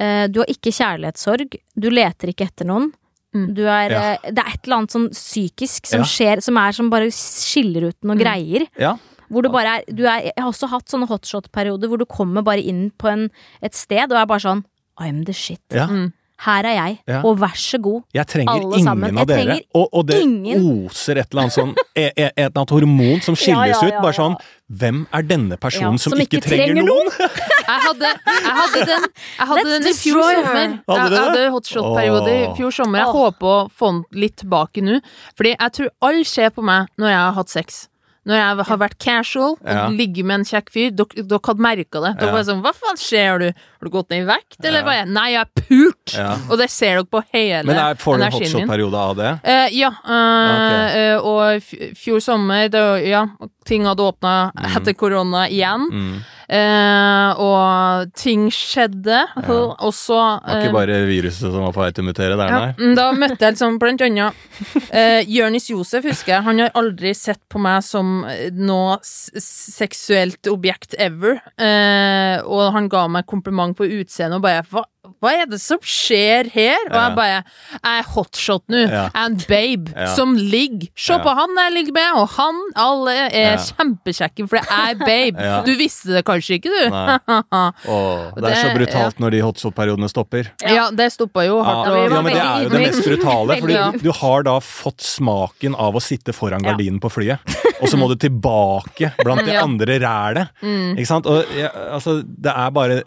uh, 0.00 0.26
Du 0.28 0.40
har 0.40 0.46
ikke 0.46 0.70
kjærlighetssorg, 0.72 1.58
du 1.76 1.90
leter 1.90 2.28
ikke 2.32 2.46
etter 2.46 2.64
noen. 2.66 2.92
Mm. 3.34 3.54
Du 3.54 3.62
er, 3.66 3.90
Ja. 3.90 4.00
eh, 4.14 4.30
Det 4.32 4.38
er 4.38 4.50
et 4.54 4.64
eller 4.66 4.76
annet 4.76 4.90
sånn 4.94 5.10
psykisk 5.10 5.86
som 5.86 6.00
Ja. 6.00 6.04
skjer, 6.06 6.42
som 6.42 6.56
er 6.56 6.72
som 6.72 6.90
bare 6.90 7.10
skiller 7.10 7.88
ut 7.88 7.96
noen 8.04 8.18
Mm. 8.18 8.24
greier. 8.24 8.66
Ja. 8.78 8.96
Hvor 9.30 9.42
du 9.42 9.48
bare 9.48 9.78
er, 9.78 9.84
du 9.94 10.04
er 10.06 10.22
Jeg 10.22 10.32
har 10.38 10.50
også 10.50 10.68
hatt 10.68 10.86
sånne 10.86 11.06
hotshot-perioder 11.08 11.86
hvor 11.88 11.98
du 11.98 12.04
kommer 12.06 12.42
bare 12.42 12.58
inn 12.66 12.90
på 12.98 13.08
en, 13.08 13.30
et 13.62 13.72
sted 13.74 14.10
og 14.10 14.18
er 14.18 14.26
bare 14.26 14.40
sånn 14.40 14.64
I'm 15.00 15.24
the 15.24 15.32
shit. 15.32 15.60
ja. 15.72 15.86
Mm. 15.90 16.12
Her 16.40 16.64
er 16.64 16.72
jeg, 16.72 16.94
Ja. 17.06 17.18
og 17.20 17.36
vær 17.36 17.52
så 17.54 17.76
god. 17.84 18.00
Jeg 18.16 18.24
trenger 18.26 18.62
ingen 18.62 18.82
sammen. 18.84 19.18
av 19.20 19.26
dere. 19.28 19.58
Og, 19.76 19.90
og 19.92 20.06
det 20.08 20.22
ingen. 20.22 20.86
oser 20.86 21.18
et 21.20 21.26
eller 21.34 21.42
annet 21.42 21.52
sånn 21.52 21.74
e- 21.94 22.06
e- 22.16 22.30
Et 22.32 22.32
eller 22.46 22.62
annet 22.62 22.70
hormon 22.72 23.20
som 23.20 23.36
skilles 23.36 23.58
Ja, 23.58 23.66
ja, 23.68 23.76
ja, 23.76 23.98
ut. 23.98 24.02
Bare 24.06 24.16
sånn. 24.16 24.36
Hvem 24.72 25.02
er 25.12 25.22
denne 25.28 25.58
personen 25.60 25.98
Ja, 25.98 26.00
som, 26.00 26.14
som 26.14 26.22
ikke, 26.24 26.38
ikke 26.40 26.48
trenger, 26.48 26.72
trenger 26.72 26.88
noen? 26.88 27.12
Jeg 27.70 27.80
hadde, 27.84 28.08
jeg 28.24 28.54
hadde 28.56 28.80
den, 28.88 29.04
jeg 29.36 29.46
hadde 29.52 29.68
den 29.68 29.84
i 29.86 29.92
fjor 29.94 30.22
sommer. 30.32 30.72
Hadde 30.88 30.96
Jeg 30.96 31.10
du 31.10 31.14
det? 31.14 31.20
hadde 31.26 31.50
hotshot-periode 31.58 32.32
i 32.32 32.56
fjor 32.56 32.70
sommer. 32.72 32.98
Jeg 33.04 33.12
håper 33.20 33.46
å 33.52 33.70
få 33.70 33.90
den 33.92 34.00
litt 34.24 34.36
tilbake 34.40 34.82
nå. 34.82 34.96
Fordi 35.36 35.52
jeg 35.60 35.72
tror 35.76 35.90
alle 36.08 36.24
ser 36.24 36.50
på 36.56 36.64
meg 36.64 36.88
når 36.98 37.12
jeg 37.12 37.20
har 37.20 37.32
hatt 37.36 37.52
sex. 37.52 37.88
Når 38.28 38.36
jeg 38.36 38.64
har 38.68 38.78
vært 38.78 38.98
casual 39.00 39.52
og 39.56 39.58
Ja. 39.64 39.88
ligget 39.88 40.24
med 40.28 40.34
en 40.40 40.44
kjekk 40.44 40.68
fyr, 40.70 40.90
dere, 40.92 41.22
dere 41.24 41.40
hadde 41.46 41.60
merka 41.64 42.00
det. 42.04 42.10
Dere 42.20 42.28
Ja. 42.28 42.32
var 42.36 42.42
sånn 42.44 42.60
Hva 42.62 42.72
faen 42.76 42.98
skjer 43.00 43.38
du? 43.40 43.46
Har 43.80 43.84
du 43.84 43.90
gått 43.90 44.10
ned 44.10 44.22
i 44.22 44.26
vekt, 44.28 44.58
eller 44.62 44.80
Ja. 44.80 44.84
hva 44.84 44.92
er 45.00 45.04
det? 45.06 45.12
Nei, 45.14 45.28
jeg 45.32 45.40
er 45.40 45.62
pult! 45.62 46.14
Ja. 46.14 46.36
Og 46.50 46.58
det 46.58 46.68
ser 46.70 46.94
dere 46.96 47.04
på 47.04 47.22
hele 47.32 47.64
Men 47.64 47.76
er, 47.76 47.94
får 47.94 48.18
du 48.18 48.22
en 48.22 48.28
energien 48.28 48.40
min. 48.40 48.68
hotshot-periode 48.68 48.94
av 48.94 49.16
det? 49.16 49.32
Uh, 49.44 49.68
ja, 49.72 49.90
Uh, 50.04 50.52
okay. 50.52 51.14
uh, 51.16 51.24
og 51.24 51.62
fjor 51.96 52.20
sommer, 52.20 52.68
det, 52.68 53.06
ja, 53.08 53.26
ting 53.64 53.84
hadde 53.84 54.00
åpna 54.04 54.52
etter 54.76 54.92
korona 54.94 55.48
igjen. 55.48 55.88
Mm. 55.90 56.24
Eh, 56.50 57.38
og 57.38 58.10
ting 58.18 58.48
skjedde. 58.50 59.20
Og 59.46 59.92
så 59.94 60.18
Det 60.42 60.50
var 60.50 60.64
ikke 60.64 60.74
bare 60.74 60.96
viruset 61.06 61.44
som 61.46 61.60
var 61.62 61.74
på 61.76 61.84
vei 61.84 61.90
til 61.94 62.02
å 62.02 62.08
mutere 62.08 62.38
der, 62.40 62.50
ja, 62.50 62.60
nei? 62.64 62.72
mm, 62.80 62.94
Da 62.98 63.04
møtte 63.14 63.38
jeg 63.46 63.54
liksom 63.54 63.78
blant 63.78 64.02
annet 64.02 64.90
eh, 64.90 65.20
Jørnis 65.30 65.70
Josef, 65.70 66.08
husker 66.10 66.34
jeg. 66.34 66.46
Han 66.48 66.58
har 66.64 66.72
aldri 66.80 67.12
sett 67.14 67.40
på 67.50 67.62
meg 67.62 67.84
som 67.86 68.24
eh, 68.26 68.48
noe 68.50 68.98
seksuelt 69.04 70.50
objekt 70.50 70.96
ever. 70.98 71.38
Eh, 71.54 72.42
og 72.42 72.72
han 72.74 72.90
ga 72.90 73.06
meg 73.12 73.28
kompliment 73.30 73.76
på 73.78 73.86
utseendet 73.86 74.40
og 74.40 74.46
bare 74.48 74.66
hva, 74.72 74.84
hva 75.20 75.32
er 75.42 75.46
det 75.50 75.58
som 75.60 75.78
skjer 75.84 76.48
her? 76.54 76.78
Og 76.88 76.96
jeg 76.96 77.14
bare 77.16 77.40
Jeg 77.40 77.98
er 78.00 78.06
hotshot 78.14 78.62
nå. 78.72 78.82
Ja. 78.90 79.02
And 79.14 79.42
babe 79.48 79.92
Ja. 79.96 80.06
som 80.16 80.34
ligger. 80.36 80.88
Se 80.96 81.18
på 81.20 81.34
han 81.36 81.54
jeg 81.60 81.72
ligger 81.76 81.92
med, 81.98 82.16
og 82.22 82.28
han 82.36 82.60
Alle 82.76 83.16
er 83.28 83.52
Ja. 83.52 83.56
kjempekjekke, 83.56 84.48
for 84.48 84.56
det 84.56 84.66
er 84.70 84.94
babe. 85.04 85.40
Ja. 85.50 85.62
Du 85.66 85.74
visste 85.76 86.12
det 86.14 86.24
kanskje 86.24 86.56
ikke, 86.60 86.70
du? 86.72 86.90
Åh, 87.90 88.32
det 88.36 88.50
er 88.50 88.56
så 88.60 88.72
brutalt 88.76 89.20
når 89.22 89.30
de 89.34 89.40
hotshot-periodene 89.44 90.08
stopper. 90.10 90.50
ja, 90.66 90.90
det 90.90 91.10
stoppa 91.12 91.44
jo 91.46 91.60
hardt. 91.64 91.90
Ja, 91.90 92.22
men 92.22 92.32
det 92.32 92.40
er 92.42 92.62
jo 92.64 92.68
det 92.72 92.80
mest 92.86 93.04
brutale. 93.06 93.58
Fordi 93.60 93.78
du, 93.98 93.98
du 94.08 94.12
har 94.20 94.42
da 94.46 94.56
fått 94.64 95.00
smaken 95.04 95.74
av 95.76 95.96
å 95.98 96.02
sitte 96.02 96.32
foran 96.36 96.62
gardinen 96.64 97.00
på 97.02 97.10
flyet, 97.12 97.38
og 97.80 97.88
så 97.90 97.98
må 98.00 98.08
du 98.10 98.16
tilbake 98.20 99.12
blant 99.22 99.44
de 99.46 99.56
andre 99.66 99.98
rælet. 100.02 100.48
Ikke 100.96 101.06
sant? 101.10 101.26
Og 101.30 101.44
altså, 101.90 102.20
det 102.24 102.52
er 102.54 102.70
bare 102.76 103.02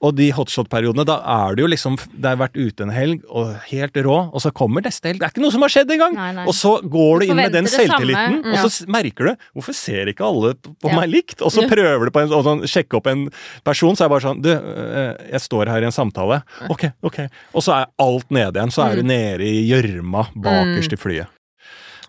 og 0.00 0.14
de 0.16 0.30
hotshot-periodene, 0.32 1.04
da 1.04 1.18
er 1.28 1.56
det 1.58 1.64
jo 1.64 1.68
liksom 1.68 1.98
Det 2.10 2.24
har 2.30 2.38
vært 2.40 2.56
ute 2.56 2.86
en 2.86 2.92
helg, 2.94 3.24
og 3.28 3.50
helt 3.68 3.96
rå, 4.06 4.16
og 4.32 4.40
så 4.40 4.52
kommer 4.56 4.80
neste 4.84 5.10
helg. 5.10 5.20
Det 5.20 5.26
er 5.28 5.34
ikke 5.34 5.42
noe 5.44 5.52
som 5.52 5.64
har 5.66 5.72
skjedd 5.74 5.92
engang! 5.92 6.14
Nei, 6.16 6.30
nei. 6.38 6.46
Og 6.48 6.56
så 6.56 6.72
går 6.80 7.20
du 7.20 7.26
Du 7.26 7.32
inn 7.32 7.40
med 7.40 7.52
den 7.52 7.68
selvtilliten, 7.70 8.38
mm, 8.40 8.54
ja. 8.54 8.62
og 8.64 8.72
så 8.72 8.88
merker 8.88 9.30
du 9.30 9.46
Hvorfor 9.58 9.76
ser 9.76 10.08
ikke 10.12 10.24
alle 10.24 10.54
på 10.56 10.88
Ja. 10.88 10.96
meg 10.96 11.10
likt? 11.12 11.42
Og 11.44 11.52
så 11.52 11.66
prøver 11.68 12.08
du 12.08 12.14
på 12.14 12.22
en, 12.24 12.32
sånn, 12.32 12.64
sjekke 12.70 12.96
opp 12.96 13.06
en 13.12 13.26
person, 13.64 13.94
så 13.96 14.04
er 14.04 14.08
det 14.08 14.14
bare 14.16 14.26
sånn 14.28 14.42
Du, 14.44 14.50
øh, 14.54 15.16
jeg 15.34 15.40
står 15.40 15.68
her 15.74 15.82
i 15.82 15.90
en 15.90 15.92
samtale. 15.92 16.42
Ok, 16.70 16.86
ok. 17.02 17.20
Og 17.54 17.62
så 17.62 17.76
er 17.80 17.90
alt 18.00 18.30
nede 18.30 18.56
igjen. 18.56 18.72
Så 18.72 18.84
er 18.86 18.96
du 18.96 19.02
nede 19.02 19.44
i 19.44 19.68
gjørma 19.68 20.28
bakerst 20.34 20.96
i 20.96 21.00
flyet. 21.00 21.28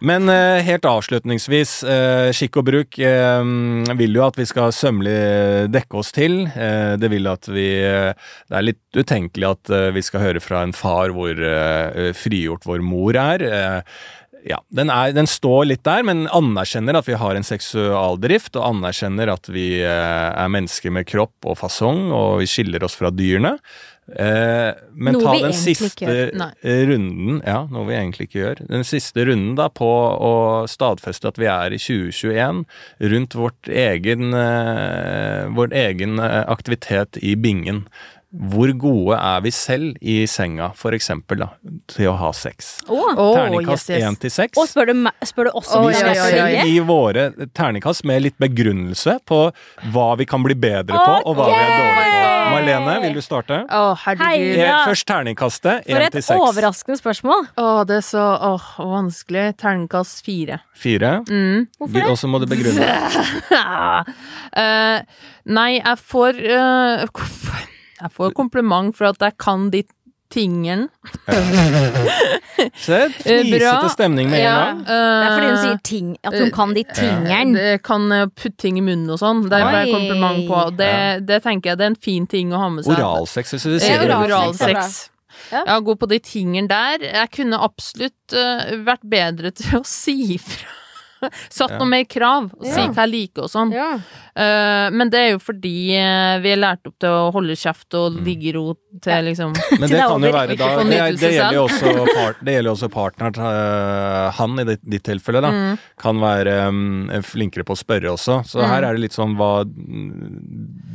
Men 0.01 0.29
eh, 0.29 0.63
helt 0.65 0.85
avslutningsvis, 0.89 1.71
eh, 1.85 2.31
skikk 2.33 2.57
og 2.57 2.65
bruk 2.71 2.97
eh, 3.05 3.41
vil 3.99 4.17
jo 4.17 4.23
at 4.25 4.39
vi 4.39 4.47
skal 4.49 4.73
sømmelig 4.73 5.67
dekke 5.69 5.99
oss 5.99 6.09
til. 6.15 6.47
Det 6.51 7.09
vil 7.11 7.29
at 7.29 7.45
vi 7.51 7.67
Det 7.81 8.55
er 8.57 8.65
litt 8.65 8.97
utenkelig 8.97 9.47
at 9.47 9.71
vi 9.93 10.01
skal 10.05 10.25
høre 10.25 10.41
fra 10.41 10.63
en 10.65 10.73
far 10.73 11.13
hvor 11.13 11.37
frigjort 12.17 12.65
vår 12.65 12.81
mor 12.85 13.17
er. 13.17 13.45
Ja, 14.47 14.57
den, 14.73 14.89
er, 14.89 15.13
den 15.13 15.29
står 15.29 15.67
litt 15.69 15.83
der, 15.85 16.01
men 16.07 16.25
anerkjenner 16.33 16.97
at 16.97 17.07
vi 17.07 17.17
har 17.19 17.37
en 17.37 17.45
seksualdrift, 17.45 18.55
og 18.57 18.65
anerkjenner 18.71 19.29
at 19.35 19.49
vi 19.53 19.83
er 19.85 20.51
mennesker 20.51 20.93
med 20.93 21.05
kropp 21.09 21.45
og 21.45 21.59
fasong, 21.61 22.09
og 22.09 22.41
vi 22.41 22.49
skiller 22.49 22.83
oss 22.87 22.97
fra 22.97 23.13
dyrene. 23.13 23.57
Eh, 24.15 24.73
men 24.91 25.15
Noe 25.15 25.23
ta 25.23 25.33
den 25.39 25.53
siste 25.55 26.15
runden 26.35 27.37
Ja, 27.47 27.61
noe 27.71 27.87
vi 27.87 27.95
egentlig 27.95 28.27
ikke 28.27 28.41
gjør. 28.41 28.63
Den 28.67 28.87
siste 28.87 29.23
runden 29.29 29.55
da 29.59 29.69
på 29.71 29.87
å 29.87 30.33
stadfeste 30.69 31.31
at 31.31 31.39
vi 31.39 31.47
er 31.51 31.75
i 31.75 31.79
2021 31.79 32.65
rundt 33.13 33.37
vårt 33.39 33.71
egen, 33.71 34.33
eh, 34.35 35.45
vår 35.55 35.77
egen 35.85 36.19
eh, 36.19 36.41
aktivitet 36.51 37.21
i 37.23 37.37
bingen. 37.39 37.85
Hvor 38.31 38.71
gode 38.79 39.17
er 39.19 39.41
vi 39.43 39.51
selv 39.51 39.97
i 39.99 40.21
senga, 40.23 40.69
for 40.79 40.95
eksempel, 40.95 41.41
da, 41.43 41.49
til 41.91 42.07
å 42.13 42.15
ha 42.15 42.29
sex? 42.31 42.77
Åh, 42.87 43.09
Terningkast 43.17 43.91
yes, 43.91 44.05
yes. 44.05 44.19
til 44.23 44.31
seks. 44.31 44.55
Og 44.55 44.69
spør 44.71 44.93
du, 44.93 45.09
spør 45.27 45.49
du 45.49 45.51
også 45.51 45.81
om 45.81 45.89
Vi 45.89 45.97
skal 45.99 46.15
oi, 46.15 46.31
skal 46.31 46.71
gi 46.71 46.79
våre 46.87 47.27
terningkast 47.51 48.07
med 48.07 48.23
litt 48.23 48.39
begrunnelse 48.39 49.19
på 49.27 49.43
hva 49.91 50.11
vi 50.19 50.29
kan 50.31 50.47
bli 50.47 50.55
bedre 50.55 50.95
på, 50.95 51.17
og 51.27 51.35
hva 51.35 51.51
vi 51.51 51.59
er 51.59 51.73
dårlige 51.75 52.21
på. 52.21 52.30
Marlene, 52.51 52.95
vil 53.05 53.15
du 53.17 53.21
starte? 53.23 53.61
Å, 53.65 53.81
herregud. 54.03 54.25
Hei. 54.27 54.59
Ja. 54.59 54.81
Eh, 54.81 54.89
Først 54.91 55.07
terningkastet. 55.09 55.87
For 55.87 56.05
et 56.07 56.31
overraskende 56.35 56.99
spørsmål. 56.99 57.47
Å, 57.61 57.67
det 57.89 57.99
er 58.01 58.05
så 58.05 58.25
åh, 58.51 58.67
vanskelig. 58.91 59.45
Terningkast 59.61 60.23
fire. 60.27 60.61
Fire. 60.77 61.13
Mm. 61.29 61.67
Hvorfor 61.79 61.97
det? 61.97 62.05
Og 62.11 62.19
så 62.21 62.29
må 62.31 62.41
du 62.43 62.47
begrunne. 62.51 62.87
uh, 63.55 65.01
nei, 65.57 65.71
jeg 65.79 65.97
får 66.11 66.41
uh, 66.45 67.25
Jeg 68.01 68.13
får 68.15 68.31
kompliment 68.33 68.95
for 68.97 69.11
at 69.11 69.21
jeg 69.21 69.37
kan 69.41 69.67
de 69.73 69.83
tingene. 70.31 70.87
Se, 72.77 72.97
Eh, 73.25 73.43
fnisete 73.43 73.89
stemning 73.93 74.29
med 74.31 74.39
en 74.39 74.43
Ja, 74.45 74.55
gang. 74.65 74.81
Det 74.85 74.97
er 74.97 75.29
fordi 75.35 75.47
hun 75.47 75.55
eh, 75.55 75.61
sier 75.65 75.79
ting, 75.87 76.09
at 76.27 76.35
hun 76.37 76.51
kan 76.55 76.73
de 76.77 76.83
tingeren. 76.95 77.53
Det 77.57 77.77
kan 77.87 78.07
eh, 78.15 78.25
putte 78.31 78.57
ting 78.65 78.77
i 78.79 78.83
munnen 78.85 79.09
og 79.13 79.19
sånn. 79.21 79.43
Det 79.51 79.59
er 79.59 79.77
jeg 79.81 79.93
kompliment 79.95 80.43
på. 80.49 80.61
Det, 80.79 80.91
det 81.29 81.41
tenker 81.45 81.73
jeg 81.73 81.81
det 81.81 81.87
er 81.87 81.93
en 81.93 82.01
fin 82.09 82.27
ting 82.31 82.53
å 82.55 82.61
ha 82.61 82.69
med 82.73 82.85
seg. 82.87 82.97
Oralsex, 82.97 83.55
hvis 83.57 83.67
du 83.69 83.75
Eh, 83.77 83.85
sier 83.85 84.05
det. 84.07 84.17
oralsex. 84.27 84.91
Ja. 85.51 85.63
Ja, 85.67 85.79
god 85.83 85.99
på 85.99 86.07
de 86.11 86.19
tingene 86.23 86.69
der. 86.69 87.01
Jeg 87.07 87.31
kunne 87.33 87.57
absolutt 87.65 88.35
uh, 88.35 88.67
vært 88.85 89.01
bedre 89.09 89.51
til 89.55 89.79
å 89.79 89.83
si 90.03 90.15
ifra. 90.37 90.69
Satt 91.49 91.77
noe 91.77 91.87
mer 91.89 92.03
krav, 92.09 92.49
og 92.57 92.65
si 92.65 92.81
hva 92.81 93.05
jeg 93.05 93.11
liker 93.11 93.45
og 93.47 93.51
sånn. 93.53 93.71
Ja. 93.75 93.91
Eh, 94.31 94.87
men 94.95 95.09
det 95.11 95.19
er 95.19 95.29
jo 95.33 95.39
fordi 95.43 95.73
eh, 95.99 96.37
vi 96.43 96.53
er 96.53 96.59
lært 96.61 96.87
opp 96.87 96.95
til 97.03 97.09
å 97.11 97.31
holde 97.35 97.55
kjeft 97.59 97.93
og 97.99 98.15
ligge 98.23 98.47
i 98.49 98.53
ro 98.55 98.71
til 99.03 99.25
liksom 99.27 99.51
Men 99.81 99.89
det 99.91 99.99
kan 100.03 100.23
jo 100.23 100.31
være 100.31 100.55
da 100.59 100.69
Det, 100.83 100.85
det 101.19 101.31
gjelder 101.35 101.57
jo 101.57 101.65
også, 101.67 101.91
part, 102.17 102.39
det 102.43 102.55
gjelder 102.55 102.69
jo 102.71 102.75
også 102.77 102.89
partneren 102.91 103.37
uh, 103.39 104.31
Han, 104.39 104.55
i 104.59 104.65
ditt, 104.71 104.81
ditt 104.95 105.03
tilfelle, 105.07 105.43
da, 105.43 105.51
Mm. 105.51 105.77
kan 105.99 106.19
være 106.21 106.53
um, 106.71 107.09
flinkere 107.27 107.65
på 107.67 107.75
å 107.75 107.79
spørre 107.79 108.11
også. 108.13 108.39
Så 108.47 108.61
Mm. 108.61 108.67
her 108.71 108.85
er 108.87 108.95
det 108.95 109.01
litt 109.03 109.15
sånn 109.15 109.35
hva 109.39 109.51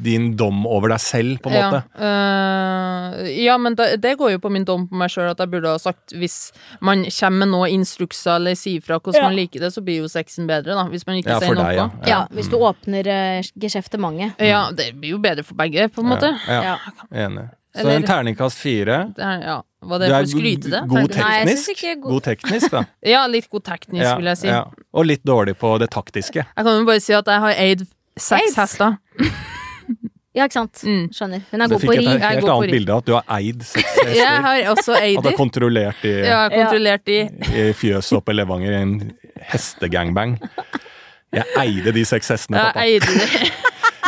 Din 0.07 0.31
dom 0.39 0.65
over 0.71 0.93
deg 0.93 1.01
selv, 1.03 1.41
på 1.43 1.51
en 1.51 1.57
måte. 1.57 1.81
Ja, 1.99 2.07
eh, 3.21 3.31
ja 3.45 3.57
men 3.59 3.75
det, 3.79 3.89
det 4.05 4.15
går 4.21 4.37
jo 4.37 4.41
på 4.43 4.51
min 4.53 4.65
dom 4.69 4.85
på 4.89 4.97
meg 5.01 5.11
sjøl 5.13 5.31
at 5.33 5.41
jeg 5.43 5.51
burde 5.53 5.73
ha 5.73 5.81
sagt 5.83 6.15
hvis 6.17 6.53
man 6.85 7.05
kommer 7.09 7.43
med 7.45 7.53
noe 7.55 7.71
instrukser 7.73 8.37
eller 8.39 8.57
sier 8.59 8.85
fra 8.85 8.99
hvordan 9.01 9.21
Ja. 9.21 9.29
man 9.29 9.37
liker 9.39 9.61
det, 9.65 9.73
så 9.75 9.83
blir 9.85 10.03
jo 10.05 10.09
sexen 10.17 10.49
bedre, 10.49 10.75
da. 10.79 10.87
Hvis 10.93 11.07
man 11.09 11.21
ikke 11.21 11.35
Ja, 11.37 11.39
sier 11.43 11.55
noe. 11.59 11.69
deg, 11.69 11.77
ja. 11.79 11.87
ja, 12.11 12.19
hvis 12.35 12.49
du 12.53 12.57
åpner 12.59 13.07
uh, 13.13 14.01
mange 14.03 14.33
Ja, 14.43 14.65
det 14.73 14.91
blir 14.97 15.15
jo 15.17 15.19
bedre 15.23 15.45
for 15.47 15.55
begge, 15.61 15.89
på 15.93 16.03
en 16.05 16.11
måte. 16.15 16.33
Ja, 16.49 16.61
Ja. 16.63 16.77
ja, 17.13 17.27
enig. 17.27 17.47
Så 17.77 17.81
Eller- 17.83 17.97
en 17.99 18.05
terningkast 18.09 18.57
fire. 18.57 19.13
Er, 19.21 19.41
ja. 19.45 19.57
Var 19.87 19.99
det 20.01 20.07
Du 20.09 20.15
er 20.15 20.23
for 20.23 20.27
å 20.27 20.33
skryte 20.33 20.71
det? 20.73 20.81
god 20.89 21.11
teknisk. 21.13 21.83
Nei, 21.85 21.95
god- 22.01 22.11
God 22.13 22.23
teknisk, 22.25 22.71
da. 22.73 22.85
Ja, 23.15 23.27
litt 23.29 23.51
god 23.53 23.65
teknisk, 23.69 24.03
Ja, 24.03 24.15
vil 24.17 24.31
jeg 24.33 24.39
si. 24.39 24.49
ja. 24.49 24.63
Og 24.97 25.05
litt 25.07 25.23
dårlig 25.29 25.59
på 25.61 25.75
det 25.79 25.91
taktiske. 25.93 26.47
Jeg 26.47 26.65
kan 26.65 26.73
jo 26.81 26.87
bare 26.89 27.01
si 27.05 27.13
at 27.13 27.27
jeg 27.27 27.41
har 27.45 27.53
eid 27.67 27.85
seks 28.17 28.57
hester. 28.57 28.97
Ja, 30.37 30.45
ikke 30.45 30.53
sant. 30.59 30.81
Mm. 30.85 31.05
Skjønner. 31.17 31.45
Hun 31.51 31.63
er 31.65 31.69
god 31.73 31.81
på 31.81 31.93
ri. 31.93 31.97
et 31.97 32.05
fikk 32.05 32.17
et 32.17 32.25
helt 32.27 32.49
annet 32.53 32.73
bilde 32.75 32.93
av 32.93 32.99
at 33.01 33.07
du 33.09 33.13
har 33.17 33.25
eid 33.39 33.63
seks 33.65 33.95
Jeg 34.19 34.43
har 34.47 34.59
også 34.75 34.97
eid 34.99 35.17
At 35.17 35.25
du 35.25 35.29
har 35.31 35.39
kontrollert 35.39 36.03
i, 36.05 36.13
ja, 36.27 36.41
har 36.43 36.51
kontrollert 36.53 37.05
de. 37.09 37.17
i 37.57 37.65
fjøset 37.73 38.19
oppe 38.19 38.35
i 38.35 38.37
Levanger 38.37 38.75
i 38.75 38.81
en 38.83 38.93
hestegangbang. 39.53 40.39
Jeg 41.35 41.45
eide 41.61 41.93
de 41.93 42.05
seks 42.09 42.31
hestene, 42.33 42.69
Jeg 42.75 43.01
eide 43.01 43.07
de. 43.07 43.51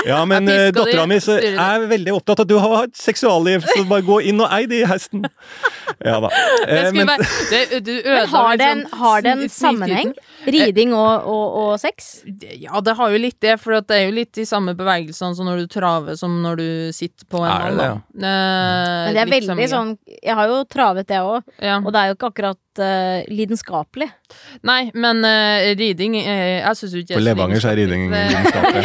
Ja, 0.06 0.20
men 0.30 0.48
eh, 0.48 0.68
dattera 0.74 1.06
mi 1.10 1.18
er 1.18 1.86
veldig 1.90 2.14
opptatt 2.14 2.40
av 2.40 2.46
at 2.46 2.50
du 2.52 2.58
har 2.62 2.86
et 2.86 2.96
seksualliv, 2.98 3.64
så 3.66 3.82
bare 3.88 4.06
gå 4.06 4.20
inn 4.30 4.40
og 4.44 4.52
ei 4.54 4.68
de 4.70 4.84
hesten. 4.86 5.26
Ja 6.04 6.18
da. 6.22 6.30
Eh, 6.68 6.90
Men 6.94 7.08
være, 7.10 7.26
det, 7.50 7.80
du 7.82 7.92
Men 8.04 8.28
har 8.30 8.60
det 8.60 8.68
en, 8.68 8.82
har 9.00 9.24
det 9.24 9.32
en 9.32 9.44
sammenheng? 9.50 10.12
Riding 10.46 10.94
og, 10.94 11.26
og, 11.26 11.56
og 11.62 11.72
sex? 11.82 12.22
Ja, 12.54 12.78
det 12.84 12.94
har 13.00 13.10
jo 13.10 13.18
litt 13.20 13.40
det, 13.42 13.56
for 13.60 13.80
det 13.82 13.96
er 13.96 14.06
jo 14.06 14.14
litt 14.20 14.30
de 14.38 14.46
samme 14.48 14.76
bevegelsene 14.78 15.34
som 15.34 15.48
når 15.50 15.64
du 15.64 15.72
traver 15.74 16.18
som 16.20 16.38
når 16.44 16.62
du 16.62 16.68
sitter 16.94 17.26
på 17.28 17.42
en 17.42 17.50
Er 17.50 17.82
Ja. 17.82 17.90
Eh, 17.98 18.22
Men 18.22 19.18
det 19.18 19.24
er 19.24 19.32
veldig 19.34 19.68
sånn 19.72 19.92
Jeg 20.22 20.38
har 20.38 20.48
jo 20.52 20.62
travet 20.70 21.10
det 21.10 21.20
òg, 21.24 21.42
ja. 21.58 21.80
og 21.82 21.90
det 21.92 22.00
er 22.00 22.12
jo 22.12 22.18
ikke 22.18 22.30
akkurat 22.32 22.62
uh, 22.82 23.22
lidenskapelig. 23.32 24.08
Nei, 24.66 24.90
men 24.94 25.22
uh, 25.24 25.68
riding 25.78 26.14
uh, 26.18 26.24
Jeg 26.26 26.76
syns 26.80 26.94
ikke 27.02 27.16
på 27.18 27.22
Levanger 27.24 27.60
så 27.64 27.70
er 27.72 27.80
riding 27.82 28.08
lidenskapelig. 28.12 28.84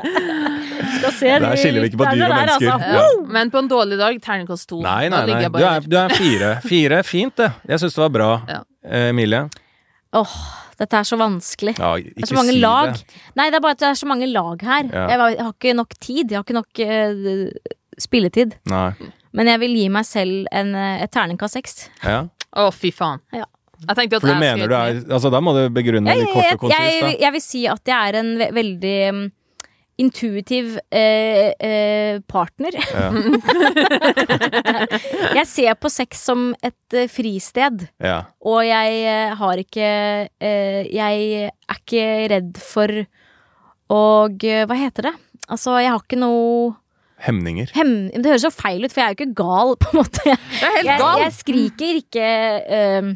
Der 1.00 1.56
skiller 1.56 1.80
vi 1.80 1.88
ikke 1.90 2.00
på 2.00 2.06
dyr 2.12 2.24
og 2.26 2.28
der, 2.28 2.36
mennesker. 2.36 2.72
altså. 2.72 2.96
Ja. 2.96 3.04
Men 3.32 3.50
på 3.52 3.60
en 3.62 3.68
dårlig 3.70 3.96
dag, 4.00 4.16
terningkast 4.24 4.68
to. 4.68 4.80
Nei, 4.84 5.08
nei, 5.12 5.20
nei. 5.28 5.48
Du 5.52 5.64
er, 5.64 5.84
du 5.86 5.96
er 5.96 6.12
fire. 6.16 6.50
Fire, 6.66 7.02
fint 7.06 7.36
det. 7.40 7.50
Jeg 7.68 7.80
syns 7.82 7.96
det 7.96 8.02
var 8.04 8.12
bra. 8.14 8.28
Ja. 8.50 8.58
Emilie? 9.08 9.42
Åh, 10.16 10.34
dette 10.80 10.98
er 11.00 11.06
så 11.08 11.16
vanskelig. 11.20 11.76
Ja, 11.78 11.94
Det 12.00 12.24
er 12.26 12.30
så 12.32 12.36
mange 12.38 12.52
si 12.56 12.60
lag. 12.62 12.92
det. 12.96 13.20
Nei, 13.38 13.48
det 13.52 13.60
er 13.60 13.64
bare 13.64 13.76
at 13.78 13.82
det 13.84 13.88
er 13.92 14.00
så 14.00 14.08
mange 14.10 14.28
lag 14.32 14.64
her. 14.66 14.90
Ja. 14.92 15.06
Jeg, 15.12 15.18
var- 15.22 15.34
jeg 15.36 15.44
har 15.46 15.54
ikke 15.56 15.76
nok 15.78 15.96
tid. 16.00 16.24
Jeg 16.34 16.36
har 16.40 16.44
ikke 16.44 16.58
nok 16.58 16.82
uh, 16.84 17.72
spilletid. 18.00 18.56
Nei. 18.72 18.90
Men 19.32 19.46
jeg 19.52 19.60
vil 19.62 19.76
gi 19.78 19.88
meg 19.94 20.04
selv 20.08 20.46
en, 20.50 20.74
et 20.74 21.12
terningkast 21.14 21.54
seks. 21.54 21.76
Ja. 22.02 22.24
Å, 22.56 22.70
fy 22.74 22.90
faen. 22.94 23.20
ja. 23.32 23.46
Jeg 23.80 23.96
tenkte 23.96 24.18
at 24.18 24.20
For 24.20 24.28
du 24.28 24.34
jeg 24.34 24.42
mener 24.42 24.68
du 24.68 24.74
er 24.76 24.98
Altså, 25.08 25.30
da 25.32 25.38
må 25.40 25.54
du 25.56 25.62
begrunne 25.72 26.12
Jeg, 26.12 26.20
litt 26.20 26.34
kort 26.34 26.50
og 26.52 26.58
konsist, 26.66 26.98
jeg, 27.00 27.14
jeg 27.22 27.32
vil 27.32 27.40
si 27.40 27.62
at 27.70 27.80
jeg 27.88 28.10
er 28.10 28.18
en 28.20 28.34
ve 28.36 28.48
veldig 28.52 28.96
mm, 29.16 29.22
intuitiv 30.00 30.78
eh, 30.96 31.52
eh, 31.60 32.20
partner. 32.28 32.72
jeg 35.38 35.46
ser 35.48 35.76
på 35.80 35.90
sex 35.92 36.22
som 36.28 36.50
et 36.64 36.96
eh, 36.96 37.08
fristed, 37.10 37.86
Ja. 38.00 38.22
og 38.40 38.62
jeg 38.64 39.00
eh, 39.06 39.34
har 39.36 39.60
ikke 39.60 39.88
eh, 40.40 40.86
Jeg 40.88 41.48
er 41.48 41.76
ikke 41.76 42.04
redd 42.32 42.60
for 42.64 42.88
og 43.90 44.44
eh, 44.44 44.64
Hva 44.68 44.76
heter 44.78 45.10
det? 45.10 45.14
Altså, 45.50 45.76
jeg 45.82 45.90
har 45.90 46.00
ikke 46.04 46.20
noe 46.20 46.74
Hemninger. 47.26 47.70
hem... 47.76 47.94
Det 48.14 48.24
høres 48.26 48.42
så 48.48 48.50
feil 48.54 48.84
ut, 48.84 48.92
for 48.92 49.00
jeg 49.02 49.08
er 49.08 49.14
jo 49.14 49.18
ikke 49.20 49.34
gal, 49.42 49.74
på 49.80 49.90
en 49.92 49.98
måte. 50.02 50.22
Det 50.24 50.36
er 50.62 50.76
helt 50.78 50.86
Jeg, 50.86 50.98
gal! 51.02 51.18
jeg 51.26 51.32
skriker 51.40 51.98
ikke 52.04 52.30
uh, 52.70 53.10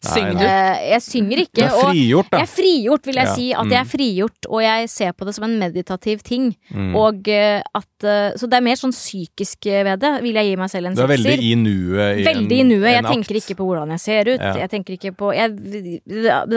Synger 0.00 0.32
du? 0.32 0.44
eh, 0.48 0.78
Jeg 0.94 1.02
synger 1.04 1.36
Du 1.36 1.42
ikke. 1.42 1.64
er 1.66 1.74
frigjort, 1.76 2.28
da. 2.32 2.38
jeg 2.40 2.46
er 2.46 2.52
frigjort, 2.54 3.04
vil 3.10 3.18
jeg 3.20 3.26
Ja, 3.28 3.32
si. 3.36 3.48
At 3.52 3.66
mm. 3.66 3.72
jeg 3.74 3.80
er 3.82 3.88
frigjort, 3.90 4.46
og 4.48 4.62
jeg 4.64 4.86
ser 4.88 5.10
på 5.12 5.26
det 5.28 5.34
som 5.36 5.44
en 5.44 5.56
meditativ 5.60 6.22
ting. 6.24 6.46
Mm. 6.72 6.94
Og 6.96 7.28
eh, 7.28 7.60
at 7.76 8.06
eh, 8.08 8.30
Så 8.40 8.48
det 8.48 8.56
er 8.56 8.64
mer 8.64 8.78
sånn 8.80 8.94
psykisk 8.96 9.68
ved 9.68 10.00
det, 10.00 10.12
vil 10.24 10.38
jeg 10.40 10.48
gi 10.48 10.54
meg 10.56 10.70
selv 10.72 10.88
en 10.88 10.96
Du 10.96 11.02
er 11.04 11.10
veldig 11.12 11.34
sekser. 11.34 11.44
i 11.44 11.52
nuet. 11.60 12.16
i 12.16 12.24
Veldig 12.30 12.56
i 12.56 12.60
en- 12.64 12.72
nuet. 12.72 12.88
Jeg 12.94 13.04
tenker 13.10 13.34
akt. 13.36 13.42
ikke 13.44 13.58
på 13.60 13.66
hvordan 13.68 13.92
jeg 13.92 14.00
ser 14.06 14.32
ut. 14.32 14.40
Ja. 14.40 14.54
Jeg 14.62 14.70
tenker 14.72 14.96
ikke 14.96 15.12
på 15.20 15.34
jeg, 15.36 16.00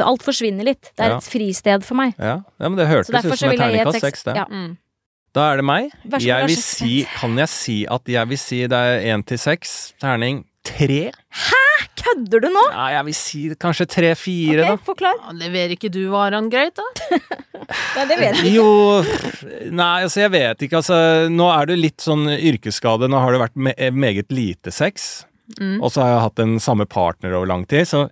Alt 0.08 0.24
forsvinner 0.24 0.64
litt. 0.64 0.94
Det 0.96 1.04
er 1.04 1.10
Ja. 1.12 1.18
et 1.20 1.28
fristed 1.36 1.84
for 1.84 1.96
meg. 2.00 2.16
Ja, 2.18 2.38
ja 2.64 2.70
men 2.70 2.78
det 2.80 2.88
hørtes 2.88 3.12
ut 3.12 3.38
som 3.44 3.52
et 3.52 3.60
terningkast 3.60 4.00
seks, 4.08 4.24
det. 4.24 4.38
Ja. 4.40 4.46
Mm. 4.48 4.78
Da 5.34 5.50
er 5.52 5.62
det 5.62 5.66
meg. 5.66 5.94
Jeg 6.22 6.50
vil 6.50 6.60
si 6.62 7.04
Kan 7.18 7.38
jeg 7.42 7.50
si 7.50 7.78
at 7.90 8.10
jeg 8.10 8.30
vil 8.30 8.38
si 8.38 8.64
det 8.70 8.80
er 8.80 9.06
én 9.14 9.24
til 9.26 9.40
seks? 9.42 9.94
Terning 10.02 10.44
tre? 10.64 11.10
Kødder 12.04 12.44
du 12.44 12.50
nå? 12.52 12.62
Ja, 12.74 12.86
jeg 12.98 13.08
vil 13.08 13.16
si 13.16 13.42
kanskje 13.60 13.88
tre-fire, 13.90 14.66
Ok, 14.74 14.84
Forklar. 14.88 15.18
Ja, 15.22 15.34
Leverer 15.40 15.74
ikke 15.76 15.92
du 15.94 16.02
varene 16.12 16.52
greit, 16.52 16.76
da? 16.78 16.86
nei, 17.98 18.06
det 18.10 18.18
vet 18.20 18.40
jeg 18.42 18.50
jeg. 18.50 18.56
Jo 18.58 19.02
Nei, 19.72 20.04
altså, 20.06 20.24
jeg 20.26 20.34
vet 20.34 20.66
ikke. 20.68 20.82
Altså, 20.82 20.98
nå 21.32 21.48
er 21.54 21.70
det 21.70 21.80
litt 21.80 22.04
sånn 22.04 22.28
yrkesskade. 22.34 23.10
Nå 23.12 23.22
har 23.24 23.36
det 23.36 23.44
vært 23.46 23.56
me 23.56 23.76
meget 23.96 24.34
lite 24.36 24.74
sex. 24.76 25.24
Mm. 25.60 25.78
Og 25.82 25.92
så 25.94 26.04
har 26.04 26.12
jeg 26.14 26.24
hatt 26.26 26.42
den 26.42 26.58
samme 26.64 26.88
partner 26.90 27.38
over 27.38 27.50
lang 27.50 27.66
tid, 27.70 27.88
så 27.88 28.06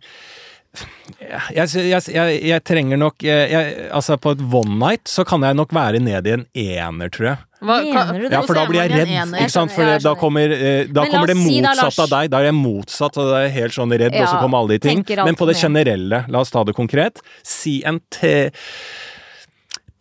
jeg, 1.51 1.67
jeg, 1.75 2.01
jeg, 2.15 2.35
jeg 2.47 2.63
trenger 2.63 2.97
nok 3.01 3.23
Altså, 3.27 4.15
på 4.21 4.31
et 4.37 4.41
one 4.55 4.77
night 4.79 5.09
så 5.11 5.25
kan 5.27 5.43
jeg 5.43 5.57
nok 5.59 5.73
være 5.75 5.99
ned 5.99 6.27
i 6.29 6.35
en 6.37 6.45
ener, 6.55 7.11
tror 7.11 7.27
jeg. 7.33 7.41
Hva, 7.61 7.75
Mener 7.85 8.17
du 8.17 8.23
det? 8.25 8.31
Ja, 8.33 8.39
for 8.41 8.57
da 8.57 8.63
blir 8.65 8.79
jeg 8.81 8.93
redd, 8.95 9.35
ikke 9.37 9.53
sant? 9.53 9.73
For 9.75 9.85
da 10.01 10.13
kommer, 10.17 10.49
eh, 10.55 10.87
da 10.89 11.03
kommer 11.11 11.29
det 11.29 11.35
motsatt 11.37 11.99
av 12.01 12.09
deg. 12.15 12.31
Da 12.33 12.39
er 12.39 12.47
jeg 12.49 12.57
motsatt, 12.57 13.19
og 13.21 13.29
da 13.29 13.35
er 13.37 13.45
jeg 13.49 13.53
helt 13.59 13.75
sånn 13.75 13.93
redd, 13.93 14.15
og 14.17 14.25
så 14.31 14.39
kommer 14.41 14.63
alle 14.63 14.79
de 14.79 14.81
ting. 14.87 15.03
Men 15.21 15.37
på 15.37 15.45
det 15.51 15.59
generelle, 15.59 16.23
la 16.31 16.41
oss 16.41 16.49
ta 16.55 16.63
det 16.65 16.73
konkret, 16.77 17.21
si 17.45 17.81
en. 17.85 18.01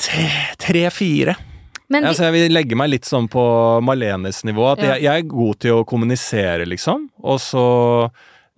Tre-fire. 0.00 1.36
Men 1.90 2.06
Altså, 2.06 2.28
jeg 2.28 2.32
vil 2.36 2.54
legge 2.54 2.76
meg 2.78 2.92
litt 2.92 3.04
sånn 3.08 3.26
på 3.28 3.42
Malenes 3.82 4.44
nivå. 4.46 4.72
At 4.72 4.78
Ja. 4.78 4.94
jeg, 4.94 5.02
jeg 5.02 5.24
er 5.24 5.28
god 5.28 5.58
til 5.58 5.70
å 5.80 5.84
kommunisere, 5.84 6.64
liksom. 6.64 7.08
Og 7.24 7.38
så 7.42 8.10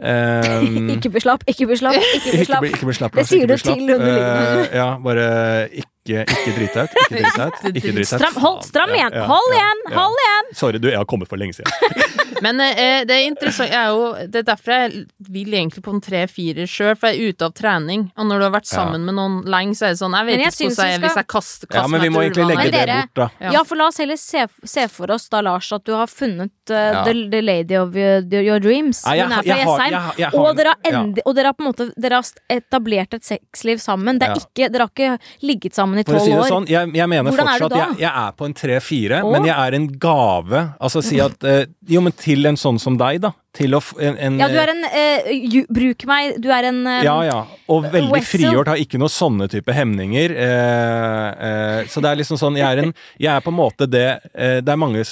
ehm, 0.02 0.90
ikke 0.96 1.10
ikke 1.52 1.66
beslapp, 1.70 1.96
ikke 2.24 2.58
bli, 2.60 2.74
ikke 2.74 2.86
bli 2.90 2.98
slapp. 2.98 3.16
Det 3.16 3.26
sier 3.30 3.46
du 3.46 3.56
til 3.56 3.72
underliggende. 3.72 4.66
Uh, 4.66 4.76
ja, 4.76 4.88
bare 5.04 5.26
ikke, 5.70 5.91
ikke 6.06 6.54
drit 6.56 6.74
deg 6.74 6.82
ut. 6.82 6.96
Ikke 6.98 7.14
drit 7.14 7.36
deg 7.36 7.46
ut. 7.46 7.60
Ikke 7.62 7.72
drit 7.72 7.94
deg 7.94 8.00
ut. 8.02 8.10
Stram, 8.10 8.34
hold, 8.42 8.62
stram 8.66 8.90
igjen! 8.96 9.14
Hold 9.30 9.52
igjen! 9.54 9.82
Hold 9.94 10.16
igjen! 10.24 10.50
Sorry, 10.58 10.78
du, 10.82 10.88
jeg 10.90 10.98
har 10.98 11.06
kommet 11.06 11.28
for 11.30 11.38
lenge 11.38 11.54
siden. 11.54 11.70
Men 12.42 12.58
eh, 12.58 13.04
det 13.06 13.14
er 13.14 13.26
interessant 13.28 13.70
jeg 13.70 13.78
er 13.78 13.92
jo, 13.94 14.06
Det 14.32 14.40
er 14.40 14.46
derfor 14.48 14.72
jeg 14.74 15.02
vil 15.30 15.52
egentlig 15.54 15.82
på 15.84 15.92
en 15.94 16.00
tre-fire 16.02 16.64
sjøl, 16.66 16.96
for 16.98 17.12
jeg 17.12 17.20
er 17.22 17.30
ute 17.36 17.46
av 17.46 17.52
trening. 17.54 18.08
Og 18.18 18.26
når 18.26 18.40
du 18.42 18.46
har 18.48 18.54
vært 18.56 18.66
Ja. 18.72 18.80
sammen 18.80 19.04
med 19.06 19.14
noen 19.14 19.36
lenge, 19.46 19.76
så 19.78 19.86
er 19.86 19.94
det 19.94 20.00
sånn 20.00 20.16
Jeg 20.18 20.26
vet 20.26 20.40
jeg 20.42 20.52
ikke 20.52 20.66
hvordan 20.72 20.88
jeg 20.90 20.96
er 20.96 21.02
vi 21.02 21.06
hvis 21.06 21.18
jeg 21.20 21.28
kaster, 21.30 21.68
Ja, 21.68 21.74
kaster 21.76 21.92
men 21.92 22.00
vi 22.02 22.10
må 22.16 22.22
egentlig 22.24 22.46
legge 22.50 22.72
det 22.72 22.86
bort, 22.88 23.14
da. 23.20 23.28
Ja. 23.46 23.52
Ja, 23.58 23.62
for 23.68 23.78
la 23.78 23.86
oss 23.92 24.00
heller 24.02 24.18
se, 24.18 24.42
se 24.74 24.88
for 24.90 25.14
oss 25.14 25.28
da, 25.30 25.40
Lars, 25.46 25.70
at 25.76 25.84
du 25.86 25.92
har 25.94 26.10
funnet 26.10 26.50
uh, 26.72 26.74
Ja. 26.82 27.04
the, 27.06 27.14
the 27.30 27.42
lady 27.44 27.78
of 27.78 27.94
your, 27.94 28.26
your 28.42 28.58
dreams. 28.64 29.04
Ja, 29.06 29.14
jeg 29.14 29.28
Hun 29.28 29.36
er 29.38 29.46
fra 29.46 29.86
Jessheim. 29.86 30.34
Og 30.42 30.56
dere 30.58 30.74
har, 30.74 30.90
endi- 31.04 31.22
og 31.26 31.36
dere 31.38 31.52
har 31.52 31.54
på 31.58 31.62
en 31.62 31.70
måte 31.70 31.88
Dere 31.94 32.18
har 32.18 32.26
etablert 32.50 33.14
et 33.14 33.24
sexliv 33.28 33.78
sammen. 33.78 34.18
Det 34.18 34.26
er 34.28 34.34
Ja. 34.34 34.42
ikke, 34.42 34.72
dere 34.72 34.88
har 34.88 34.90
ikke 34.90 35.46
ligget 35.46 35.74
sammen 35.78 35.91
i 36.00 36.04
tolv 36.06 36.22
si 36.24 36.32
år. 36.32 36.46
sånn, 36.48 36.66
jeg, 36.70 36.90
jeg 36.96 37.08
mener 37.10 37.30
Hvordan 37.34 37.48
fortsatt 37.50 37.76
jeg, 37.76 38.00
jeg 38.02 38.12
er 38.22 38.32
på 38.38 38.46
en 38.48 38.54
tre-fire, 38.56 39.20
men 39.28 39.44
jeg 39.48 39.56
er 39.56 39.76
en 39.78 39.86
gave. 40.00 40.62
Altså 40.80 41.02
si 41.04 41.20
at 41.20 41.44
eh, 41.44 41.64
Jo, 41.90 42.00
men 42.00 42.12
til 42.16 42.46
en 42.48 42.56
sånn 42.56 42.78
som 42.82 42.96
deg, 43.00 43.20
da. 43.24 43.32
Til 43.52 43.74
å. 43.76 43.80
En, 44.00 44.16
en, 44.16 44.38
Ja, 44.40 44.48
du 44.48 44.56
er 44.62 44.70
en 44.72 44.84
eh, 44.88 45.32
ju, 45.52 45.64
Bruk 45.68 46.06
meg, 46.08 46.38
du 46.40 46.48
er 46.54 46.70
en 46.70 46.80
eh, 46.88 47.02
ja, 47.04 47.16
ja. 47.28 47.40
Og 47.68 47.84
veldig 47.92 48.14
Wessel. 48.14 48.40
frigjort, 48.40 48.70
har 48.72 48.80
ikke 48.80 49.00
noen 49.02 49.12
sånne 49.12 49.48
type 49.52 49.74
hemninger. 49.76 50.32
Eh, 50.46 51.26
eh, 51.48 51.80
så 51.92 52.00
det 52.00 52.12
er 52.12 52.22
liksom 52.22 52.40
sånn 52.40 52.56
Jeg 52.60 52.68
er, 52.68 52.84
en, 52.86 52.94
jeg 53.20 53.32
er 53.34 53.44
på 53.44 53.52
en 53.52 53.58
måte 53.58 53.88
det 53.90 54.06
eh, 54.32 54.58
Det 54.64 54.72
er 54.72 54.80
mange 54.80 55.04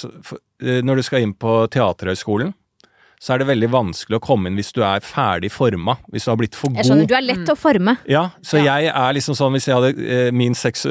Når 0.61 0.99
du 1.01 1.03
skal 1.05 1.25
inn 1.25 1.33
på 1.37 1.61
Teaterhøgskolen, 1.73 2.53
så 3.21 3.35
er 3.35 3.41
det 3.43 3.47
veldig 3.51 3.67
vanskelig 3.69 4.17
å 4.17 4.23
komme 4.25 4.49
inn 4.49 4.55
hvis 4.57 4.71
du 4.73 4.79
er 4.81 5.03
ferdig 5.05 5.51
forma. 5.53 5.93
Hvis 6.09 6.25
du 6.25 6.31
har 6.31 6.39
blitt 6.41 6.55
for 6.57 6.71
god. 6.73 6.79
Jeg 6.81 6.87
skjønner, 6.89 7.09
du 7.11 7.13
er 7.19 7.21
lett 7.27 7.51
å 7.53 7.55
forme. 7.59 7.93
Ja, 8.09 8.23
så 8.41 8.57
Ja. 8.57 8.79
jeg 8.79 8.89
er 8.89 9.13
liksom 9.13 9.35
sånn 9.37 9.53
Hvis 9.53 9.67
jeg 9.69 9.75
hadde 9.77 9.91
eh, 10.09 10.31
min 10.33 10.55
seks, 10.57 10.87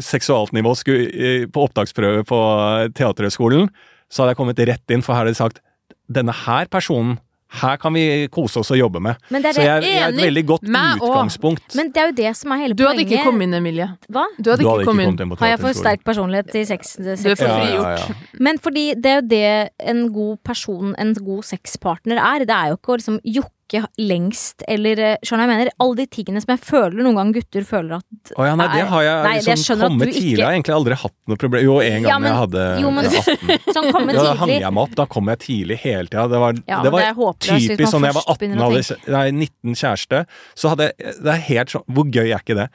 seksualnivå 0.00 0.72
skulle, 0.78 1.46
på 1.52 1.66
opptaksprøve 1.68 2.24
på 2.28 2.38
eh, 2.56 2.88
Teaterhøgskolen, 2.96 3.68
så 4.08 4.22
hadde 4.22 4.32
jeg 4.32 4.40
kommet 4.40 4.62
rett 4.70 4.94
inn, 4.96 5.02
for 5.04 5.12
her 5.14 5.24
hadde 5.26 5.34
de 5.36 5.42
sagt 5.42 5.60
Denne 6.08 6.32
her 6.32 6.64
personen, 6.72 7.18
her 7.50 7.76
kan 7.80 7.94
vi 7.94 8.28
kose 8.28 8.58
oss 8.60 8.70
og 8.70 8.76
jobbe 8.78 9.00
med. 9.00 9.16
Men 9.32 9.42
det 9.42 9.48
er 9.48 9.52
Så 9.56 9.62
jeg, 9.62 9.82
jeg 9.82 10.02
er 10.02 10.08
et 10.08 10.20
veldig 10.20 10.44
godt 10.46 10.62
utgangspunkt. 10.68 11.62
også. 11.68 11.76
Men 11.80 11.92
det 11.92 12.02
er 12.02 12.06
jo 12.10 12.12
det 12.18 12.36
som 12.36 12.52
er 12.52 12.56
hele 12.62 12.74
Du 12.74 12.82
hadde 12.86 12.98
poenget. 12.98 13.12
ikke 13.12 13.24
kommet 13.24 13.42
inn, 13.48 13.54
Emilie. 13.54 13.88
Hva? 14.12 14.24
Du 14.36 14.50
hadde 14.50 14.62
du 14.62 14.68
ikke 14.68 14.84
kommet 14.84 15.08
inn. 15.08 15.20
inn 15.32 15.36
Har 15.40 15.48
jeg 15.48 15.60
for 15.60 15.72
sterk 15.72 16.04
personlighet 16.04 16.50
til 16.52 16.66
sex? 16.66 16.96
Du 16.98 17.08
er 17.08 17.16
for 17.16 17.46
frigjort. 17.48 17.88
ja, 17.88 17.96
ja. 17.96 18.14
Men 18.38 18.58
fordi 18.58 18.94
det 18.94 19.06
er 19.06 19.20
jo 19.22 19.26
det 19.28 19.68
en 19.80 20.12
god 20.12 20.36
person, 20.44 20.94
en 20.98 21.14
god 21.14 21.42
sexpartner 21.42 22.20
er. 22.20 22.44
Det 22.44 22.50
er 22.50 22.68
jo 22.68 22.76
ikke 22.76 22.92
å 22.92 22.98
liksom 23.00 23.20
jokke 23.68 23.86
lengst 23.98 24.62
eller 24.68 24.98
eh, 24.98 25.16
Skjønner 25.22 25.44
jeg 25.46 25.50
mener? 25.52 25.70
Alle 25.82 25.96
de 25.96 26.06
tingene 26.06 26.40
som 26.42 26.52
jeg 26.54 26.60
føler 26.64 27.02
noen 27.02 27.16
gang 27.18 27.32
gutter 27.34 27.64
føler 27.66 27.98
at 27.98 28.32
Å 28.36 28.46
ja, 28.46 28.54
nei, 28.58 28.66
det 28.72 28.84
har 28.88 29.02
jeg 29.04 29.24
Nei, 29.26 29.32
liksom 29.38 29.62
skjønner 29.64 29.88
kommet 29.88 30.08
tidlig. 30.08 30.22
ikke-. 30.22 30.38
Jeg 30.38 30.46
har 30.46 30.56
egentlig 30.56 30.76
aldri 30.78 30.98
hatt 31.02 31.14
noe 31.28 31.36
problem. 31.42 31.64
Jo, 31.64 31.76
en 31.80 32.02
gang 32.02 32.08
Ja, 32.08 32.18
men- 32.18 32.30
jeg 32.30 32.38
hadde 32.38 32.64
jo, 32.82 32.90
men- 32.90 33.04
18. 33.04 33.72
Sånn 33.76 33.90
Ja, 34.08 34.22
da 34.22 34.34
hang 34.34 34.54
jeg 34.54 34.72
meg 34.72 34.82
opp. 34.82 34.94
Da 34.98 35.06
kom 35.06 35.28
jeg 35.28 35.38
tidlig 35.44 35.78
hele 35.84 36.08
tida. 36.08 36.28
Det 36.28 36.38
var, 36.44 36.54
Ja, 36.66 36.82
det 36.82 36.92
var 36.92 37.00
det 37.04 37.14
håpløs, 37.18 37.68
typisk 37.68 37.92
sånn 37.92 38.08
jeg 38.08 38.14
var 38.14 38.24
18 38.26 38.56
hadde 38.58 38.98
nei, 39.08 39.26
19 39.30 39.74
kjæreste. 39.74 40.24
Så 40.54 40.72
hadde 40.72 40.88
jeg 40.90 41.14
Det 41.18 41.32
er 41.34 41.44
helt 41.48 41.68
sånn 41.74 41.84
Hvor 41.88 42.04
gøy 42.08 42.32
er 42.32 42.40
ikke 42.40 42.56
det? 42.56 42.68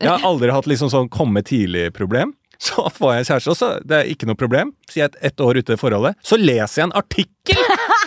Jeg 0.00 0.08
har 0.10 0.26
aldri 0.26 0.50
hatt 0.50 0.66
liksom 0.66 0.90
sånn 0.90 1.08
komme 1.08 1.42
tidlig-problem. 1.42 2.34
Så 2.60 2.84
får 2.92 3.14
jeg 3.14 3.28
kjæreste, 3.30 3.52
og 3.54 3.56
så 3.56 3.68
det 3.88 3.96
er 3.96 4.08
ikke 4.12 4.28
noe 4.28 4.38
problem. 4.38 4.74
Sier 4.90 5.06
jeg 5.06 5.14
et, 5.14 5.20
ett 5.30 5.40
år 5.40 5.60
ute 5.62 5.76
i 5.76 5.80
forholdet. 5.80 6.18
Så 6.20 6.36
leser 6.36 6.82
jeg 6.82 6.90
en 6.90 6.98
artikkel 7.00 7.62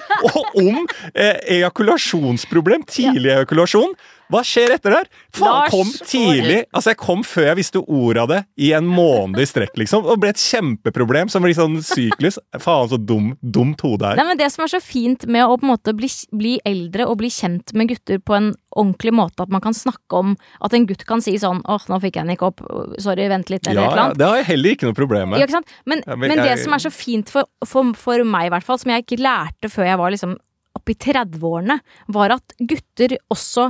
om 0.62 0.84
eh, 1.14 1.40
ejakulasjonsproblem. 1.58 2.86
Tidlig 2.90 3.34
ejakulasjon. 3.34 3.96
Hva 4.32 4.40
skjer 4.48 4.72
etter 4.76 4.94
der? 4.96 5.08
Faen, 5.36 5.46
Lars 5.50 5.72
kom 5.74 5.90
tidlig. 6.08 6.62
Altså, 6.74 6.94
jeg 6.94 6.98
kom 7.02 7.24
før 7.28 7.48
jeg 7.52 7.58
visste 7.60 7.82
ordet 7.84 8.22
av 8.24 8.30
det, 8.32 8.40
i 8.58 8.72
en 8.74 8.88
måned 8.88 9.42
i 9.44 9.46
strekk, 9.50 9.76
liksom. 9.82 10.06
Og 10.10 10.20
ble 10.24 10.30
et 10.32 10.40
kjempeproblem 10.42 11.30
som 11.30 11.44
blir 11.46 11.54
sånn 11.58 11.80
syklus. 11.86 12.40
Faen, 12.64 12.90
så 12.90 12.98
dum, 12.98 13.34
dumt 13.44 13.82
hode 13.86 14.14
Nei, 14.16 14.24
er. 14.24 14.30
men 14.32 14.40
Det 14.40 14.48
som 14.54 14.64
er 14.66 14.72
så 14.74 14.80
fint 14.84 15.26
med 15.28 15.44
å 15.46 15.58
på 15.60 15.68
en 15.68 15.74
måte 15.74 15.94
bli, 15.98 16.10
bli 16.34 16.56
eldre 16.66 17.06
og 17.10 17.18
bli 17.22 17.30
kjent 17.34 17.74
med 17.78 17.92
gutter 17.92 18.20
på 18.24 18.38
en 18.38 18.52
ordentlig 18.74 19.12
måte, 19.14 19.44
at 19.46 19.52
man 19.54 19.62
kan 19.62 19.76
snakke 19.78 20.18
om 20.18 20.32
at 20.66 20.74
en 20.74 20.88
gutt 20.90 21.04
kan 21.06 21.22
si 21.22 21.36
sånn 21.38 21.60
åh, 21.70 21.84
nå 21.92 22.00
fikk 22.02 22.16
jeg 22.18 22.26
den 22.26 22.34
ikke 22.34 22.48
opp, 22.50 22.64
sorry, 23.04 23.28
vent 23.30 23.52
litt, 23.54 23.68
eller 23.70 23.84
Ja, 23.84 23.86
et 23.86 23.92
eller 23.92 24.02
ja, 24.02 24.06
annet. 24.08 24.18
det 24.24 24.26
har 24.32 24.40
jeg 24.40 24.48
heller 24.48 24.74
ikke 24.78 24.88
noe 24.90 24.98
problem 24.98 25.36
Ja, 25.38 25.44
med. 25.44 25.54
sant? 25.54 25.76
Men, 25.86 26.02
Ja, 26.08 26.16
men 26.18 26.34
men 26.34 26.42
det 26.42 26.56
som 26.64 26.74
er 26.74 26.82
så 26.82 26.90
fint 26.92 27.30
for, 27.30 27.46
for, 27.68 27.94
for 27.94 28.24
meg, 28.26 28.48
i 28.48 28.54
hvert 28.56 28.66
fall, 28.66 28.80
som 28.82 28.90
jeg 28.96 29.06
ikke 29.06 29.22
lærte 29.22 29.70
før 29.70 29.86
jeg 29.92 30.00
var 30.02 30.16
liksom 30.16 30.34
oppi 30.74 30.96
30-årene, 30.98 31.78
var 32.18 32.34
at 32.40 32.56
gutter 32.60 33.14
også 33.30 33.70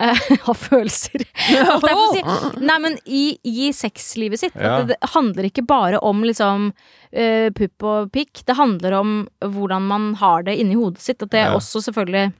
eh, 0.00 0.20
har 0.46 0.54
følelser. 0.58 1.24
Si. 2.10 2.22
Nei, 2.68 2.78
men 2.82 2.96
i, 3.06 3.24
i 3.46 3.70
sexlivet 3.76 4.40
sitt. 4.40 4.56
Ja. 4.58 4.80
Det, 4.80 4.94
det 4.96 5.10
handler 5.14 5.46
ikke 5.50 5.64
bare 5.68 6.00
om 6.02 6.24
liksom 6.26 6.70
eh, 7.12 7.50
pupp 7.54 7.86
og 7.86 8.10
pikk. 8.14 8.42
Det 8.48 8.56
handler 8.58 8.96
om 8.98 9.12
hvordan 9.44 9.86
man 9.90 10.14
har 10.20 10.42
det 10.48 10.56
inni 10.60 10.78
hodet 10.78 11.02
sitt. 11.04 11.22
At 11.22 11.30
det 11.34 11.44
Ja. 11.46 11.54
også 11.56 11.82
selvfølgelig 11.86 12.32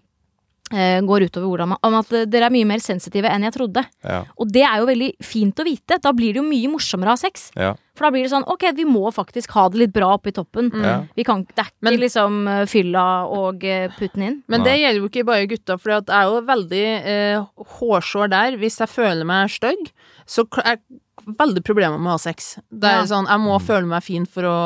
går 0.70 1.24
utover 1.26 1.48
hvordan 1.50 1.68
man 1.74 1.78
Om 1.82 1.94
at 1.98 2.10
dere 2.30 2.46
er 2.46 2.54
mye 2.54 2.66
mer 2.68 2.78
sensitive 2.78 3.26
enn 3.28 3.42
jeg 3.42 3.52
trodde. 3.56 3.82
Ja, 4.04 4.24
Og 4.38 4.48
det 4.52 4.62
er 4.62 4.78
jo 4.78 4.86
veldig 4.86 5.08
fint 5.22 5.58
å 5.58 5.64
vite. 5.66 5.98
Da 6.00 6.12
blir 6.12 6.32
det 6.32 6.40
jo 6.42 6.46
mye 6.46 6.70
morsommere 6.70 7.10
å 7.10 7.16
ha 7.16 7.20
sex. 7.20 7.50
ja, 7.56 7.74
For 7.96 8.06
da 8.06 8.10
blir 8.14 8.22
det 8.22 8.30
sånn 8.32 8.46
ok, 8.46 8.68
vi 8.76 8.84
må 8.86 9.10
faktisk 9.12 9.50
ha 9.56 9.68
det 9.68 9.78
litt 9.82 9.92
bra 9.92 10.14
oppe 10.14 10.28
i 10.30 10.32
toppen. 10.32 10.70
ja. 10.74 11.04
Vi 11.16 11.24
kan, 11.24 11.42
det 11.44 11.58
er 11.58 11.70
ikke 11.70 11.82
Men- 11.82 11.98
liksom 12.00 12.48
eh, 12.48 12.64
fylla 12.66 13.26
og 13.28 13.64
eh, 13.64 13.88
putten 13.98 14.22
inn. 14.22 14.42
Men 14.48 14.62
det 14.62 14.78
gjelder 14.78 15.00
jo 15.00 15.08
ikke 15.10 15.26
bare 15.26 15.46
gutta, 15.50 15.78
for 15.78 15.90
jeg 15.90 16.08
er 16.08 16.24
jo 16.30 16.40
veldig 16.46 16.86
eh, 17.04 17.44
hårsår 17.80 18.30
der. 18.30 18.56
Hvis 18.56 18.78
jeg 18.78 18.88
føler 18.88 19.24
meg 19.26 19.50
stygg, 19.50 19.90
så 20.26 20.46
jeg 20.64 20.78
veldig 21.38 21.62
problemer 21.64 21.98
med 21.98 22.10
å 22.12 22.16
ha 22.16 22.22
sex. 22.22 22.56
Det 22.70 22.88
er 22.90 23.00
Ja. 23.00 23.06
sånn, 23.06 23.26
Jeg 23.28 23.40
må 23.40 23.58
føle 23.60 23.86
meg 23.86 24.02
fin 24.02 24.26
for 24.26 24.42
å 24.42 24.56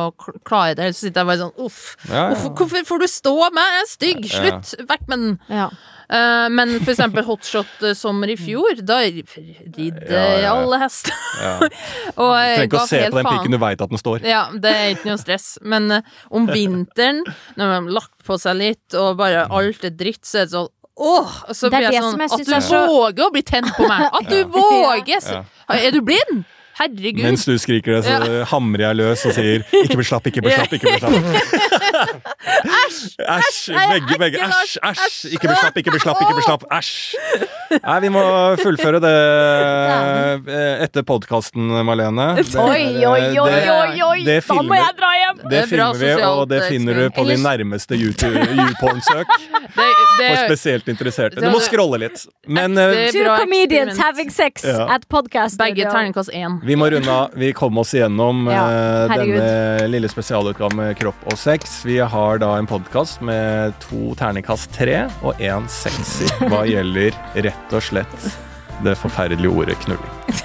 klare 0.45 0.75
det, 0.77 0.85
ellers 0.85 0.97
sitter 1.03 1.21
jeg 1.21 1.27
bare 1.27 1.43
sånn 1.45 1.65
uff. 1.67 1.97
Ja, 2.09 2.15
ja. 2.15 2.29
Hvorfor, 2.35 2.55
hvorfor 2.55 2.85
får 2.93 2.99
du 3.01 3.07
stå 3.07 3.35
med? 3.53 3.65
Jeg 3.65 3.83
er 3.83 3.91
stygg! 3.91 4.31
Slutt! 4.31 4.87
Vekk 4.89 5.09
med 5.09 5.19
den! 5.19 5.39
Ja. 5.49 5.71
Uh, 6.05 6.51
men 6.53 6.75
for 6.85 6.93
eksempel 6.93 7.25
hotshot-sommer 7.25 8.29
i 8.29 8.37
fjor, 8.37 8.77
da 8.85 8.99
ridde 9.01 10.05
Ja, 10.11 10.25
ja. 10.43 10.51
alle 10.53 10.79
hester. 10.83 11.15
Ja. 11.41 11.55
Og 12.21 12.29
Du 12.29 12.37
jeg 12.37 12.59
trenger 12.59 12.67
ikke 12.67 12.77
ga 12.77 12.83
å 12.83 12.89
se 12.91 13.01
på 13.09 13.17
den 13.19 13.29
pikken, 13.31 13.55
du 13.57 13.59
veit 13.63 13.81
at 13.87 13.95
den 13.95 13.99
står. 14.03 14.21
Ja, 14.29 14.43
det 14.53 14.75
er 14.75 14.93
ikke 14.95 15.09
noe 15.11 15.23
stress. 15.23 15.47
Men 15.65 15.91
uh, 15.91 16.01
om 16.31 16.47
vinteren, 16.51 17.23
når 17.57 17.73
man 17.73 17.89
har 17.89 17.97
lagt 18.03 18.13
på 18.29 18.37
seg 18.41 18.61
litt, 18.61 18.97
og 19.01 19.17
bare 19.21 19.47
alt 19.53 19.85
er 19.89 19.97
dritt, 19.97 20.23
så 20.29 20.43
er 20.43 20.49
det 20.49 20.55
sånn 20.55 20.69
Åh! 20.97 21.31
Og 21.49 21.57
så 21.57 21.69
Det 21.69 21.75
er 21.75 21.89
blir 21.89 21.97
jeg 21.97 22.03
sånn 22.03 22.13
som 22.15 22.21
jeg 22.23 22.31
At 22.35 22.47
du 22.47 22.53
er 22.55 22.87
våger 22.89 23.25
å 23.27 23.31
bli 23.35 23.43
tent 23.43 23.71
på 23.77 23.87
meg! 23.91 24.05
At 24.21 24.29
du 24.31 24.45
våger! 24.55 25.31
Ja. 25.35 25.43
Er 25.75 25.91
du 25.91 26.01
blind? 26.07 26.45
Herregud. 26.79 27.23
Mens 27.23 27.45
du 27.47 27.55
skriker 27.59 28.01
det, 28.01 28.05
så 28.07 28.45
hamrer 28.51 28.89
jeg 28.89 28.97
løs 29.03 29.25
og 29.29 29.33
sier 29.37 29.63
'ikke 29.71 29.97
bli 30.01 30.05
slapp, 30.09 30.27
ikke 30.27 30.43
bli 30.43 30.51
slapp'. 30.55 30.73
ikke 30.75 30.91
bli 30.91 30.99
slapp 30.99 32.25
Æsj! 32.55 33.17
Æsj! 33.21 33.75
Begge, 33.93 34.19
begge. 34.19 34.39
Æsj! 34.43 34.79
Æsj! 34.91 35.33
Ikke 35.35 35.49
bli 35.49 35.57
slapp, 35.61 35.77
ikke 35.79 35.91
bli 35.95 36.01
slapp, 36.03 36.21
ikke 36.25 36.35
bli 36.39 36.45
slapp. 36.47 36.65
Æsj! 36.73 36.93
Nei, 37.75 37.97
vi 38.05 38.11
må 38.15 38.23
fullføre 38.61 39.01
det 39.03 39.13
eh, 40.55 40.83
etter 40.85 41.03
podkasten, 41.07 41.71
Marlene. 41.87 42.27
Det- 42.39 42.55
Oi, 42.61 43.05
oi, 43.07 43.23
oi, 43.39 43.55
oi, 43.71 44.03
oi! 44.09 44.19
det 44.27 44.37
Da 44.49 44.59
må 44.63 44.77
jeg 44.79 44.95
dra 44.99 45.11
hjem! 45.19 45.37
Det 45.43 45.51
Det 45.51 45.59
er 45.63 45.67
filmer 45.71 45.99
vi, 45.99 46.13
og 46.23 46.49
det 46.51 46.61
finner 46.69 46.95
du 47.01 47.05
på 47.17 47.25
din 47.29 47.43
nærmeste 47.43 47.99
YouPorn-søk 47.99 49.27
for 49.77 50.37
spesielt 50.47 50.89
interesserte. 50.89 51.41
Du 51.43 51.51
må 51.51 51.61
scrolle 51.65 51.99
litt. 52.05 52.27
Men 52.47 52.79
eh, 52.79 53.11
Two 53.15 53.25
comedians 53.41 53.99
having 53.99 54.31
sex 54.31 54.65
at 54.65 55.09
podcast. 55.09 55.59
begge 55.59 55.85
terningkast 55.91 56.31
én. 56.35 56.61
Vi 56.65 56.77
må 56.77 56.91
runde 56.91 57.13
av. 57.13 57.31
Vi 57.35 57.53
kom 57.53 57.79
oss 57.79 57.95
igjennom 57.95 58.47
Ja, 58.51 58.65
eh, 58.73 59.17
denne 59.17 59.89
lille 59.89 60.09
spesialutgaven 60.09 60.77
med 60.77 60.97
kropp 60.97 61.27
og 61.29 61.37
sex. 61.39 61.83
Vi 61.85 61.99
har 61.99 62.39
da 62.41 62.55
en 62.57 62.67
podkast 62.67 63.21
med 63.21 63.77
to 63.85 64.15
terningkast 64.17 64.73
tre 64.73 65.05
og 65.23 65.41
én 65.45 65.69
sekser 65.69 66.33
hva 66.49 66.65
gjelder 66.73 67.13
rett 67.35 67.77
og 67.77 67.85
slett 67.85 68.29
det 68.85 68.97
forferdelige 68.99 69.53
ordet 69.53 69.77
knulling. 69.85 70.41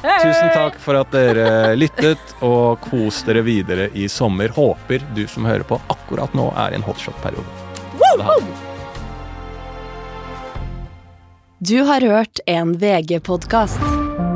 Tusen 0.00 0.50
takk 0.56 0.78
for 0.80 0.96
at 0.96 1.12
dere 1.12 1.74
lyttet, 1.76 2.34
og 2.40 2.80
kos 2.86 3.20
dere 3.26 3.42
videre 3.44 3.90
i 3.92 4.08
sommer. 4.08 4.48
Håper 4.56 5.04
du 5.14 5.26
som 5.28 5.44
hører 5.48 5.64
på 5.68 5.76
akkurat 5.92 6.32
nå, 6.36 6.48
er 6.56 6.72
i 6.72 6.80
en 6.80 6.86
hotshot-periode. 6.86 7.44
Du 11.60 11.82
har 11.84 12.00
hørt 12.00 12.40
en 12.48 12.78
VG-podkast. 12.80 14.29